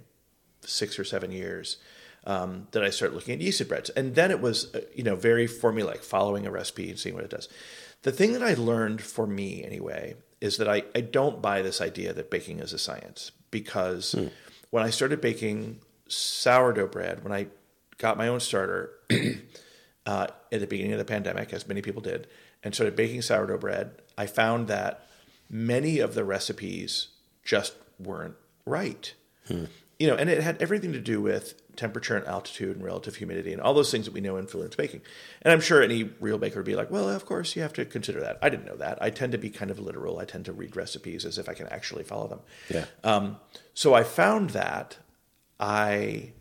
six 0.62 1.00
or 1.00 1.06
seven 1.06 1.32
years 1.32 1.78
um, 2.26 2.68
that 2.72 2.84
I 2.84 2.90
started 2.90 3.16
looking 3.16 3.34
at 3.34 3.40
yeasted 3.40 3.70
breads. 3.70 3.90
And 3.90 4.16
then 4.16 4.32
it 4.32 4.42
was, 4.42 4.76
uh, 4.76 4.82
you 4.94 5.04
know, 5.04 5.16
very 5.16 5.48
formulaic, 5.48 6.04
following 6.04 6.46
a 6.46 6.52
recipe 6.52 6.90
and 6.90 7.00
seeing 7.00 7.16
what 7.16 7.24
it 7.24 7.32
does. 7.32 7.48
The 8.04 8.12
thing 8.12 8.34
that 8.34 8.44
I 8.44 8.54
learned 8.54 9.02
for 9.02 9.26
me 9.26 9.64
anyway 9.64 10.16
is 10.40 10.58
that 10.58 10.70
I, 10.70 10.84
I 10.94 11.02
don't 11.02 11.42
buy 11.42 11.62
this 11.62 11.82
idea 11.82 12.14
that 12.14 12.30
baking 12.30 12.60
is 12.60 12.74
a 12.74 12.78
science 12.78 13.32
because 13.52 14.16
when 14.70 14.84
I 14.84 14.90
started 14.90 15.22
baking 15.22 15.80
sourdough 16.08 16.88
bread, 16.88 17.24
when 17.24 17.34
I 17.34 17.48
got 17.98 18.18
my 18.18 18.28
own 18.28 18.40
starter 18.40 18.92
uh, 20.06 20.28
at 20.52 20.60
the 20.60 20.68
beginning 20.68 20.94
of 20.94 21.00
the 21.00 21.06
pandemic, 21.06 21.54
as 21.54 21.68
many 21.68 21.82
people 21.82 22.02
did, 22.02 22.28
and 22.64 22.74
started 22.74 22.96
baking 22.96 23.22
sourdough 23.22 23.58
bread, 23.58 24.02
I 24.18 24.26
found 24.26 24.68
that 24.68 25.08
many 25.50 26.00
of 26.00 26.14
the 26.14 26.24
recipes 26.24 27.10
just 27.44 27.74
weren't 28.00 28.36
right. 28.66 29.14
You 30.00 30.08
know, 30.08 30.16
and 30.16 30.30
it 30.30 30.42
had 30.42 30.62
everything 30.62 30.94
to 30.94 31.00
do 31.00 31.22
with 31.22 31.56
temperature 31.80 32.18
and 32.18 32.28
altitude 32.28 32.76
and 32.76 32.86
relative 32.86 33.16
humidity 33.16 33.54
and 33.54 33.62
all 33.62 33.74
those 33.74 33.90
things 33.90 34.06
that 34.06 34.14
we 34.14 34.20
know 34.20 34.38
influence 34.38 34.76
baking. 34.76 35.02
And 35.42 35.54
I'm 35.54 35.62
sure 35.62 35.82
any 35.82 36.10
real 36.20 36.38
baker 36.38 36.60
would 36.60 36.66
be 36.66 36.76
like, 36.76 36.92
well, 36.92 37.10
of 37.10 37.26
course 37.26 37.56
you 37.56 37.62
have 37.62 37.74
to 37.74 37.86
consider 37.86 38.20
that. 38.20 38.38
I 38.42 38.50
didn't 38.50 38.66
know 38.66 38.76
that. 38.76 39.02
I 39.02 39.10
tend 39.10 39.32
to 39.32 39.38
be 39.38 39.50
kind 39.50 39.72
of 39.72 39.80
literal. 39.80 40.20
I 40.20 40.26
tend 40.26 40.46
to 40.46 40.54
read 40.54 40.76
recipes 40.76 41.24
as 41.24 41.38
if 41.38 41.48
I 41.48 41.54
can 41.54 41.68
actually 41.68 42.04
follow 42.04 42.28
them. 42.28 42.42
Yeah. 42.70 42.86
Um, 43.04 43.38
so 43.74 43.94
I 43.94 44.04
found 44.04 44.50
that 44.50 44.98
I 45.60 46.34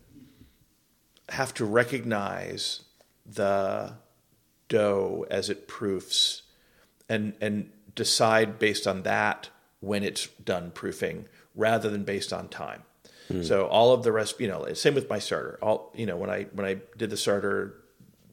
have 1.29 1.53
to 1.55 1.65
recognize 1.65 2.83
the 3.25 3.93
dough 4.67 5.25
as 5.31 5.49
it 5.49 5.67
proofs 5.67 6.43
and 7.07 7.33
and 7.39 7.71
decide 7.95 8.59
based 8.59 8.87
on 8.87 9.03
that 9.03 9.49
when 9.79 10.03
it's 10.03 10.27
done 10.27 10.71
proofing 10.71 11.25
rather 11.55 11.89
than 11.89 12.03
based 12.03 12.33
on 12.33 12.47
time. 12.49 12.83
So 13.43 13.67
all 13.67 13.93
of 13.93 14.03
the 14.03 14.11
rest, 14.11 14.39
you 14.39 14.47
know, 14.47 14.73
same 14.73 14.95
with 14.95 15.09
my 15.09 15.19
starter. 15.19 15.59
All 15.61 15.91
you 15.93 16.05
know, 16.05 16.17
when 16.17 16.29
I 16.29 16.43
when 16.53 16.65
I 16.65 16.77
did 16.97 17.11
the 17.11 17.17
starter, 17.17 17.75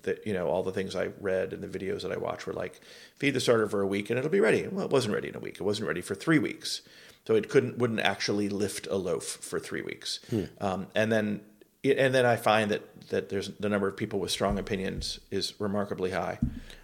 that 0.02 0.26
you 0.26 0.32
know, 0.32 0.46
all 0.48 0.62
the 0.62 0.72
things 0.72 0.96
I 0.96 1.10
read 1.20 1.52
and 1.52 1.62
the 1.62 1.78
videos 1.78 2.02
that 2.02 2.12
I 2.12 2.16
watched 2.16 2.46
were 2.46 2.54
like, 2.54 2.80
feed 3.16 3.34
the 3.34 3.40
starter 3.40 3.68
for 3.68 3.82
a 3.82 3.86
week 3.86 4.08
and 4.08 4.18
it'll 4.18 4.30
be 4.30 4.40
ready. 4.40 4.66
Well, 4.66 4.86
it 4.86 4.90
wasn't 4.90 5.14
ready 5.14 5.28
in 5.28 5.36
a 5.36 5.40
week. 5.40 5.56
It 5.56 5.64
wasn't 5.64 5.88
ready 5.88 6.00
for 6.00 6.14
three 6.14 6.38
weeks, 6.38 6.80
so 7.26 7.34
it 7.34 7.50
couldn't 7.50 7.76
wouldn't 7.76 8.00
actually 8.00 8.48
lift 8.48 8.86
a 8.86 8.96
loaf 8.96 9.24
for 9.24 9.58
three 9.60 9.82
weeks. 9.82 10.20
Um, 10.60 10.86
and 10.94 11.12
then 11.12 11.40
and 11.84 12.14
then 12.14 12.24
I 12.24 12.36
find 12.36 12.70
that 12.70 13.08
that 13.10 13.28
there's 13.28 13.50
the 13.60 13.68
number 13.68 13.88
of 13.88 13.96
people 13.96 14.18
with 14.18 14.30
strong 14.30 14.58
opinions 14.58 15.20
is 15.30 15.52
remarkably 15.60 16.10
high. 16.10 16.38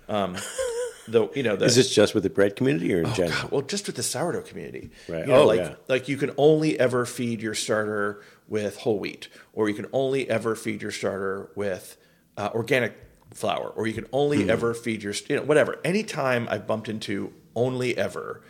Um, 0.09 0.37
though 1.09 1.31
you 1.35 1.43
know, 1.43 1.57
the, 1.57 1.65
Is 1.67 1.77
this 1.77 1.93
just 1.95 2.15
with 2.15 2.23
the 2.23 2.31
bread 2.31 2.57
community 2.57 2.93
or 2.95 3.03
in 3.03 3.13
general? 3.15 3.43
God, 3.43 3.51
well, 3.51 3.63
just 3.63 3.87
with 3.87 3.97
the 3.97 4.03
sourdough 4.03 4.43
community, 4.43 4.91
Right. 5.09 5.21
You 5.27 5.33
know, 5.33 5.43
Oh, 5.43 5.47
like 5.47 5.61
yeah. 5.61 5.75
like 5.89 6.09
you 6.09 6.17
can 6.17 6.31
only 6.37 6.79
ever 6.79 7.05
feed 7.07 7.41
your 7.43 7.55
starter 7.55 8.23
with 8.49 8.77
whole 8.79 8.99
wheat, 8.99 9.29
or 9.53 9.69
you 9.69 9.75
can 9.75 9.87
only 9.93 10.29
ever 10.31 10.55
feed 10.55 10.83
your 10.83 10.91
starter 10.91 11.51
with 11.57 11.97
uh, 12.37 12.51
organic 12.55 12.95
flour, 13.35 13.69
or 13.69 13.87
you 13.87 13.95
can 13.95 14.07
only 14.13 14.45
Hmm. 14.45 14.51
ever 14.51 14.75
feed 14.75 15.03
your 15.03 15.15
you 15.29 15.37
know 15.37 15.43
whatever. 15.43 15.79
Anytime 15.85 16.47
I've 16.51 16.67
bumped 16.67 16.89
into 16.89 17.33
only 17.55 17.97
ever, 17.97 18.43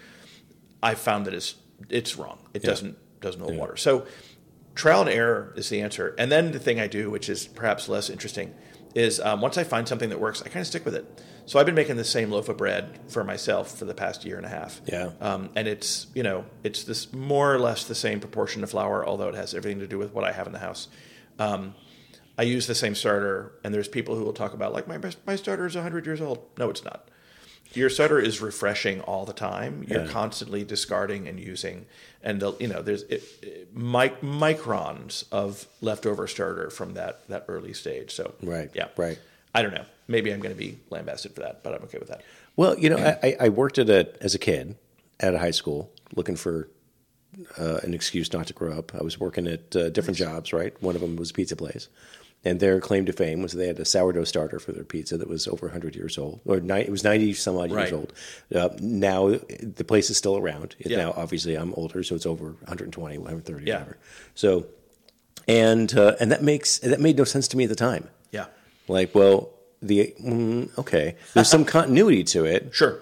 I 0.82 0.94
found 0.94 1.26
that 1.26 1.34
it's 1.34 1.54
it's 1.88 2.16
wrong. 2.16 2.38
It 2.54 2.62
doesn't 2.62 2.96
doesn't 3.20 3.40
hold 3.40 3.56
water. 3.56 3.76
So 3.76 4.06
trial 4.74 5.02
and 5.02 5.10
error 5.10 5.52
is 5.56 5.68
the 5.68 5.80
answer. 5.80 6.14
And 6.18 6.30
then 6.32 6.52
the 6.52 6.58
thing 6.58 6.80
I 6.80 6.86
do, 6.88 7.10
which 7.10 7.28
is 7.28 7.46
perhaps 7.46 7.88
less 7.88 8.08
interesting, 8.10 8.54
is 8.94 9.20
um, 9.20 9.40
once 9.40 9.58
I 9.58 9.64
find 9.64 9.88
something 9.88 10.10
that 10.10 10.20
works, 10.20 10.42
I 10.42 10.46
kind 10.46 10.60
of 10.60 10.66
stick 10.66 10.84
with 10.84 10.94
it. 10.94 11.22
So 11.46 11.58
I've 11.58 11.66
been 11.66 11.74
making 11.74 11.96
the 11.96 12.04
same 12.04 12.30
loaf 12.30 12.48
of 12.48 12.56
bread 12.56 13.00
for 13.08 13.24
myself 13.24 13.76
for 13.76 13.84
the 13.84 13.94
past 13.94 14.24
year 14.24 14.36
and 14.36 14.46
a 14.46 14.48
half. 14.48 14.80
Yeah. 14.86 15.10
Um, 15.20 15.50
and 15.56 15.66
it's 15.66 16.06
you 16.14 16.22
know 16.22 16.44
it's 16.62 16.84
this 16.84 17.12
more 17.12 17.52
or 17.52 17.58
less 17.58 17.84
the 17.84 17.94
same 17.94 18.20
proportion 18.20 18.62
of 18.62 18.70
flour, 18.70 19.04
although 19.06 19.28
it 19.28 19.34
has 19.34 19.54
everything 19.54 19.80
to 19.80 19.86
do 19.86 19.98
with 19.98 20.12
what 20.12 20.24
I 20.24 20.32
have 20.32 20.46
in 20.46 20.52
the 20.52 20.58
house. 20.58 20.88
Um, 21.38 21.74
I 22.38 22.42
use 22.42 22.66
the 22.66 22.74
same 22.74 22.94
starter, 22.94 23.52
and 23.62 23.74
there's 23.74 23.88
people 23.88 24.16
who 24.16 24.24
will 24.24 24.32
talk 24.32 24.54
about 24.54 24.72
like 24.72 24.86
my 24.88 24.98
my 25.26 25.36
starter 25.36 25.66
is 25.66 25.74
100 25.74 26.06
years 26.06 26.20
old. 26.20 26.46
No, 26.58 26.70
it's 26.70 26.84
not. 26.84 27.08
Your 27.74 27.90
starter 27.90 28.18
is 28.20 28.40
refreshing 28.40 29.00
all 29.02 29.24
the 29.24 29.32
time. 29.32 29.84
You're 29.88 30.04
Yeah. 30.04 30.10
constantly 30.10 30.64
discarding 30.64 31.26
and 31.28 31.38
using, 31.40 31.86
and 32.22 32.40
the, 32.40 32.54
you 32.60 32.68
know 32.68 32.82
there's 32.82 33.02
it, 33.04 33.22
it, 33.42 33.76
mic, 33.76 34.20
microns 34.20 35.24
of 35.32 35.66
leftover 35.80 36.26
starter 36.26 36.70
from 36.70 36.94
that 36.94 37.26
that 37.28 37.44
early 37.48 37.72
stage. 37.72 38.12
So 38.12 38.34
Right, 38.42 38.70
yeah, 38.74 38.88
right. 38.96 39.18
I 39.54 39.62
don't 39.62 39.74
know. 39.74 39.84
Maybe 40.08 40.32
I'm 40.32 40.40
going 40.40 40.54
to 40.54 40.58
be 40.58 40.78
lambasted 40.90 41.34
for 41.34 41.40
that, 41.40 41.62
but 41.62 41.74
I'm 41.74 41.82
okay 41.84 41.98
with 41.98 42.08
that. 42.08 42.22
Well, 42.56 42.78
you 42.78 42.90
know, 42.90 42.96
I, 42.96 43.18
I- 43.28 43.36
I 43.40 43.48
worked 43.48 43.78
at 43.78 43.88
a 43.88 44.08
as 44.22 44.34
a 44.34 44.38
kid 44.38 44.76
at 45.20 45.34
a 45.34 45.38
high 45.38 45.50
school 45.52 45.90
looking 46.14 46.36
for 46.36 46.68
uh, 47.58 47.78
an 47.82 47.94
excuse 47.94 48.32
not 48.32 48.46
to 48.48 48.52
grow 48.52 48.72
up. 48.76 48.94
I 48.94 49.02
was 49.02 49.18
working 49.18 49.46
at 49.46 49.74
uh, 49.74 49.88
different 49.90 50.18
jobs. 50.18 50.52
Right, 50.52 50.74
one 50.82 50.94
of 50.94 51.00
them 51.00 51.16
was 51.16 51.32
pizza 51.32 51.56
place, 51.56 51.88
and 52.44 52.58
their 52.60 52.80
claim 52.80 53.06
to 53.06 53.12
fame 53.12 53.40
was 53.42 53.52
they 53.52 53.68
had 53.68 53.78
a 53.78 53.84
sourdough 53.84 54.24
starter 54.24 54.58
for 54.58 54.72
their 54.72 54.84
pizza 54.84 55.16
that 55.16 55.28
was 55.28 55.46
over 55.46 55.66
100 55.66 55.94
years 55.94 56.18
old, 56.18 56.40
or 56.44 56.58
ni- 56.60 56.80
it 56.80 56.90
was 56.90 57.04
90 57.04 57.34
some 57.34 57.56
odd 57.56 57.70
Right. 57.70 57.82
years 57.88 57.92
old. 57.92 58.12
Uh, 58.54 58.70
now 58.80 59.28
the 59.60 59.84
place 59.84 60.10
is 60.10 60.16
still 60.16 60.36
around. 60.36 60.74
It, 60.80 60.90
Yeah. 60.90 60.98
Now, 60.98 61.14
obviously, 61.16 61.54
I'm 61.54 61.72
older, 61.74 62.02
so 62.02 62.14
it's 62.16 62.26
over 62.26 62.46
120, 62.66 63.18
130, 63.18 63.64
Yeah. 63.66 63.74
whatever. 63.78 63.96
So, 64.34 64.66
and 65.48 65.96
uh, 65.96 66.16
and 66.20 66.30
that 66.32 66.42
makes 66.42 66.78
that 66.78 67.00
made 67.00 67.16
no 67.16 67.24
sense 67.24 67.48
to 67.48 67.56
me 67.56 67.64
at 67.64 67.70
the 67.70 67.76
time. 67.76 68.08
Yeah, 68.30 68.46
Like, 68.88 69.14
well, 69.14 69.50
the 69.80 70.14
mm, 70.22 70.76
okay, 70.78 71.16
there's 71.34 71.48
some 71.48 71.64
continuity 71.78 72.24
to 72.24 72.44
it, 72.44 72.70
sure. 72.72 72.98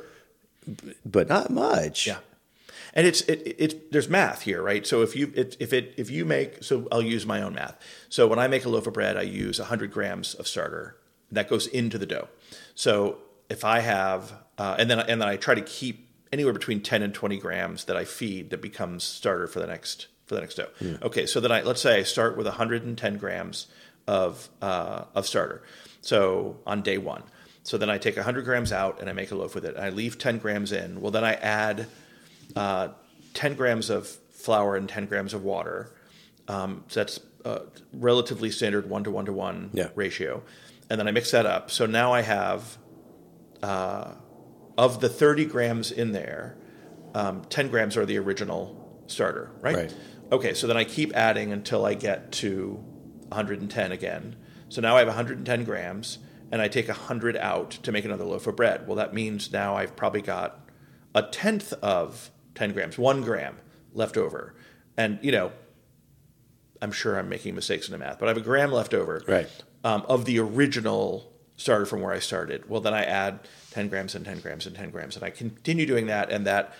but 1.05 1.29
not 1.29 1.50
much. 1.50 2.07
Yeah, 2.07 2.18
and 2.94 3.07
it's 3.07 3.20
it, 3.22 3.42
it, 3.46 3.57
it's 3.59 3.74
there's 3.90 4.09
math 4.09 4.42
here, 4.42 4.62
right? 4.62 4.87
So 4.87 5.03
if 5.03 5.14
you 5.16 5.33
it, 5.35 5.57
if 5.61 5.72
it 5.72 5.94
if 5.96 6.11
you 6.11 6.24
make 6.24 6.62
so 6.62 6.88
I'll 6.90 7.03
use 7.03 7.26
my 7.26 7.42
own 7.42 7.55
math. 7.55 7.79
So 8.09 8.26
when 8.26 8.38
I 8.38 8.48
make 8.48 8.64
a 8.64 8.68
loaf 8.68 8.87
of 8.87 8.94
bread, 8.94 9.16
I 9.16 9.22
use 9.22 9.59
100 9.59 9.92
grams 9.92 10.35
of 10.35 10.46
starter 10.46 10.96
that 11.31 11.48
goes 11.48 11.66
into 11.66 11.98
the 11.98 12.07
dough. 12.07 12.29
So 12.74 13.18
if 13.48 13.64
I 13.64 13.81
have 13.81 14.33
uh, 14.59 14.76
and 14.79 14.90
then 14.90 14.98
and 15.00 15.20
then 15.20 15.29
I 15.29 15.37
try 15.37 15.55
to 15.55 15.62
keep 15.62 16.09
anywhere 16.33 16.53
between 16.53 16.81
10 16.81 17.03
and 17.03 17.12
20 17.12 17.38
grams 17.38 17.85
that 17.85 17.96
I 17.96 18.05
feed 18.05 18.50
that 18.50 18.62
becomes 18.62 19.05
starter 19.05 19.46
for 19.46 19.61
the 19.61 19.66
next 19.66 20.09
for 20.26 20.35
the 20.35 20.40
next 20.40 20.55
dough. 20.55 20.68
Okay, 21.03 21.26
so 21.26 21.40
then 21.40 21.53
I 21.53 21.62
let's 21.62 21.81
say 21.81 21.98
I 21.98 22.03
start 22.03 22.37
with 22.37 22.46
110 22.46 23.18
grams 23.18 23.66
of 24.07 24.48
uh, 24.62 25.05
of 25.14 25.26
starter. 25.26 25.62
So 26.00 26.59
on 26.66 26.83
day 26.83 26.98
one. 26.98 27.22
So 27.62 27.76
then 27.76 27.90
I 27.90 27.98
take 27.98 28.16
100 28.16 28.44
grams 28.44 28.72
out 28.72 29.00
and 29.00 29.11
I 29.11 29.12
make 29.12 29.31
a 29.31 29.35
loaf 29.35 29.55
with 29.55 29.64
it. 29.66 29.76
And 29.76 29.85
I 29.85 29.90
leave 29.90 30.18
10 30.18 30.38
grams 30.38 30.72
in. 30.72 31.00
Well, 31.00 31.11
then 31.11 31.24
I 31.24 31.35
add 31.35 31.87
uh, 32.56 32.88
10 33.34 33.54
grams 33.54 33.90
of 33.90 34.06
flour 34.08 34.76
and 34.76 34.88
10 34.88 35.06
grams 35.06 35.34
of 35.34 35.42
water. 35.42 35.94
Um, 36.48 36.84
so 36.88 37.00
that's 37.00 37.20
uh, 37.44 37.60
relatively 37.92 38.50
standard 38.50 38.88
one 38.88 39.04
to 39.04 39.10
one 39.10 39.26
to 39.26 39.32
one 39.32 39.70
ratio. 39.94 40.42
And 40.88 40.98
then 40.98 41.06
I 41.06 41.12
mix 41.12 41.30
that 41.30 41.46
up. 41.46 41.70
So 41.70 41.86
now 41.86 42.12
I 42.12 42.22
have, 42.22 42.78
uh, 43.62 44.12
of 44.76 45.00
the 45.00 45.08
30 45.08 45.44
grams 45.44 45.92
in 45.92 46.12
there, 46.12 46.56
um, 47.14 47.42
10 47.48 47.68
grams 47.68 47.96
are 47.96 48.06
the 48.06 48.18
original 48.18 49.02
starter, 49.06 49.50
right? 49.60 49.76
Right. 49.76 49.94
Okay, 50.32 50.54
so 50.54 50.66
then 50.66 50.76
I 50.76 50.84
keep 50.84 51.14
adding 51.14 51.52
until 51.52 51.84
I 51.84 51.94
get 51.94 52.32
to 52.32 52.82
110 53.28 53.92
again. 53.92 54.36
So 54.68 54.80
now 54.80 54.96
I 54.96 55.00
have 55.00 55.08
110 55.08 55.64
grams, 55.64 56.18
and 56.52 56.62
I 56.62 56.68
take 56.68 56.88
100 56.88 57.36
out 57.36 57.70
to 57.70 57.92
make 57.92 58.04
another 58.04 58.24
loaf 58.24 58.46
of 58.46 58.56
bread. 58.56 58.86
Well, 58.86 58.96
that 58.96 59.12
means 59.12 59.52
now 59.52 59.76
I've 59.76 59.96
probably 59.96 60.22
got 60.22 60.68
a 61.14 61.22
tenth 61.22 61.72
of 61.74 62.30
10 62.54 62.72
grams, 62.72 62.98
one 62.98 63.22
gram 63.22 63.56
left 63.92 64.16
over, 64.16 64.54
and 64.96 65.18
you 65.22 65.32
know, 65.32 65.52
I'm 66.82 66.92
sure 66.92 67.18
I'm 67.18 67.28
making 67.28 67.54
mistakes 67.54 67.88
in 67.88 67.92
the 67.92 67.98
math, 67.98 68.18
but 68.18 68.26
I 68.26 68.28
have 68.30 68.36
a 68.38 68.42
gram 68.42 68.72
left 68.72 68.94
over 68.94 69.22
Right. 69.28 69.48
um, 69.84 70.02
of 70.08 70.24
the 70.24 70.38
original 70.38 71.30
starter 71.56 71.84
from 71.84 72.00
where 72.00 72.12
I 72.12 72.18
started. 72.20 72.68
Well, 72.70 72.80
then 72.80 72.94
I 72.94 73.04
add 73.04 73.40
10 73.72 73.88
grams 73.88 74.14
and 74.14 74.24
10 74.24 74.40
grams 74.40 74.66
and 74.66 74.74
10 74.74 74.90
grams, 74.90 75.14
and 75.16 75.24
I 75.24 75.30
continue 75.30 75.84
doing 75.86 76.06
that, 76.06 76.30
and 76.30 76.46
that 76.46 76.72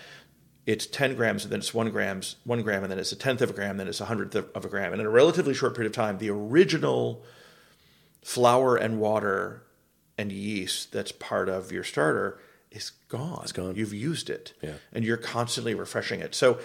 it's 0.65 0.85
10 0.87 1.15
grams, 1.15 1.43
and 1.43 1.51
then 1.51 1.59
it's 1.59 1.73
one 1.73 1.89
grams, 1.91 2.35
one 2.45 2.61
gram, 2.63 2.83
and 2.83 2.91
then 2.91 2.99
it's 2.99 3.11
a 3.11 3.15
tenth 3.15 3.41
of 3.41 3.49
a 3.51 3.53
gram, 3.53 3.77
then 3.77 3.87
it's 3.87 4.01
a 4.01 4.05
hundredth 4.05 4.35
of, 4.35 4.49
of 4.55 4.65
a 4.65 4.69
gram, 4.69 4.91
and 4.91 4.99
in 5.01 5.05
a 5.07 5.09
relatively 5.11 5.53
short 5.53 5.75
period 5.75 5.89
of 5.91 5.95
time, 5.95 6.17
the 6.17 6.29
original 6.29 7.23
flour 8.23 8.75
and 8.75 8.99
water 8.99 9.63
and 10.17 10.31
yeast 10.31 10.91
that's 10.91 11.11
part 11.11 11.49
of 11.49 11.71
your 11.71 11.83
starter 11.83 12.39
is 12.71 12.91
gone. 13.09 13.39
It's 13.43 13.51
gone. 13.51 13.75
You've 13.75 13.93
used 13.93 14.29
it, 14.29 14.53
Yeah. 14.61 14.73
and 14.93 15.03
you're 15.03 15.17
constantly 15.17 15.73
refreshing 15.75 16.21
it. 16.21 16.33
So 16.35 16.59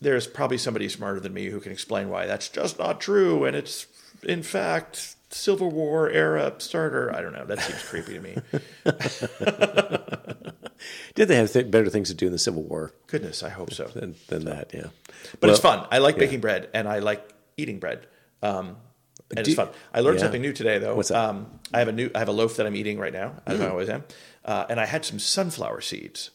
there's 0.00 0.26
probably 0.26 0.58
somebody 0.58 0.88
smarter 0.88 1.20
than 1.20 1.32
me 1.32 1.46
who 1.46 1.60
can 1.60 1.72
explain 1.72 2.08
why 2.08 2.26
that's 2.26 2.48
just 2.48 2.78
not 2.78 3.00
true, 3.00 3.44
and 3.44 3.56
it's 3.56 3.86
in 4.22 4.42
fact 4.42 5.16
Civil 5.30 5.70
War 5.70 6.10
era 6.10 6.54
starter. 6.58 7.14
I 7.14 7.20
don't 7.20 7.32
know. 7.32 7.44
That 7.44 7.60
seems 7.60 7.82
creepy 7.84 8.14
to 8.14 8.20
me. 8.20 8.36
Did 11.14 11.26
they 11.28 11.36
have 11.36 11.52
th- 11.52 11.70
better 11.70 11.90
things 11.90 12.08
to 12.08 12.14
do 12.14 12.26
in 12.26 12.32
the 12.32 12.38
Civil 12.38 12.62
War 12.62 12.92
Goodness, 13.08 13.42
I 13.42 13.48
hope 13.48 13.72
so. 13.72 13.84
than, 13.88 14.14
than 14.28 14.44
that? 14.44 14.72
Yeah. 14.72 14.86
But 15.40 15.50
it's 15.50 15.58
fun. 15.58 15.86
I 15.90 15.98
like 15.98 16.16
baking 16.16 16.40
bread, 16.40 16.68
and 16.72 16.88
I 16.88 17.00
like 17.00 17.28
eating 17.56 17.80
bread. 17.80 18.06
Um, 18.42 18.76
and 19.36 19.44
Do- 19.44 19.50
it's 19.50 19.54
fun. 19.54 19.68
I 19.92 20.00
learned 20.00 20.18
yeah. 20.18 20.24
something 20.24 20.40
new 20.40 20.52
today, 20.52 20.78
though. 20.78 20.94
What's 20.94 21.08
that? 21.08 21.16
Mm. 21.16 21.28
Um, 21.30 21.60
I 21.74 21.80
have 21.80 21.88
a 21.88 21.92
new. 21.92 22.10
I 22.14 22.20
have 22.20 22.28
a 22.28 22.32
loaf 22.32 22.56
that 22.56 22.66
I'm 22.66 22.76
eating 22.76 22.98
right 22.98 23.12
now, 23.12 23.34
as 23.46 23.60
I 23.60 23.68
always 23.68 23.88
am, 23.88 24.04
uh, 24.48 24.66
and 24.68 24.80
I 24.80 24.86
had 24.86 25.04
some 25.04 25.18
sunflower 25.20 25.82
seeds. 25.82 26.30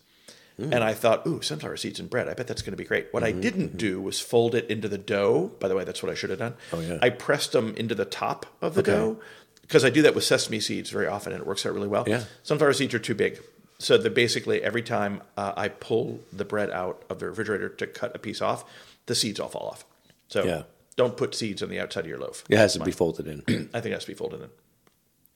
Mm. 0.60 0.72
And 0.72 0.84
I 0.84 0.94
thought, 0.94 1.26
ooh, 1.26 1.42
sunflower 1.42 1.78
seeds 1.78 2.00
and 2.00 2.08
bread. 2.10 2.30
I 2.30 2.36
bet 2.36 2.46
that's 2.46 2.62
going 2.62 2.74
to 2.74 2.78
be 2.78 2.84
great. 2.86 3.08
What 3.12 3.24
Mm-hmm, 3.24 3.40
I 3.40 3.42
didn't 3.42 3.76
do 3.78 4.00
was 4.00 4.20
fold 4.22 4.54
it 4.54 4.70
into 4.70 4.88
the 4.88 5.00
dough. 5.00 5.52
By 5.60 5.68
the 5.68 5.76
way, 5.76 5.84
that's 5.84 6.04
what 6.04 6.12
I 6.12 6.16
should 6.16 6.30
have 6.30 6.38
done. 6.38 6.54
Oh, 6.72 6.80
yeah. 6.80 7.00
I 7.02 7.10
pressed 7.10 7.54
them 7.54 7.74
into 7.76 7.96
the 7.96 8.06
top 8.06 8.46
of 8.62 8.76
the 8.76 8.84
dough 8.84 9.20
because 9.64 9.84
I 9.84 9.90
do 9.90 10.04
that 10.04 10.14
with 10.14 10.24
sesame 10.24 10.60
seeds 10.60 10.92
very 10.92 11.08
often, 11.08 11.34
and 11.34 11.42
it 11.42 11.48
works 11.48 11.66
out 11.66 11.74
really 11.74 11.88
well. 11.88 12.04
Yeah. 12.08 12.26
Sunflower 12.44 12.74
seeds 12.74 12.94
are 12.94 13.00
too 13.00 13.16
big. 13.16 13.42
So 13.80 13.98
that 13.98 14.14
basically 14.14 14.62
every 14.62 14.84
time 14.84 15.24
uh, 15.36 15.54
I 15.58 15.70
pull 15.70 16.20
the 16.32 16.46
bread 16.46 16.70
out 16.70 17.04
of 17.10 17.18
the 17.20 17.28
refrigerator 17.30 17.70
to 17.70 17.88
cut 17.88 18.16
a 18.16 18.20
piece 18.20 18.40
off, 18.40 18.64
the 19.08 19.16
seeds 19.16 19.40
all 19.40 19.50
fall 19.50 19.68
off. 19.70 19.86
So 20.28 20.44
Yeah. 20.44 20.64
don't 20.96 21.18
put 21.18 21.34
seeds 21.34 21.64
on 21.64 21.70
the 21.70 21.80
outside 21.80 22.02
of 22.02 22.08
your 22.08 22.20
loaf. 22.20 22.44
It 22.48 22.58
has 22.60 22.74
to 22.74 22.80
be 22.80 22.92
folded 22.92 23.28
in. 23.28 23.42
I 23.74 23.82
think 23.82 23.88
it 23.88 23.94
has 23.94 24.04
to 24.06 24.12
be 24.12 24.14
folded 24.14 24.42
in. 24.44 24.50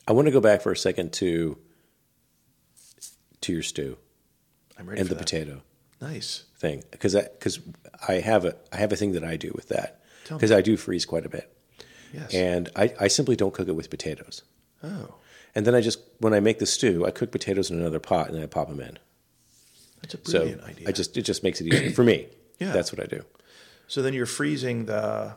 I 0.08 0.12
want 0.14 0.28
to 0.28 0.32
go 0.32 0.40
back 0.40 0.62
for 0.62 0.72
a 0.72 0.78
second 0.78 1.12
to 1.14 1.58
to 3.42 3.54
your 3.54 3.64
stew 3.64 3.98
I'm 4.78 4.88
ready 4.88 5.00
and 5.02 5.08
for 5.08 5.14
the 5.14 5.20
that. 5.20 5.24
potato 5.26 5.62
Nice. 6.02 6.44
thing 6.58 6.84
because 6.92 7.16
I 7.16 7.24
because 7.24 7.60
I 8.08 8.14
have 8.16 8.46
a 8.46 8.56
I 8.72 8.78
have 8.78 8.92
a 8.92 8.96
thing 8.96 9.14
that 9.14 9.24
I 9.24 9.36
do 9.38 9.52
with 9.56 9.70
that 9.70 10.02
because 10.28 10.52
I 10.52 10.62
do 10.62 10.78
freeze 10.78 11.06
quite 11.06 11.26
a 11.26 11.30
bit 11.30 11.52
Yes. 12.14 12.34
and 12.34 12.70
I, 12.76 12.94
I 13.02 13.08
simply 13.10 13.36
don't 13.36 13.54
cook 13.54 13.68
it 13.68 13.76
with 13.76 13.90
potatoes 13.90 14.44
oh, 14.84 15.16
and 15.56 15.66
then 15.66 15.76
I 15.76 15.82
just 15.82 16.00
when 16.20 16.34
I 16.34 16.40
make 16.40 16.60
the 16.60 16.66
stew 16.66 17.06
I 17.06 17.12
cook 17.12 17.32
potatoes 17.32 17.70
in 17.72 17.80
another 17.80 18.00
pot 18.00 18.28
and 18.28 18.36
then 18.36 18.44
I 18.44 18.46
pop 18.48 18.70
them 18.70 18.80
in 18.80 18.98
that's 20.02 20.14
a 20.14 20.18
so 20.24 20.40
brilliant 20.40 20.64
idea. 20.64 20.88
I 20.88 20.92
just 20.92 21.18
it 21.18 21.24
just 21.24 21.44
makes 21.44 21.60
it 21.62 21.68
easier 21.68 21.92
for 21.92 22.04
me 22.04 22.28
Yeah. 22.60 22.72
that's 22.72 22.92
what 22.94 23.02
I 23.02 23.06
do 23.08 23.24
so 23.88 24.02
then 24.02 24.14
you're 24.14 24.26
freezing 24.26 24.86
the 24.86 25.36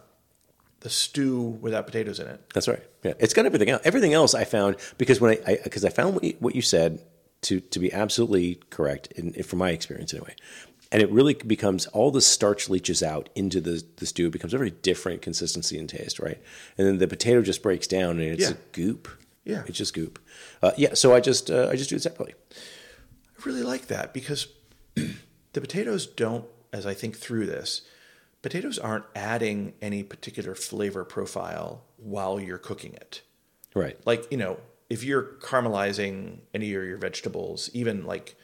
the 0.80 0.90
stew 0.90 1.40
without 1.60 1.84
potatoes 1.86 2.20
in 2.20 2.26
it. 2.26 2.40
That's 2.54 2.66
right. 2.66 2.82
Yeah, 3.02 3.12
it's 3.18 3.34
got 3.34 3.44
everything 3.44 3.68
else. 3.68 3.82
Everything 3.84 4.14
else 4.14 4.34
I 4.34 4.44
found 4.44 4.76
because 4.96 5.20
when 5.20 5.36
I 5.46 5.58
because 5.62 5.84
I, 5.84 5.90
found 5.90 6.14
what 6.14 6.24
you, 6.24 6.36
what 6.38 6.54
you 6.56 6.62
said 6.62 7.02
to 7.42 7.60
to 7.60 7.78
be 7.78 7.92
absolutely 7.92 8.60
correct 8.70 9.12
in, 9.12 9.32
from 9.42 9.58
my 9.60 9.70
experience 9.70 10.12
anyway, 10.12 10.34
and 10.92 11.02
it 11.02 11.10
really 11.10 11.34
becomes 11.34 11.86
all 11.88 12.10
the 12.10 12.20
starch 12.20 12.68
leaches 12.68 13.02
out 13.02 13.28
into 13.34 13.60
the 13.60 13.82
the 13.96 14.06
stew. 14.06 14.26
It 14.26 14.32
becomes 14.32 14.54
a 14.54 14.58
very 14.58 14.70
different 14.70 15.22
consistency 15.22 15.78
and 15.78 15.88
taste, 15.88 16.18
right? 16.18 16.40
And 16.76 16.86
then 16.86 16.98
the 16.98 17.08
potato 17.08 17.42
just 17.42 17.62
breaks 17.62 17.86
down 17.86 18.18
and 18.20 18.32
it's 18.32 18.42
Yeah. 18.42 18.50
a 18.56 18.56
goop. 18.72 19.08
Yeah. 19.44 19.62
it's 19.66 19.78
just 19.78 19.94
goop. 19.94 20.18
Uh, 20.62 20.72
yeah, 20.76 20.94
so 20.94 21.14
I 21.14 21.20
just 21.20 21.50
uh, 21.50 21.68
I 21.70 21.76
just 21.76 21.90
do 21.90 21.96
it 21.96 22.02
separately. 22.02 22.34
I 22.52 23.42
really 23.46 23.62
like 23.62 23.86
that 23.86 24.12
because 24.12 24.46
the 24.94 25.60
potatoes 25.60 26.06
don't, 26.06 26.44
as 26.72 26.86
I 26.86 26.92
think 26.94 27.16
through 27.16 27.46
this, 27.46 27.82
potatoes 28.42 28.78
aren't 28.78 29.06
adding 29.16 29.72
any 29.80 30.02
particular 30.02 30.54
flavor 30.54 31.04
profile 31.04 31.84
while 31.96 32.38
you're 32.38 32.58
cooking 32.58 32.92
it. 32.94 33.22
Right. 33.74 33.96
Like, 34.04 34.30
you 34.30 34.36
know, 34.36 34.58
if 34.90 35.02
you're 35.04 35.22
caramelizing 35.40 36.40
any 36.52 36.74
of 36.74 36.84
your 36.84 36.98
vegetables, 36.98 37.70
even 37.72 38.04
like 38.04 38.34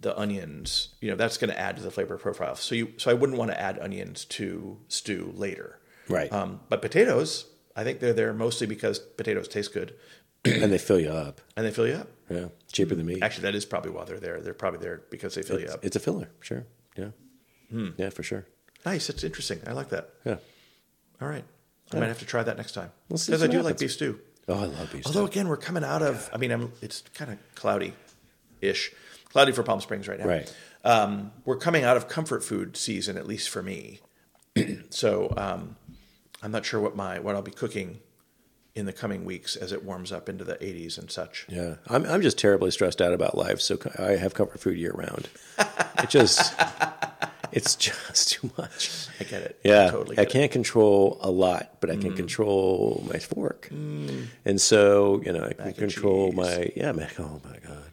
the 0.00 0.16
onions, 0.18 0.90
you 1.00 1.08
know, 1.10 1.16
that's 1.16 1.38
going 1.38 1.50
to 1.50 1.58
add 1.58 1.76
to 1.76 1.82
the 1.82 1.90
flavor 1.90 2.18
profile. 2.18 2.54
So 2.56 2.74
you, 2.74 2.92
so 2.98 3.10
I 3.10 3.14
wouldn't 3.14 3.38
want 3.38 3.50
to 3.52 3.58
add 3.60 3.78
onions 3.78 4.24
to 4.26 4.78
stew 4.88 5.32
later. 5.34 5.80
Right. 6.08 6.30
Um, 6.32 6.60
but 6.68 6.82
potatoes, 6.82 7.46
I 7.74 7.82
think 7.84 8.00
they're 8.00 8.12
there 8.12 8.32
mostly 8.34 8.66
because 8.66 8.98
potatoes 8.98 9.48
taste 9.48 9.72
good 9.72 9.94
and 10.44 10.70
they 10.72 10.78
fill 10.78 11.00
you 11.00 11.08
up. 11.10 11.40
and 11.56 11.64
they 11.64 11.70
fill 11.70 11.86
you 11.88 11.94
up. 11.94 12.08
Yeah, 12.28 12.46
cheaper 12.72 12.94
than 12.96 13.06
meat. 13.06 13.22
Actually, 13.22 13.42
that 13.44 13.54
is 13.54 13.64
probably 13.64 13.92
why 13.92 14.04
they're 14.04 14.18
there. 14.20 14.40
They're 14.40 14.52
probably 14.52 14.80
there 14.80 15.02
because 15.10 15.34
they 15.36 15.42
fill 15.42 15.60
you 15.60 15.68
up. 15.68 15.84
It's 15.84 15.94
a 15.96 16.00
filler, 16.00 16.28
sure. 16.40 16.66
Yeah, 16.96 17.10
Hmm. 17.70 17.90
yeah, 17.96 18.10
for 18.10 18.22
sure. 18.24 18.46
Nice. 18.84 19.06
That's 19.06 19.22
interesting. 19.24 19.60
I 19.66 19.72
like 19.72 19.90
that. 19.90 20.10
Yeah. 20.24 20.36
All 21.22 21.28
right. 21.28 21.44
I 21.92 22.00
might 22.00 22.06
have 22.08 22.18
to 22.18 22.24
try 22.26 22.42
that 22.42 22.56
next 22.56 22.72
time. 22.72 22.90
Because 23.08 23.42
I 23.42 23.46
do 23.46 23.62
like 23.62 23.78
beef 23.78 23.92
stew. 23.92 24.18
Oh, 24.48 24.54
I 24.54 24.66
love 24.66 24.92
beef. 24.92 25.06
Although 25.06 25.26
again, 25.26 25.48
we're 25.48 25.56
coming 25.56 25.84
out 25.84 26.02
of. 26.02 26.30
I 26.32 26.36
mean, 26.36 26.52
I'm, 26.52 26.72
it's 26.80 27.02
kind 27.14 27.32
of 27.32 27.38
cloudy-ish, 27.54 28.92
cloudy 29.30 29.52
for 29.52 29.62
Palm 29.62 29.80
Springs 29.80 30.06
right 30.08 30.18
now. 30.18 30.26
Right. 30.26 30.56
Um, 30.84 31.32
we're 31.44 31.56
coming 31.56 31.82
out 31.82 31.96
of 31.96 32.08
comfort 32.08 32.44
food 32.44 32.76
season, 32.76 33.16
at 33.16 33.26
least 33.26 33.48
for 33.48 33.62
me. 33.62 34.00
so 34.90 35.32
um, 35.36 35.76
I'm 36.42 36.52
not 36.52 36.64
sure 36.64 36.80
what 36.80 36.94
my 36.94 37.18
what 37.18 37.34
I'll 37.34 37.42
be 37.42 37.50
cooking 37.50 37.98
in 38.76 38.86
the 38.86 38.92
coming 38.92 39.24
weeks 39.24 39.56
as 39.56 39.72
it 39.72 39.82
warms 39.82 40.12
up 40.12 40.28
into 40.28 40.44
the 40.44 40.54
80s 40.56 40.98
and 40.98 41.10
such. 41.10 41.46
Yeah, 41.48 41.76
I'm 41.88 42.04
I'm 42.04 42.22
just 42.22 42.38
terribly 42.38 42.70
stressed 42.70 43.02
out 43.02 43.12
about 43.12 43.36
life, 43.36 43.60
so 43.60 43.78
I 43.98 44.12
have 44.12 44.34
comfort 44.34 44.60
food 44.60 44.78
year 44.78 44.92
round. 44.92 45.28
It 46.02 46.08
just 46.08 46.54
it's 47.56 47.74
just 47.86 48.30
too 48.32 48.50
much. 48.56 49.08
I 49.20 49.24
get 49.24 49.42
it. 49.42 49.58
Yeah, 49.64 49.90
totally. 49.90 50.16
I 50.18 50.22
Get 50.24 50.28
it. 50.28 50.32
can't 50.38 50.52
control 50.52 51.18
a 51.20 51.30
lot, 51.30 51.80
but 51.80 51.90
I 51.90 51.96
can 51.96 52.14
control 52.14 53.04
my 53.12 53.18
fork, 53.18 53.68
and 53.70 54.60
so 54.60 55.20
you 55.24 55.32
know 55.32 55.44
I 55.44 55.52
can 55.54 55.72
control 55.72 56.28
cheese. 56.28 56.36
my 56.36 56.72
yeah. 56.76 56.92
Mac, 56.92 57.18
oh 57.18 57.40
my 57.44 57.58
god, 57.66 57.90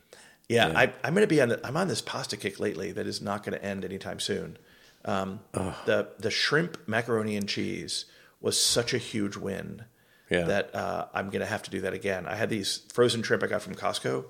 Yeah, 0.49 0.71
I, 0.76 0.93
I'm 1.04 1.13
going 1.15 1.28
to 1.28 1.28
be 1.36 1.41
on. 1.41 1.49
The, 1.49 1.65
I'm 1.65 1.78
on 1.78 1.88
this 1.88 2.02
pasta 2.02 2.38
kick 2.38 2.60
lately 2.60 2.91
that 2.91 3.08
is 3.08 3.21
not 3.21 3.43
going 3.43 3.58
to 3.58 3.63
end 3.65 3.84
anytime 3.86 4.19
soon. 4.19 4.58
Um, 5.06 5.39
the 5.54 6.10
the 6.19 6.32
shrimp 6.32 6.78
macaroni 6.88 7.36
and 7.36 7.47
cheese 7.49 8.06
was 8.41 8.62
such 8.62 8.93
a 8.93 8.97
huge 8.97 9.36
win 9.38 9.86
Yeah. 10.30 10.43
that 10.45 10.76
uh, 10.76 11.08
I'm 11.13 11.28
going 11.30 11.39
to 11.41 11.45
have 11.45 11.63
to 11.63 11.69
do 11.71 11.82
that 11.82 11.93
again. 11.93 12.26
I 12.26 12.36
had 12.36 12.49
these 12.49 12.82
frozen 12.93 13.23
shrimp 13.23 13.41
I 13.43 13.47
got 13.47 13.62
from 13.62 13.76
Costco, 13.76 14.26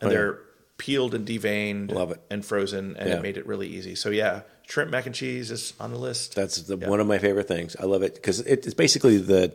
and 0.00 0.10
Oh, 0.10 0.12
yeah. 0.12 0.32
Peeled 0.78 1.14
and 1.14 1.26
deveined, 1.26 1.92
Love 1.92 2.12
it. 2.12 2.20
and 2.30 2.44
frozen, 2.44 2.96
and 2.96 3.08
Yeah. 3.08 3.16
it 3.16 3.22
made 3.22 3.36
it 3.36 3.46
really 3.46 3.68
easy. 3.68 3.94
So 3.94 4.08
yeah, 4.10 4.42
shrimp 4.66 4.90
mac 4.90 5.06
and 5.06 5.14
cheese 5.14 5.50
is 5.50 5.74
on 5.78 5.92
the 5.92 5.98
list. 5.98 6.34
that's 6.34 6.62
the, 6.62 6.76
one 6.76 7.00
of 7.00 7.06
my 7.06 7.18
favorite 7.18 7.48
things. 7.48 7.76
I 7.78 7.84
love 7.84 8.02
it 8.02 8.14
because 8.14 8.40
it, 8.40 8.64
it's 8.64 8.74
basically 8.74 9.18
the 9.18 9.54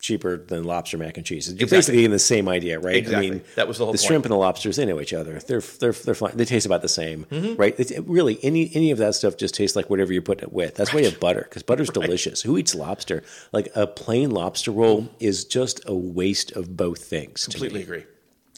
cheaper 0.00 0.38
than 0.38 0.64
lobster 0.64 0.96
mac 0.96 1.18
and 1.18 1.26
cheese. 1.26 1.46
You're 1.48 1.54
Exactly. 1.56 1.76
basically 1.76 2.04
in 2.06 2.10
the 2.10 2.18
same 2.18 2.48
idea, 2.48 2.78
right? 2.80 2.96
Exactly. 2.96 3.42
That 3.56 3.68
was 3.68 3.76
the 3.76 3.84
whole 3.84 3.92
the 3.92 3.98
point. 3.98 4.06
shrimp 4.06 4.24
and 4.24 4.32
the 4.32 4.36
lobsters. 4.36 4.76
They 4.76 4.86
know 4.86 4.98
each 5.00 5.12
other. 5.12 5.38
They're 5.40 5.60
they're 5.60 5.92
they're 5.92 6.14
fine. 6.14 6.36
They 6.36 6.46
taste 6.46 6.64
about 6.64 6.80
the 6.82 6.88
same, 6.88 7.26
Mm-hmm. 7.30 7.56
right? 7.60 7.74
It's, 7.78 7.90
it 7.90 8.04
really, 8.06 8.38
any 8.42 8.70
any 8.74 8.90
of 8.92 8.98
that 8.98 9.14
stuff 9.14 9.36
just 9.36 9.54
tastes 9.54 9.76
like 9.76 9.90
whatever 9.90 10.12
you 10.12 10.22
put 10.22 10.42
it 10.42 10.52
with. 10.54 10.74
That's 10.74 10.94
why 10.94 11.00
you 11.00 11.06
have 11.10 11.20
butter 11.20 11.42
because 11.42 11.62
butter's 11.62 11.90
delicious. 12.00 12.40
Who 12.42 12.56
eats 12.56 12.74
lobster? 12.74 13.22
Like 13.52 13.68
a 13.74 13.86
plain 13.86 14.30
lobster 14.30 14.70
roll 14.70 15.08
is 15.20 15.44
just 15.44 15.82
a 15.86 15.94
waste 15.94 16.50
of 16.52 16.76
both 16.78 17.04
things. 17.04 17.44
Completely 17.46 17.82
agree. 17.82 18.04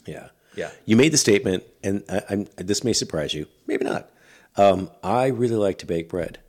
Yeah. 0.05 0.29
Yeah. 0.55 0.71
You 0.85 0.95
made 0.95 1.11
the 1.13 1.17
statement, 1.17 1.63
and 1.83 2.03
I, 2.09 2.21
I'm, 2.29 2.47
this 2.57 2.83
may 2.83 2.93
surprise 2.93 3.33
you, 3.33 3.47
maybe 3.67 3.85
not. 3.85 4.09
Um, 4.55 4.89
I 5.03 5.27
really 5.27 5.55
like 5.55 5.79
to 5.79 5.85
bake 5.85 6.09
bread. 6.09 6.39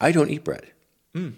I 0.00 0.10
don't 0.12 0.30
eat 0.30 0.42
bread. 0.44 0.66
you 1.14 1.32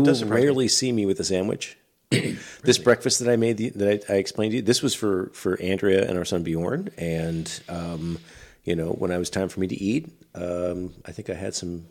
will 0.00 0.14
surprise 0.14 0.22
me. 0.24 0.30
rarely 0.30 0.68
see 0.68 0.92
me 0.92 1.06
with 1.06 1.18
a 1.20 1.24
sandwich. 1.24 1.78
This 2.62 2.78
breakfast 2.78 3.18
that 3.18 3.30
I 3.30 3.36
made, 3.36 3.56
the, 3.58 3.70
that 3.70 4.04
I, 4.08 4.14
I 4.14 4.16
explained 4.16 4.52
to 4.52 4.56
you, 4.56 4.62
this 4.62 4.82
was 4.82 4.94
for 4.94 5.30
for 5.34 5.60
Andrea 5.60 6.08
and 6.08 6.16
our 6.16 6.24
son 6.24 6.42
Bjorn. 6.42 6.88
And 6.96 7.50
um, 7.68 8.18
you 8.64 8.74
know, 8.74 8.90
when 8.90 9.10
I 9.12 9.18
was 9.18 9.28
time 9.28 9.48
for 9.50 9.60
me 9.60 9.66
to 9.66 9.74
eat, 9.74 10.08
um, 10.34 10.94
I 11.04 11.12
think 11.12 11.28
I 11.28 11.34
had 11.34 11.54
some, 11.54 11.86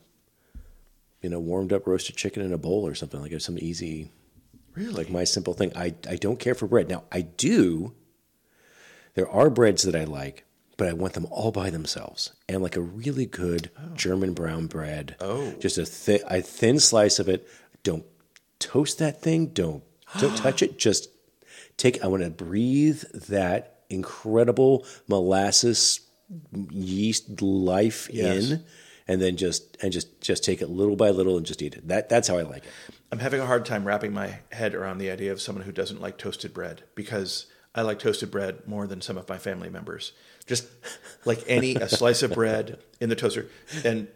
you 1.21 1.29
know, 1.29 1.39
warmed 1.39 1.73
up 1.73 1.85
roasted 1.85 2.15
chicken 2.15 2.41
in 2.41 2.53
a 2.53 2.57
bowl 2.57 2.87
or 2.87 2.95
something 2.95 3.21
like 3.21 3.31
it 3.31 3.35
was 3.35 3.45
some 3.45 3.59
easy 3.59 4.09
Really? 4.75 4.93
like 4.93 5.09
my 5.11 5.23
simple 5.25 5.53
thing. 5.53 5.71
I, 5.75 5.93
I 6.09 6.15
don't 6.15 6.39
care 6.39 6.55
for 6.55 6.65
bread. 6.67 6.89
Now 6.89 7.03
I 7.11 7.21
do. 7.21 7.93
There 9.15 9.29
are 9.29 9.49
breads 9.49 9.83
that 9.83 9.95
I 9.95 10.03
like, 10.05 10.45
but 10.77 10.87
I 10.87 10.93
want 10.93 11.13
them 11.13 11.27
all 11.29 11.51
by 11.51 11.69
themselves. 11.69 12.31
And 12.49 12.61
like 12.63 12.75
a 12.75 12.81
really 12.81 13.25
good 13.25 13.69
oh. 13.77 13.93
German 13.95 14.33
brown 14.33 14.67
bread. 14.67 15.15
Oh. 15.19 15.51
Just 15.59 15.77
a, 15.77 15.85
thi- 15.85 16.21
a 16.27 16.41
thin 16.41 16.79
slice 16.79 17.19
of 17.19 17.29
it. 17.29 17.47
Don't 17.83 18.05
toast 18.59 18.99
that 18.99 19.21
thing. 19.21 19.47
Don't 19.47 19.83
don't 20.19 20.37
touch 20.37 20.61
it. 20.61 20.77
Just 20.79 21.09
take. 21.77 22.03
I 22.03 22.07
want 22.07 22.23
to 22.23 22.29
breathe 22.29 23.03
that 23.27 23.81
incredible 23.89 24.85
molasses 25.07 25.99
yeast 26.71 27.41
life 27.41 28.09
Yes. 28.11 28.51
in, 28.51 28.63
and 29.07 29.21
then 29.21 29.37
just 29.37 29.77
and 29.83 29.91
just 29.91 30.21
just 30.21 30.43
take 30.43 30.61
it 30.61 30.69
little 30.69 30.95
by 30.95 31.09
little 31.09 31.37
and 31.37 31.45
just 31.45 31.61
eat 31.61 31.75
it. 31.75 31.87
That 31.87 32.09
that's 32.09 32.27
how 32.27 32.37
I 32.37 32.43
like 32.43 32.63
it. 32.65 32.71
I'm 33.11 33.19
having 33.19 33.41
a 33.41 33.45
hard 33.45 33.65
time 33.65 33.85
wrapping 33.85 34.13
my 34.13 34.39
head 34.51 34.73
around 34.73 34.97
the 34.97 35.11
idea 35.11 35.31
of 35.31 35.41
someone 35.41 35.65
who 35.65 35.71
doesn't 35.71 36.01
like 36.01 36.17
toasted 36.17 36.53
bread 36.53 36.83
because 36.95 37.45
I 37.75 37.81
like 37.81 37.99
toasted 37.99 38.29
bread 38.31 38.67
more 38.67 38.85
than 38.87 39.01
some 39.01 39.17
of 39.17 39.27
my 39.27 39.37
family 39.37 39.69
members. 39.69 40.11
Just 40.45 40.67
like 41.25 41.43
any 41.47 41.75
a 41.75 41.89
slice 41.89 42.21
of 42.23 42.33
bread 42.33 42.79
in 42.99 43.09
the 43.09 43.15
toaster. 43.15 43.47
And 43.83 44.07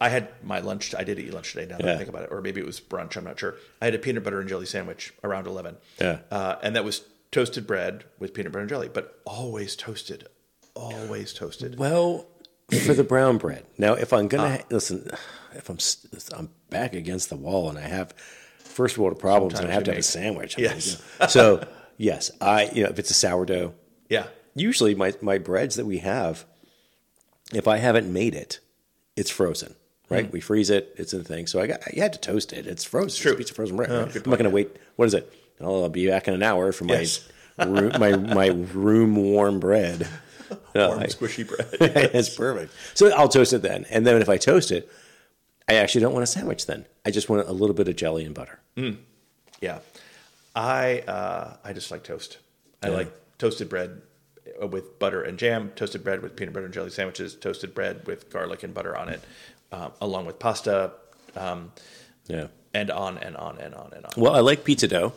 I 0.00 0.08
had 0.08 0.28
my 0.42 0.58
lunch. 0.60 0.94
I 0.94 1.04
did 1.04 1.18
eat 1.18 1.32
lunch 1.32 1.52
today. 1.52 1.66
Now 1.66 1.78
that 1.78 1.88
I 1.88 1.96
think 1.96 2.08
about 2.08 2.22
it, 2.24 2.28
or 2.32 2.40
maybe 2.40 2.60
it 2.60 2.66
was 2.66 2.80
brunch. 2.80 3.16
I'm 3.16 3.24
not 3.24 3.38
sure. 3.38 3.54
I 3.80 3.84
had 3.86 3.94
a 3.94 3.98
peanut 3.98 4.24
butter 4.24 4.40
and 4.40 4.48
jelly 4.48 4.66
sandwich 4.66 5.12
around 5.22 5.46
eleven. 5.46 5.76
Yeah. 6.00 6.18
uh, 6.30 6.56
and 6.62 6.74
that 6.76 6.84
was 6.84 7.02
toasted 7.30 7.66
bread 7.66 8.04
with 8.18 8.34
peanut 8.34 8.52
butter 8.52 8.60
and 8.62 8.68
jelly, 8.68 8.88
but 8.92 9.20
always 9.24 9.76
toasted, 9.76 10.26
always 10.74 11.32
toasted. 11.32 11.78
Well, 11.78 12.26
for 12.86 12.94
the 12.94 13.04
brown 13.04 13.38
bread. 13.38 13.64
Now, 13.78 13.94
if 13.94 14.12
I'm 14.12 14.26
gonna 14.28 14.60
listen, 14.70 15.10
if 15.54 15.68
I'm 15.70 15.78
I'm 16.36 16.50
back 16.70 16.94
against 16.94 17.28
the 17.30 17.36
wall 17.36 17.68
and 17.68 17.78
I 17.78 17.82
have 17.82 18.12
first 18.58 18.98
world 18.98 19.18
problems 19.20 19.58
and 19.60 19.68
I 19.68 19.72
have 19.72 19.84
to 19.84 19.92
have 19.92 20.00
a 20.00 20.02
sandwich, 20.02 20.56
I'm 20.58 20.64
Yes. 20.64 20.96
like, 20.96 21.00
you 21.20 21.20
know. 21.20 21.26
so 21.60 21.68
yes, 21.96 22.30
I 22.40 22.70
you 22.72 22.82
know 22.84 22.90
if 22.90 22.98
it's 22.98 23.10
a 23.10 23.14
sourdough, 23.14 23.74
Yeah, 24.08 24.26
usually 24.54 24.94
my 24.94 25.12
my 25.20 25.38
breads 25.38 25.76
that 25.76 25.86
we 25.86 25.98
have, 25.98 26.44
if 27.52 27.66
I 27.68 27.78
haven't 27.78 28.12
made 28.12 28.34
it, 28.34 28.60
it's 29.16 29.30
frozen. 29.30 29.74
Right, 30.10 30.26
hmm. 30.26 30.32
we 30.32 30.40
freeze 30.40 30.68
it. 30.68 30.94
It's 30.98 31.14
in 31.14 31.20
the 31.20 31.24
thing. 31.24 31.46
So 31.46 31.60
I 31.60 31.66
got. 31.66 31.80
I 31.86 31.98
had 31.98 32.12
to 32.12 32.18
toast 32.18 32.52
it. 32.52 32.66
It's 32.66 32.84
frozen. 32.84 33.06
It's, 33.08 33.16
true. 33.18 33.32
a 33.32 33.36
piece 33.36 33.48
of 33.50 33.56
frozen 33.56 33.76
bread. 33.76 33.90
Oh, 33.90 34.02
right? 34.04 34.14
I'm 34.14 34.30
not 34.30 34.38
going 34.38 34.44
to 34.44 34.50
wait. 34.50 34.76
What 34.96 35.06
is 35.06 35.14
it? 35.14 35.32
Oh, 35.60 35.82
I'll 35.82 35.88
be 35.88 36.06
back 36.08 36.28
in 36.28 36.34
an 36.34 36.42
hour 36.42 36.72
for 36.72 36.84
my 36.84 37.00
Yes. 37.00 37.26
room, 37.58 37.92
my 37.98 38.14
my 38.16 38.48
room 38.48 39.16
warm 39.16 39.60
bread. 39.60 40.06
No, 40.74 40.88
warm 40.90 41.00
I- 41.00 41.06
squishy 41.06 41.48
bread. 41.80 42.10
it's 42.14 42.28
perfect. 42.36 42.74
So 42.92 43.10
I'll 43.16 43.28
toast 43.28 43.54
it 43.54 43.62
then, 43.62 43.86
and 43.88 44.06
then 44.06 44.20
if 44.20 44.28
I 44.28 44.36
toast 44.36 44.70
it, 44.72 44.90
I 45.68 45.74
actually 45.76 46.02
don't 46.02 46.12
want 46.12 46.24
a 46.24 46.26
sandwich. 46.26 46.66
Then 46.66 46.84
I 47.06 47.10
just 47.10 47.30
want 47.30 47.48
a 47.48 47.52
little 47.52 47.74
bit 47.74 47.88
of 47.88 47.96
jelly 47.96 48.26
and 48.26 48.34
butter. 48.34 48.58
Hmm. 48.76 48.90
Yeah, 49.62 49.78
I 50.54 51.00
uh, 51.00 51.56
I 51.64 51.72
just 51.72 51.90
like 51.90 52.04
toast. 52.04 52.38
I 52.82 52.88
like 52.88 53.10
toasted 53.38 53.68
bread 53.70 54.02
uh, 54.62 54.66
with 54.66 54.98
butter 54.98 55.22
and 55.22 55.38
jam, 55.38 55.72
toasted 55.74 56.04
bread 56.04 56.20
with 56.22 56.36
peanut 56.36 56.52
butter 56.52 56.66
and 56.66 56.74
jelly 56.74 56.90
sandwiches, 56.90 57.34
toasted 57.34 57.74
bread 57.74 58.06
with 58.06 58.30
garlic 58.30 58.62
and 58.62 58.74
butter 58.74 58.94
on 58.96 59.08
it, 59.08 59.20
um, 59.72 59.92
along 60.02 60.26
with 60.26 60.38
pasta, 60.38 60.92
um, 61.34 61.72
Yeah. 62.28 62.48
and 62.74 62.90
on 62.90 63.16
and 63.18 63.36
on 63.36 63.58
and 63.58 63.74
on 63.74 63.92
and 63.96 64.04
on. 64.04 64.12
Well, 64.18 64.34
I 64.34 64.40
like 64.40 64.64
pizza 64.64 64.86
dough. 64.86 65.14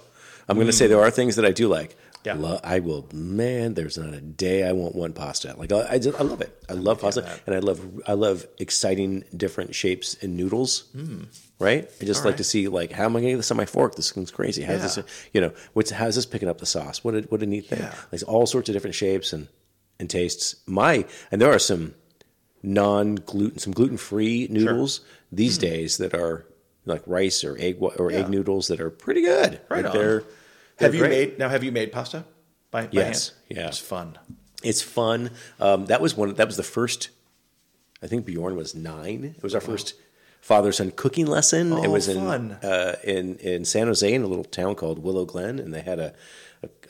I'm 0.48 0.56
going 0.56 0.68
to 0.68 0.74
say 0.74 0.88
there 0.88 1.02
are 1.02 1.12
things 1.12 1.36
that 1.36 1.46
I 1.46 1.52
do 1.52 1.68
like. 1.68 1.98
Mm. 2.36 2.42
Yeah. 2.42 2.48
Lo- 2.50 2.60
I 2.64 2.80
will. 2.80 3.08
Man, 3.14 3.74
there's 3.74 3.98
not 3.98 4.14
a 4.14 4.22
day 4.22 4.64
I 4.68 4.72
won't 4.74 4.96
want 4.96 4.96
one 4.96 5.14
pasta. 5.14 5.56
Like 5.58 5.72
I, 5.72 5.88
I, 5.94 6.00
just- 6.00 6.20
I 6.20 6.24
love 6.24 6.42
it. 6.42 6.64
I 6.70 6.74
love 6.74 7.00
pasta, 7.02 7.22
that. 7.22 7.42
and 7.46 7.56
I 7.56 7.60
love 7.60 7.80
I 8.08 8.14
love 8.14 8.46
exciting 8.60 9.24
different 9.36 9.74
shapes 9.76 10.16
and 10.22 10.36
noodles. 10.38 10.86
Right? 11.60 11.90
I 12.02 12.06
just 12.06 12.22
Mm. 12.22 12.26
All 12.26 12.30
like 12.30 12.34
right. 12.34 12.38
to 12.38 12.44
see 12.44 12.68
like 12.68 12.92
how 12.92 13.06
am 13.06 13.12
I 13.16 13.20
going 13.22 13.24
to 13.26 13.30
get 13.32 13.38
this 13.38 13.52
on 13.52 13.58
my 13.58 13.66
fork? 13.66 13.96
This 13.96 14.12
thing's 14.12 14.32
crazy. 14.32 14.64
How's 14.64 14.98
Yeah. 14.98 15.04
this? 15.04 15.28
You 15.34 15.42
know, 15.42 15.52
what's 15.74 15.92
how's 15.92 16.16
this 16.16 16.26
picking 16.26 16.50
up 16.50 16.60
the 16.60 16.66
sauce? 16.66 17.04
What 17.04 17.16
a, 17.16 17.22
what 17.30 17.42
a 17.42 17.46
neat 17.46 17.68
thing. 17.68 17.80
Yeah. 17.80 17.94
Like 18.12 18.22
all 18.28 18.46
sorts 18.46 18.70
of 18.70 18.74
different 18.74 18.96
shapes 18.96 19.34
and 19.34 19.48
and 20.00 20.10
tastes. 20.10 20.56
My 20.68 21.06
and 21.32 21.42
there 21.42 21.52
are 21.52 21.60
some 21.60 21.94
non 22.64 23.16
gluten 23.16 23.60
some 23.60 23.74
gluten 23.74 23.98
free 23.98 24.48
noodles 24.50 25.02
these 25.32 25.58
days 25.58 25.98
that 25.98 26.14
are 26.14 26.46
like 26.86 27.02
rice 27.06 27.44
or 27.44 27.58
egg 27.60 27.78
or 27.82 28.12
egg 28.12 28.26
Mm. 28.26 28.30
Noodles 28.30 28.68
that 28.70 28.80
are 28.80 28.90
pretty 28.90 29.22
good. 29.22 29.60
Right 29.70 29.84
Like 29.84 29.94
on. 29.94 30.24
They're 30.78 30.88
have 30.88 30.96
you 30.96 31.02
great. 31.02 31.30
made 31.30 31.40
now? 31.40 31.50
Have 31.50 31.64
you 31.64 31.72
made 31.72 31.92
pasta? 31.92 32.26
By, 32.72 32.84
by 32.88 32.90
Yes, 32.92 33.30
hand? 33.30 33.60
yeah. 33.60 33.68
it's 33.68 33.80
fun. 33.80 34.18
It's 34.64 34.82
fun. 34.82 35.32
Um, 35.60 35.86
that 35.86 36.02
was 36.02 36.16
one. 36.18 36.34
That 36.34 36.48
was 36.48 36.58
the 36.58 36.64
first. 36.64 37.10
I 38.02 38.08
think 38.08 38.26
Bjorn 38.26 38.56
was 38.56 38.76
nine. 38.76 39.34
It 39.38 39.44
was 39.44 39.56
our 39.56 39.62
first 39.62 39.94
father 40.42 40.72
son 40.72 40.92
cooking 40.92 41.26
lesson. 41.28 41.72
it 41.74 41.88
Oh, 41.88 41.90
was 41.90 42.08
in 42.08 42.18
fun. 42.20 42.52
uh, 42.64 42.96
in 43.04 43.38
in 43.38 43.66
San 43.66 43.88
Jose 43.88 44.12
in 44.14 44.22
a 44.24 44.28
little 44.28 44.44
town 44.44 44.76
called 44.76 45.00
Willow 45.00 45.26
Glen, 45.26 45.60
and 45.60 45.74
they 45.74 45.82
had 45.82 46.00
a 46.00 46.14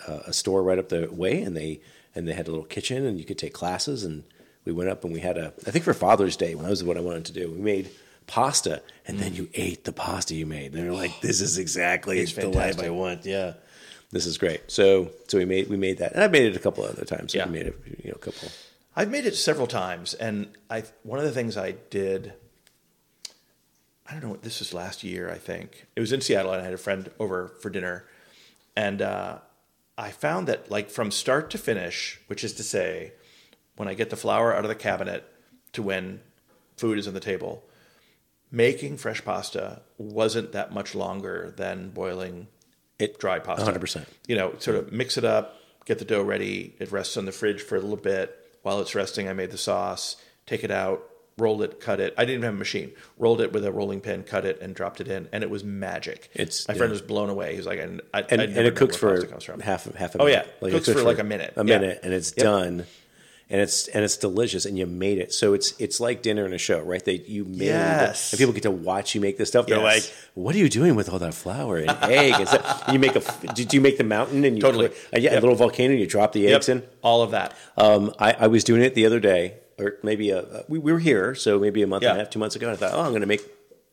a, 0.07 0.11
a 0.27 0.33
store 0.33 0.63
right 0.63 0.79
up 0.79 0.89
the 0.89 1.07
way, 1.11 1.41
and 1.41 1.55
they 1.55 1.81
and 2.15 2.27
they 2.27 2.33
had 2.33 2.47
a 2.47 2.51
little 2.51 2.65
kitchen, 2.65 3.05
and 3.05 3.19
you 3.19 3.25
could 3.25 3.37
take 3.37 3.53
classes. 3.53 4.03
And 4.03 4.23
we 4.65 4.71
went 4.71 4.89
up 4.89 5.03
and 5.03 5.13
we 5.13 5.19
had 5.19 5.37
a. 5.37 5.53
I 5.67 5.71
think 5.71 5.85
for 5.85 5.93
Father's 5.93 6.35
Day, 6.37 6.53
that 6.55 6.69
was 6.69 6.83
what 6.83 6.97
I 6.97 7.01
wanted 7.01 7.25
to 7.25 7.33
do. 7.33 7.51
We 7.51 7.59
made 7.59 7.89
pasta, 8.25 8.81
and 9.05 9.19
then 9.19 9.35
you 9.35 9.49
ate 9.53 9.83
the 9.85 9.93
pasta 9.93 10.33
you 10.35 10.45
made. 10.45 10.73
And 10.73 10.83
they're 10.83 10.91
like, 10.93 11.21
"This 11.21 11.41
is 11.41 11.57
exactly 11.57 12.19
It's 12.19 12.33
the 12.33 12.49
life 12.49 12.79
I 12.81 12.89
want." 12.89 13.25
Yeah. 13.25 13.53
This 14.11 14.25
is 14.25 14.37
great. 14.37 14.71
So, 14.71 15.11
so 15.27 15.37
we 15.37 15.45
made 15.45 15.69
we 15.69 15.77
made 15.77 15.97
that, 15.97 16.13
and 16.13 16.23
I've 16.23 16.31
made 16.31 16.45
it 16.45 16.55
a 16.55 16.59
couple 16.59 16.83
other 16.83 17.05
times. 17.05 17.33
Yeah. 17.33 17.45
we 17.45 17.51
made 17.53 17.67
it, 17.67 17.77
you 18.03 18.11
know, 18.11 18.15
a 18.15 18.19
couple. 18.19 18.49
I've 18.95 19.11
made 19.11 19.25
it 19.25 19.35
several 19.35 19.67
times, 19.67 20.13
and 20.13 20.47
I 20.69 20.83
one 21.03 21.19
of 21.19 21.25
the 21.25 21.31
things 21.31 21.57
I 21.57 21.75
did. 21.89 22.33
I 24.07 24.13
don't 24.13 24.23
know. 24.23 24.29
what 24.29 24.43
This 24.43 24.59
was 24.59 24.73
last 24.73 25.03
year, 25.03 25.29
I 25.29 25.37
think. 25.37 25.87
It 25.95 25.99
was 25.99 26.13
in 26.13 26.21
Seattle, 26.21 26.53
and 26.53 26.61
I 26.61 26.65
had 26.65 26.73
a 26.73 26.77
friend 26.77 27.11
over 27.19 27.49
for 27.61 27.69
dinner, 27.69 28.05
and 28.75 29.01
uh, 29.01 29.39
I 29.97 30.11
found 30.11 30.47
that, 30.47 30.71
like 30.71 30.89
from 30.89 31.11
start 31.11 31.49
to 31.51 31.57
finish, 31.57 32.21
which 32.27 32.43
is 32.43 32.53
to 32.53 32.63
say, 32.63 33.11
when 33.75 33.89
I 33.89 33.93
get 33.93 34.09
the 34.09 34.15
flour 34.15 34.53
out 34.53 34.63
of 34.63 34.69
the 34.69 34.75
cabinet 34.75 35.25
to 35.73 35.81
when 35.81 36.21
food 36.77 36.97
is 36.97 37.07
on 37.07 37.13
the 37.13 37.19
table, 37.19 37.65
making 38.51 38.97
fresh 38.97 39.23
pasta 39.25 39.81
wasn't 39.97 40.53
that 40.53 40.73
much 40.73 40.95
longer 40.95 41.53
than 41.57 41.89
boiling 41.89 42.47
It 42.99 43.19
dry 43.19 43.39
pasta. 43.39 43.71
100%. 43.71 44.05
You 44.27 44.35
know, 44.35 44.53
sort 44.59 44.77
of 44.77 44.91
mix 44.91 45.17
it 45.17 45.25
up, 45.25 45.55
get 45.85 45.99
the 45.99 46.05
dough 46.05 46.23
ready. 46.23 46.75
It 46.79 46.91
rests 46.91 47.17
on 47.17 47.25
the 47.25 47.31
fridge 47.31 47.61
for 47.61 47.75
a 47.75 47.79
little 47.79 47.95
bit. 47.97 48.35
While 48.63 48.79
it's 48.81 48.95
resting, 48.95 49.29
I 49.29 49.33
made 49.33 49.51
the 49.51 49.57
sauce, 49.57 50.15
take 50.45 50.63
it 50.63 50.71
out, 50.71 51.03
rolled 51.37 51.61
it, 51.61 51.79
cut 51.79 51.99
it. 51.99 52.13
I 52.17 52.21
didn't 52.25 52.39
even 52.39 52.43
have 52.45 52.53
a 52.55 52.57
machine. 52.57 52.91
Rolled 53.19 53.39
it 53.41 53.53
with 53.53 53.63
a 53.65 53.71
rolling 53.71 54.01
pin, 54.01 54.23
cut 54.23 54.45
it, 54.45 54.59
and 54.61 54.73
dropped 54.75 54.99
it 54.99 55.07
in, 55.07 55.29
and 55.31 55.43
it 55.43 55.49
was 55.49 55.63
magic. 55.63 56.29
It's- 56.33 56.67
my 56.67 56.73
friend 56.73 56.91
was 56.91 57.01
blown 57.03 57.29
away. 57.29 57.55
He's 57.55 57.67
like, 57.67 57.79
and 57.79 58.01
I, 58.13 58.21
and, 58.23 58.41
and 58.41 58.57
it 58.57 58.75
cooks 58.75 58.97
for 58.97 59.11
pasta 59.13 59.27
comes 59.27 59.43
from. 59.43 59.59
half 59.59 59.85
half 59.93 60.15
oh, 60.19 60.23
a 60.23 60.25
minute. 60.25 60.47
Oh, 60.61 60.65
yeah. 60.67 60.69
it 60.69 60.71
Cooks 60.83 60.91
for 60.91 61.03
like 61.03 61.19
a 61.19 61.23
minute. 61.23 61.53
a 61.55 61.59
Yeah. 61.63 61.77
minute, 61.79 61.99
and 62.03 62.13
it's 62.13 62.33
Yep. 62.35 62.43
done, 62.43 62.85
and 63.49 63.61
it's 63.61 63.87
and 63.89 64.03
it's 64.03 64.17
delicious, 64.17 64.65
and 64.65 64.77
you 64.77 64.85
made 64.85 65.17
it. 65.19 65.33
So 65.33 65.53
it's 65.53 65.73
it's 65.79 65.99
like 65.99 66.21
dinner 66.21 66.43
and 66.45 66.53
a 66.53 66.57
show, 66.57 66.81
right? 66.81 67.03
They 67.03 67.13
you 67.27 67.45
made 67.45 67.67
Yes. 67.67 68.31
and 68.33 68.39
people 68.39 68.53
get 68.53 68.63
to 68.63 68.71
watch 68.71 69.15
you 69.15 69.21
make 69.21 69.37
this 69.37 69.49
stuff. 69.49 69.67
They're 69.67 69.79
Yes. 69.79 70.07
like, 70.07 70.13
"What 70.33 70.55
are 70.55 70.59
you 70.59 70.69
doing 70.69 70.95
with 70.95 71.09
all 71.09 71.19
that 71.19 71.33
flour 71.33 71.77
and 71.77 71.89
egg?" 72.03 72.33
And, 72.39 72.47
stuff? 72.47 72.83
And 72.87 72.93
you 72.93 72.99
make 72.99 73.15
a 73.15 73.53
did 73.53 73.73
you 73.73 73.79
make 73.81 73.97
the 73.97 74.03
mountain 74.03 74.43
and 74.43 74.55
you 74.57 74.61
Totally. 74.61 74.87
uh, 74.87 74.91
yeah, 75.13 75.31
Yep. 75.31 75.33
a 75.33 75.41
little 75.41 75.55
volcano? 75.55 75.91
and 75.91 75.99
You 75.99 76.07
drop 76.07 76.33
the 76.33 76.41
Yep, 76.41 76.55
eggs 76.55 76.69
in. 76.69 76.83
all 77.01 77.21
of 77.21 77.31
that. 77.31 77.53
Um, 77.77 78.13
I, 78.19 78.33
I 78.33 78.47
was 78.47 78.63
doing 78.63 78.81
it 78.81 78.95
the 78.95 79.05
other 79.05 79.19
day, 79.19 79.55
or 79.79 79.97
maybe 80.03 80.29
a, 80.31 80.39
a- 80.39 80.63
we, 80.67 80.79
we 80.79 80.91
were 80.91 80.99
here, 80.99 81.33
so 81.35 81.57
maybe 81.59 81.81
a 81.83 81.87
month 81.87 82.03
and 82.03 82.17
a 82.17 82.19
half, 82.19 82.29
two 82.29 82.39
months 82.39 82.55
ago. 82.55 82.67
And 82.67 82.75
I 82.75 82.79
thought, 82.79 82.93
oh, 82.93 83.01
I'm 83.01 83.09
going 83.11 83.21
to 83.21 83.27
make, 83.27 83.41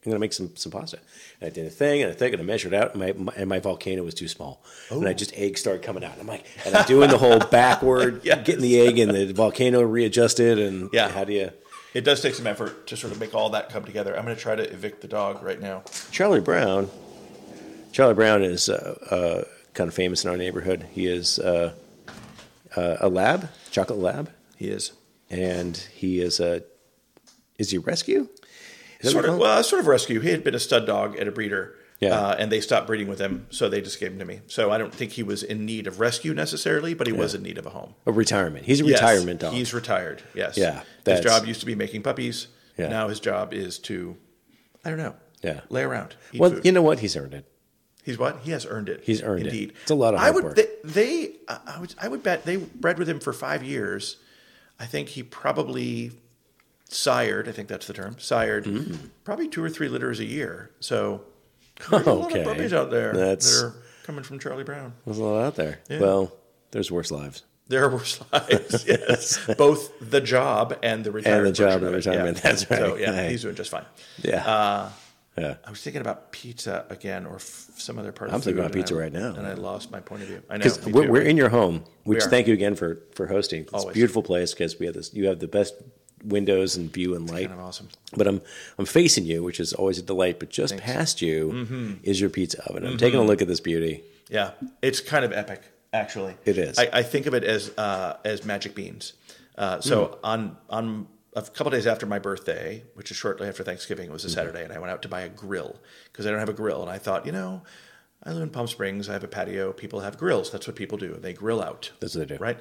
I'm 0.04 0.10
going 0.10 0.16
to 0.16 0.20
make 0.20 0.32
some 0.34 0.54
some 0.56 0.70
pasta. 0.70 0.98
And 1.40 1.50
I 1.50 1.50
did 1.54 1.66
a 1.66 1.70
thing 1.70 2.02
and 2.02 2.10
a 2.10 2.14
thing, 2.14 2.32
and 2.34 2.42
I 2.42 2.44
measured 2.44 2.74
out, 2.74 2.94
and 2.94 3.00
my, 3.00 3.12
my 3.12 3.32
and 3.36 3.48
my 3.48 3.58
volcano 3.58 4.02
was 4.04 4.14
too 4.14 4.28
small, 4.28 4.62
and 4.90 5.08
I 5.08 5.14
just 5.14 5.32
eggs 5.34 5.60
started 5.60 5.82
coming 5.82 6.04
out. 6.04 6.12
And 6.12 6.20
I'm 6.20 6.26
like, 6.26 6.44
and 6.66 6.74
I'm 6.74 6.84
doing 6.86 7.08
the 7.10 7.16
whole 7.18 7.38
backward, 7.38 8.20
Yes. 8.24 8.44
getting 8.46 8.62
the 8.62 8.80
egg 8.80 8.98
and 8.98 9.10
the 9.14 9.32
volcano 9.32 9.80
readjusted, 9.82 10.58
and 10.58 10.90
Yeah. 10.92 11.08
how 11.08 11.24
do 11.24 11.32
you? 11.32 11.50
It 11.94 12.02
does 12.04 12.20
take 12.20 12.34
some 12.34 12.46
effort 12.46 12.86
to 12.88 12.96
sort 12.96 13.12
of 13.12 13.20
make 13.20 13.34
all 13.34 13.50
that 13.50 13.70
come 13.70 13.84
together. 13.84 14.16
I'm 14.16 14.24
going 14.24 14.36
to 14.36 14.42
try 14.42 14.56
to 14.56 14.70
evict 14.72 15.00
the 15.00 15.08
dog 15.08 15.42
right 15.42 15.60
now. 15.60 15.84
Charlie 16.10 16.40
Brown. 16.40 16.90
Charlie 17.92 18.14
Brown 18.14 18.42
is 18.42 18.68
uh, 18.68 18.98
uh, 19.10 19.44
kind 19.74 19.86
of 19.88 19.94
famous 19.94 20.24
in 20.24 20.30
our 20.30 20.36
neighborhood. 20.36 20.86
He 20.90 21.06
is 21.06 21.38
uh, 21.38 21.72
uh, 22.76 22.96
a 23.00 23.08
lab, 23.08 23.48
chocolate 23.70 24.00
lab. 24.00 24.30
He 24.56 24.68
is. 24.68 24.92
and 25.30 25.76
he 25.94 26.20
is 26.20 26.40
a 26.40 26.62
is 27.58 27.70
he 27.70 27.76
a 27.76 27.80
rescue? 27.80 28.28
Is 29.04 29.12
Sort 29.12 29.24
of, 29.24 29.34
we 29.34 29.40
well, 29.40 29.62
sort 29.62 29.80
of 29.80 29.86
rescue. 29.86 30.20
He 30.20 30.30
had 30.30 30.44
been 30.44 30.54
a 30.54 30.58
stud 30.58 30.86
dog 30.86 31.16
at 31.18 31.28
a 31.28 31.32
breeder, 31.32 31.74
Yeah. 32.00 32.18
uh, 32.18 32.36
and 32.38 32.50
they 32.50 32.60
stopped 32.60 32.86
breeding 32.86 33.06
with 33.08 33.18
him, 33.20 33.46
so 33.50 33.68
they 33.68 33.80
just 33.80 34.00
gave 34.00 34.12
him 34.12 34.18
to 34.18 34.24
me. 34.24 34.40
So 34.46 34.70
I 34.70 34.78
don't 34.78 34.94
think 34.94 35.12
he 35.12 35.22
was 35.22 35.42
in 35.42 35.64
need 35.66 35.86
of 35.86 36.00
rescue 36.00 36.34
necessarily, 36.34 36.94
but 36.94 37.06
he 37.06 37.12
was 37.12 37.34
in 37.34 37.42
need 37.42 37.58
of 37.58 37.66
a 37.66 37.70
home. 37.70 37.94
a 38.06 38.12
retirement. 38.12 38.64
He's 38.66 38.80
a 38.80 38.84
Yes, 38.84 39.00
retirement 39.00 39.40
dog. 39.40 39.52
He's 39.54 39.72
retired. 39.74 40.22
Yes. 40.34 40.56
Yeah, 40.56 40.82
His 41.04 41.20
job 41.20 41.46
used 41.46 41.60
to 41.60 41.66
be 41.66 41.74
making 41.74 42.02
puppies. 42.02 42.48
Yeah. 42.78 42.88
Now 42.88 43.08
his 43.08 43.20
job 43.20 43.52
is 43.54 43.78
to, 43.80 44.16
I 44.84 44.88
don't 44.90 44.98
know. 44.98 45.14
Yeah. 45.42 45.60
Lay 45.68 45.82
around. 45.82 46.16
Well, 46.36 46.50
food. 46.50 46.64
you 46.64 46.72
know 46.72 46.82
what? 46.82 46.98
He's 47.00 47.16
earned 47.16 47.34
it. 47.34 47.46
He's 48.02 48.18
what? 48.18 48.40
He 48.40 48.50
has 48.50 48.66
earned 48.66 48.88
it. 48.88 49.00
He's 49.04 49.22
earned 49.22 49.42
it. 49.42 49.46
Indeed. 49.46 49.72
It's 49.82 49.90
a 49.90 49.94
lot 49.94 50.14
of 50.14 50.20
I 50.20 50.24
hard 50.24 50.34
would. 50.34 50.44
work. 50.44 50.56
They, 50.56 50.66
they 50.84 51.32
I 51.48 51.58
I 51.76 51.80
would. 51.80 51.94
I 52.02 52.08
would 52.08 52.22
bet 52.22 52.44
they 52.44 52.56
bred 52.56 52.98
with 52.98 53.08
him 53.08 53.18
for 53.20 53.32
five 53.32 53.62
years. 53.62 54.16
I 54.80 54.86
think 54.86 55.08
he 55.10 55.22
probably 55.22 56.12
sired. 56.88 57.48
I 57.48 57.52
think 57.52 57.68
that's 57.68 57.86
the 57.86 57.92
term. 57.92 58.16
Sired 58.18 58.66
probably 59.24 59.48
two 59.48 59.62
or 59.62 59.68
three 59.70 59.88
litters 59.88 60.20
a 60.20 60.24
year. 60.24 60.70
So 60.80 61.24
there's 61.90 62.06
a 62.06 62.12
lot. 62.12 62.34
Of 62.36 62.44
puppies 62.44 62.72
out 62.72 62.90
there 62.90 63.12
That's- 63.12 63.60
that 63.60 63.66
are 63.66 63.74
coming 64.04 64.22
from 64.24 64.38
Charlie 64.38 64.64
Brown. 64.64 64.92
There's 65.04 65.18
a 65.18 65.24
lot 65.24 65.44
out 65.44 65.54
there. 65.56 65.80
Well, 65.90 66.32
there's 66.70 66.90
worse 66.90 67.10
lives. 67.10 67.42
There 67.66 67.88
were 67.88 68.04
slides, 68.04 68.84
yes. 68.86 69.38
Both 69.56 69.90
the 69.98 70.20
job 70.20 70.76
and 70.82 71.02
the 71.02 71.10
retirement. 71.10 71.46
And 71.46 71.54
the 71.56 71.58
job 71.58 71.82
and 71.82 71.86
the 71.86 71.96
retirement, 71.96 72.36
yeah. 72.36 72.42
that's 72.42 72.70
right. 72.70 72.78
So 72.78 72.96
yeah, 72.96 73.10
Right. 73.22 73.30
he's 73.30 73.40
doing 73.42 73.54
just 73.54 73.70
fine. 73.70 73.86
Yeah. 74.22 74.46
Uh, 74.46 74.90
Yeah. 75.38 75.54
I 75.66 75.70
was 75.70 75.80
thinking 75.82 76.02
about 76.02 76.30
pizza 76.30 76.84
again, 76.90 77.24
or 77.24 77.36
f- 77.36 77.70
some 77.78 77.98
other 77.98 78.12
part. 78.12 78.30
I'm 78.32 78.40
thinking 78.42 78.60
about 78.60 78.72
pizza 78.72 78.94
I- 78.94 78.98
right 78.98 79.12
now. 79.12 79.34
and 79.34 79.46
I 79.46 79.54
lost 79.54 79.90
my 79.90 80.00
point 80.00 80.22
of 80.22 80.28
view. 80.28 80.42
I 80.50 80.58
know 80.58 80.64
Because 80.64 80.84
we're, 80.86 81.06
too. 81.06 81.10
we're 81.12 81.22
in 81.22 81.38
your 81.38 81.48
home, 81.48 81.84
which 82.04 82.22
are. 82.24 82.28
thank 82.28 82.46
you 82.48 82.52
again 82.52 82.74
for 82.76 83.00
for 83.14 83.26
hosting. 83.26 83.66
It's 83.72 83.84
a 83.84 83.90
beautiful 83.92 84.22
place 84.22 84.52
because 84.52 84.78
we 84.78 84.84
have 84.86 84.94
this. 84.94 85.14
You 85.14 85.26
have 85.28 85.38
the 85.38 85.48
best 85.48 85.74
windows 86.24 86.76
and 86.76 86.92
view 86.92 87.14
and 87.14 87.28
light. 87.30 87.48
kind 87.48 87.58
of 87.60 87.64
awesome. 87.66 87.88
But 88.16 88.26
I'm 88.26 88.40
I'm 88.78 88.86
facing 88.86 89.24
you, 89.24 89.42
which 89.42 89.60
is 89.60 89.72
always 89.72 89.98
a 89.98 90.02
delight. 90.02 90.38
But 90.38 90.50
just 90.50 90.76
past 90.78 91.20
you 91.22 91.50
Mm-hmm. 91.52 91.92
is 92.02 92.20
your 92.20 92.30
pizza 92.30 92.62
oven. 92.68 92.86
I'm 92.86 92.96
taking 92.98 93.20
a 93.20 93.24
look 93.24 93.42
at 93.42 93.48
this 93.48 93.60
beauty. 93.60 94.02
Yeah, 94.28 94.52
it's 94.82 95.00
kind 95.00 95.24
of 95.24 95.32
epic, 95.32 95.62
actually. 95.92 96.34
It 96.44 96.56
is. 96.58 96.78
I, 96.78 96.88
I 96.92 97.02
think 97.02 97.26
of 97.26 97.34
it 97.34 97.44
as 97.44 97.70
uh, 97.76 98.16
as 98.24 98.44
magic 98.44 98.74
beans. 98.74 99.12
Uh, 99.56 99.80
so 99.80 100.06
Hmm. 100.06 100.14
on 100.26 100.56
on 100.70 101.06
a 101.36 101.42
couple 101.42 101.70
days 101.70 101.86
after 101.86 102.06
my 102.06 102.18
birthday, 102.20 102.82
which 102.94 103.10
is 103.10 103.16
shortly 103.16 103.48
after 103.48 103.62
Thanksgiving, 103.64 104.08
it 104.08 104.12
was 104.12 104.24
a 104.24 104.28
Mm-hmm. 104.28 104.34
Saturday, 104.34 104.64
and 104.64 104.72
I 104.72 104.78
went 104.78 104.92
out 104.92 105.02
to 105.02 105.08
buy 105.08 105.22
a 105.22 105.28
grill 105.28 105.76
because 106.10 106.26
I 106.26 106.30
don't 106.30 106.38
have 106.38 106.48
a 106.48 106.52
grill, 106.54 106.80
and 106.82 106.90
I 106.90 106.98
thought, 106.98 107.26
you 107.26 107.32
know, 107.32 107.62
I 108.26 108.32
live 108.32 108.42
in 108.42 108.50
Palm 108.50 108.66
Springs. 108.66 109.08
I 109.08 109.12
have 109.12 109.24
a 109.24 109.28
patio. 109.28 109.72
People 109.72 110.00
have 110.00 110.16
grills. 110.16 110.50
That's 110.50 110.66
what 110.66 110.76
people 110.76 110.96
do. 110.96 111.14
They 111.14 111.34
grill 111.34 111.62
out. 111.62 111.90
That's 112.00 112.14
what 112.14 112.26
they 112.26 112.36
do. 112.36 112.42
right? 112.42 112.58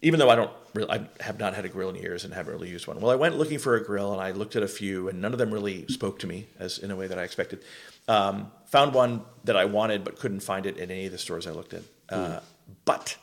Even 0.00 0.20
though 0.20 0.30
I 0.30 0.36
don't, 0.36 0.50
really, 0.74 0.90
I 0.90 1.08
have 1.20 1.38
not 1.38 1.54
had 1.54 1.64
a 1.64 1.68
grill 1.68 1.88
in 1.88 1.96
years 1.96 2.24
and 2.24 2.32
haven't 2.32 2.52
really 2.52 2.68
used 2.68 2.86
one. 2.86 3.00
Well, 3.00 3.10
I 3.10 3.16
went 3.16 3.36
looking 3.36 3.58
for 3.58 3.74
a 3.74 3.82
grill 3.84 4.12
and 4.12 4.20
I 4.20 4.30
looked 4.30 4.54
at 4.54 4.62
a 4.62 4.68
few, 4.68 5.08
and 5.08 5.20
none 5.20 5.32
of 5.32 5.38
them 5.38 5.52
really 5.52 5.86
spoke 5.88 6.18
to 6.20 6.26
me 6.26 6.46
as 6.58 6.78
in 6.78 6.90
a 6.90 6.96
way 6.96 7.08
that 7.08 7.18
I 7.18 7.22
expected. 7.22 7.64
Um, 8.08 8.52
found 8.66 8.94
one 8.94 9.22
that 9.44 9.56
I 9.56 9.64
wanted 9.64 10.04
but 10.04 10.18
couldn't 10.18 10.40
find 10.40 10.66
it 10.66 10.76
in 10.76 10.90
any 10.90 11.06
of 11.06 11.12
the 11.12 11.18
stores 11.18 11.46
I 11.46 11.50
looked 11.50 11.72
in. 11.72 11.84
Uh, 12.08 12.40
but 12.84 13.16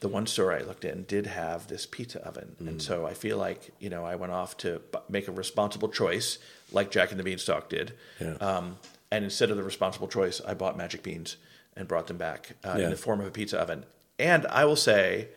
the 0.00 0.08
one 0.08 0.26
store 0.26 0.52
I 0.52 0.60
looked 0.60 0.84
in 0.84 1.04
did 1.04 1.26
have 1.26 1.68
this 1.68 1.86
pizza 1.86 2.20
oven, 2.26 2.54
and 2.60 2.82
so 2.82 3.06
I 3.06 3.14
feel 3.14 3.38
like 3.38 3.70
you 3.80 3.88
know 3.88 4.04
I 4.04 4.14
went 4.16 4.32
off 4.32 4.56
to 4.58 4.80
make 5.08 5.26
a 5.26 5.32
responsible 5.32 5.88
choice, 5.88 6.38
like 6.70 6.90
Jack 6.90 7.10
and 7.12 7.18
the 7.18 7.24
Beanstalk 7.24 7.68
did. 7.70 7.94
Yeah. 8.20 8.34
Um, 8.34 8.76
and 9.10 9.24
instead 9.24 9.50
of 9.50 9.56
the 9.56 9.62
responsible 9.62 10.08
choice, 10.08 10.40
I 10.46 10.54
bought 10.54 10.76
magic 10.76 11.02
beans 11.02 11.36
and 11.76 11.86
brought 11.88 12.06
them 12.06 12.16
back 12.16 12.56
uh, 12.64 12.74
Yeah. 12.78 12.84
in 12.84 12.90
the 12.90 12.96
form 12.96 13.20
of 13.20 13.26
a 13.26 13.30
pizza 13.30 13.58
oven. 13.60 13.84
And 14.18 14.46
I 14.46 14.64
will 14.64 14.76
say, 14.76 15.28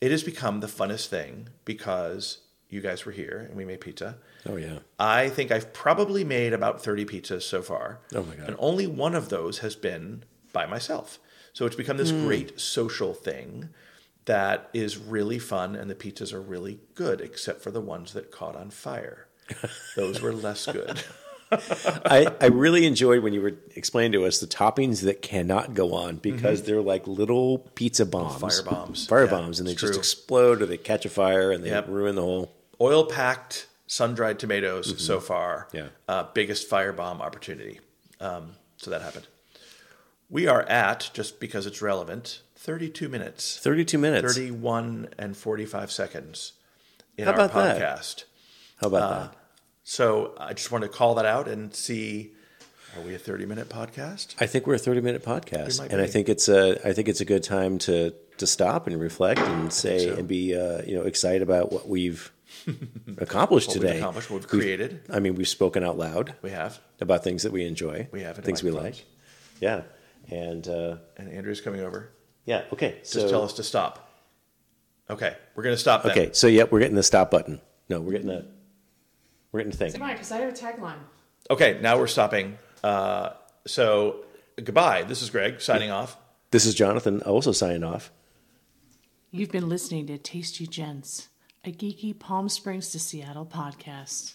it 0.00 0.10
has 0.10 0.22
become 0.22 0.60
the 0.60 0.66
funnest 0.66 1.06
thing 1.08 1.48
because 1.64 2.38
you 2.70 2.80
guys 2.80 3.04
were 3.04 3.12
here 3.12 3.44
and 3.48 3.56
we 3.56 3.64
made 3.64 3.80
pizza. 3.80 4.18
Oh 4.46 4.56
yeah. 4.56 4.78
I 4.98 5.28
think 5.28 5.50
I've 5.50 5.72
probably 5.72 6.24
made 6.24 6.52
about 6.52 6.82
30 6.82 7.04
pizzas 7.06 7.42
so 7.42 7.62
far. 7.62 8.00
Oh, 8.14 8.22
my 8.22 8.34
God. 8.34 8.48
And 8.48 8.56
only 8.58 8.86
one 8.86 9.14
of 9.14 9.28
those 9.28 9.58
has 9.58 9.74
been 9.76 10.24
by 10.52 10.66
myself. 10.66 11.18
So 11.52 11.66
it's 11.66 11.76
become 11.76 11.96
this 11.96 12.12
great 12.12 12.58
social 12.60 13.14
thing 13.14 13.70
that 14.26 14.68
is 14.74 14.96
really 14.98 15.38
fun 15.38 15.74
and 15.74 15.90
the 15.90 15.94
pizzas 15.94 16.32
are 16.32 16.40
really 16.42 16.78
good, 16.94 17.20
except 17.20 17.62
for 17.62 17.70
the 17.70 17.80
ones 17.80 18.12
that 18.12 18.30
caught 18.30 18.54
on 18.54 18.70
fire. 18.70 19.26
Those 19.96 20.20
were 20.20 20.32
less 20.34 20.66
good. 20.66 21.02
I, 22.04 22.26
I 22.40 22.46
really 22.46 22.84
enjoyed 22.86 23.22
when 23.22 23.32
you 23.32 23.40
were 23.40 23.54
explaining 23.74 24.12
to 24.12 24.26
us 24.26 24.38
the 24.40 24.46
toppings 24.46 25.02
that 25.02 25.22
cannot 25.22 25.74
go 25.74 25.94
on 25.94 26.16
because 26.16 26.62
they're 26.64 26.80
like 26.82 27.06
little 27.06 27.58
pizza 27.74 28.04
bombs, 28.06 28.34
Mm-hmm. 28.42 28.48
Fire 28.48 28.62
bombs. 28.64 29.06
fire 29.06 29.24
Yeah, 29.24 29.30
bombs, 29.30 29.58
and 29.58 29.66
they 29.68 29.72
it's 29.72 29.80
just 29.80 29.92
true. 29.94 29.98
explode 30.00 30.62
or 30.62 30.66
they 30.66 30.76
catch 30.76 31.04
a 31.06 31.08
fire 31.10 31.50
and 31.50 31.64
they 31.64 31.70
Yep. 31.70 31.88
ruin 31.88 32.14
the 32.14 32.22
whole. 32.22 32.52
Oil 32.80 33.06
packed, 33.06 33.66
sun 33.86 34.14
dried 34.14 34.38
tomatoes 34.38 35.02
so 35.04 35.20
far. 35.20 35.66
Mm-hmm. 35.68 35.76
Yeah. 35.76 35.86
Uh, 36.08 36.24
biggest 36.34 36.68
firebomb 36.70 37.20
opportunity. 37.20 37.80
Um, 38.20 38.52
so 38.76 38.90
that 38.90 39.02
happened. 39.02 39.26
We 40.30 40.46
are 40.46 40.62
at, 40.62 41.10
just 41.14 41.40
because 41.40 41.64
it's 41.66 41.80
relevant, 41.80 42.42
32 42.56 43.08
minutes. 43.08 43.58
Thirty-two 43.58 43.96
minutes. 43.98 44.34
31 44.34 45.08
and 45.18 45.34
45 45.36 45.90
seconds 45.90 46.52
in 47.16 47.24
How 47.24 47.30
our 47.32 47.36
about 47.46 47.54
that? 47.54 48.24
How 48.82 48.88
about 48.88 49.02
Uh, 49.02 49.18
that? 49.20 49.34
So 49.90 50.34
I 50.36 50.52
just 50.52 50.70
want 50.70 50.82
to 50.84 50.88
call 50.90 51.14
that 51.14 51.24
out 51.24 51.48
and 51.48 51.74
see 51.74 52.32
are 52.94 53.00
we 53.00 53.14
a 53.14 53.18
30 53.18 53.46
minute 53.46 53.70
podcast? 53.70 54.34
I 54.38 54.46
think 54.46 54.66
we're 54.66 54.74
a 54.74 54.78
thirty-minute 54.78 55.24
podcast, 55.24 55.80
and 55.90 55.98
I 56.00 56.06
think 56.06 56.28
it's 56.28 56.46
a 56.48 56.86
I 56.86 56.92
think 56.92 57.08
it's 57.08 57.22
a 57.22 57.24
good 57.24 57.42
time 57.42 57.78
to 57.80 58.12
to 58.36 58.46
stop 58.46 58.86
and 58.86 59.00
reflect 59.00 59.40
and 59.40 59.72
say 59.72 60.06
so. 60.10 60.14
and 60.16 60.28
be 60.28 60.54
uh, 60.54 60.82
you 60.86 60.94
know 60.94 61.04
excited 61.04 61.40
about 61.40 61.72
what 61.72 61.88
we've 61.88 62.30
accomplished 63.16 63.68
What 63.68 63.76
we've 63.78 63.82
today. 63.86 63.98
accomplished, 63.98 64.30
what 64.30 64.42
we've 64.42 64.52
We've- 64.52 64.62
created. 64.62 65.00
I 65.10 65.20
mean, 65.20 65.36
we've 65.36 65.48
spoken 65.48 65.82
out 65.82 65.96
loud 65.96 66.34
We 66.42 66.50
have. 66.50 66.78
about 67.00 67.24
things 67.24 67.44
that 67.44 67.52
we 67.52 67.64
enjoy. 67.66 68.08
We 68.12 68.20
have 68.22 68.36
things 68.38 68.62
we 68.62 68.70
like. 68.70 69.06
Yeah, 69.58 69.82
and 70.30 70.68
uh, 70.68 70.96
And 71.16 71.30
Andrew's 71.32 71.62
coming 71.62 71.80
over. 71.80 72.10
yeah. 72.44 72.64
Okay, 72.74 72.96
Just 73.00 73.12
so 73.12 73.28
tell 73.30 73.42
us 73.42 73.54
to 73.54 73.62
stop. 73.62 74.06
Okay, 75.08 75.34
we're 75.54 75.62
going 75.62 75.74
to 75.74 75.80
stop 75.80 76.02
then. 76.02 76.12
okay, 76.12 76.30
so 76.32 76.46
yep, 76.46 76.70
we're 76.72 76.80
getting 76.80 76.96
the 76.96 77.02
stop 77.02 77.30
button. 77.30 77.60
No, 77.88 78.00
we're 78.02 78.12
getting 78.12 78.26
the 78.28 78.46
we're 79.52 79.60
getting 79.60 79.72
the 79.72 79.76
thing. 79.76 79.90
Say 79.90 79.98
mine, 79.98 80.14
because 80.14 80.32
I 80.32 80.38
have 80.38 80.52
a 80.52 80.56
tagline. 80.56 80.98
Okay, 81.50 81.78
now 81.80 81.98
we're 81.98 82.06
stopping. 82.06 82.58
Uh, 82.84 83.30
so 83.66 84.24
goodbye. 84.56 85.02
This 85.04 85.22
is 85.22 85.30
Greg 85.30 85.60
signing 85.60 85.90
off. 85.90 86.16
This 86.50 86.66
is 86.66 86.74
Jonathon, 86.74 87.22
also 87.22 87.52
signing 87.52 87.84
off. 87.84 88.10
You've 89.30 89.50
been 89.50 89.68
listening 89.68 90.06
to 90.06 90.18
Tasty 90.18 90.66
Gents, 90.66 91.28
a 91.64 91.70
geeky 91.70 92.18
Palm 92.18 92.48
Springs 92.48 92.90
to 92.90 92.98
Seattle 92.98 93.46
podcast. 93.46 94.34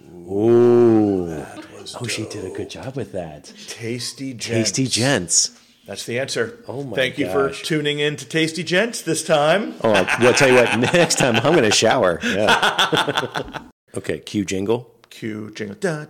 Ooh, 0.00 1.28
oh, 1.30 2.06
she 2.06 2.26
did 2.26 2.44
a 2.44 2.50
good 2.50 2.70
job 2.70 2.96
with 2.96 3.12
that. 3.12 3.52
Tasty 3.68 4.32
Gents. 4.32 4.72
Tasty 4.72 4.86
gents. 4.86 5.58
That's 5.86 6.06
the 6.06 6.18
answer. 6.18 6.64
Oh 6.68 6.82
my 6.84 6.96
Thank 6.96 7.18
you 7.18 7.28
for 7.28 7.50
tuning 7.50 7.98
in 7.98 8.16
to 8.16 8.26
Tasty 8.26 8.62
Gents 8.62 9.02
this 9.02 9.24
time. 9.24 9.74
Oh, 9.82 9.90
I'll, 9.92 10.26
I'll 10.26 10.34
tell 10.34 10.48
you 10.48 10.54
what. 10.54 10.78
Next 10.78 11.18
time 11.18 11.36
I'm 11.36 11.52
going 11.52 11.64
to 11.64 11.70
shower. 11.70 12.20
Yeah. 12.22 13.62
Okay, 13.94 14.20
cue 14.20 14.44
jingle. 14.44 14.90
Cue 15.10 15.50
jingle. 15.54 15.76
There 15.78 16.06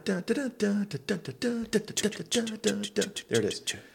it 3.30 3.44
is. 3.44 3.62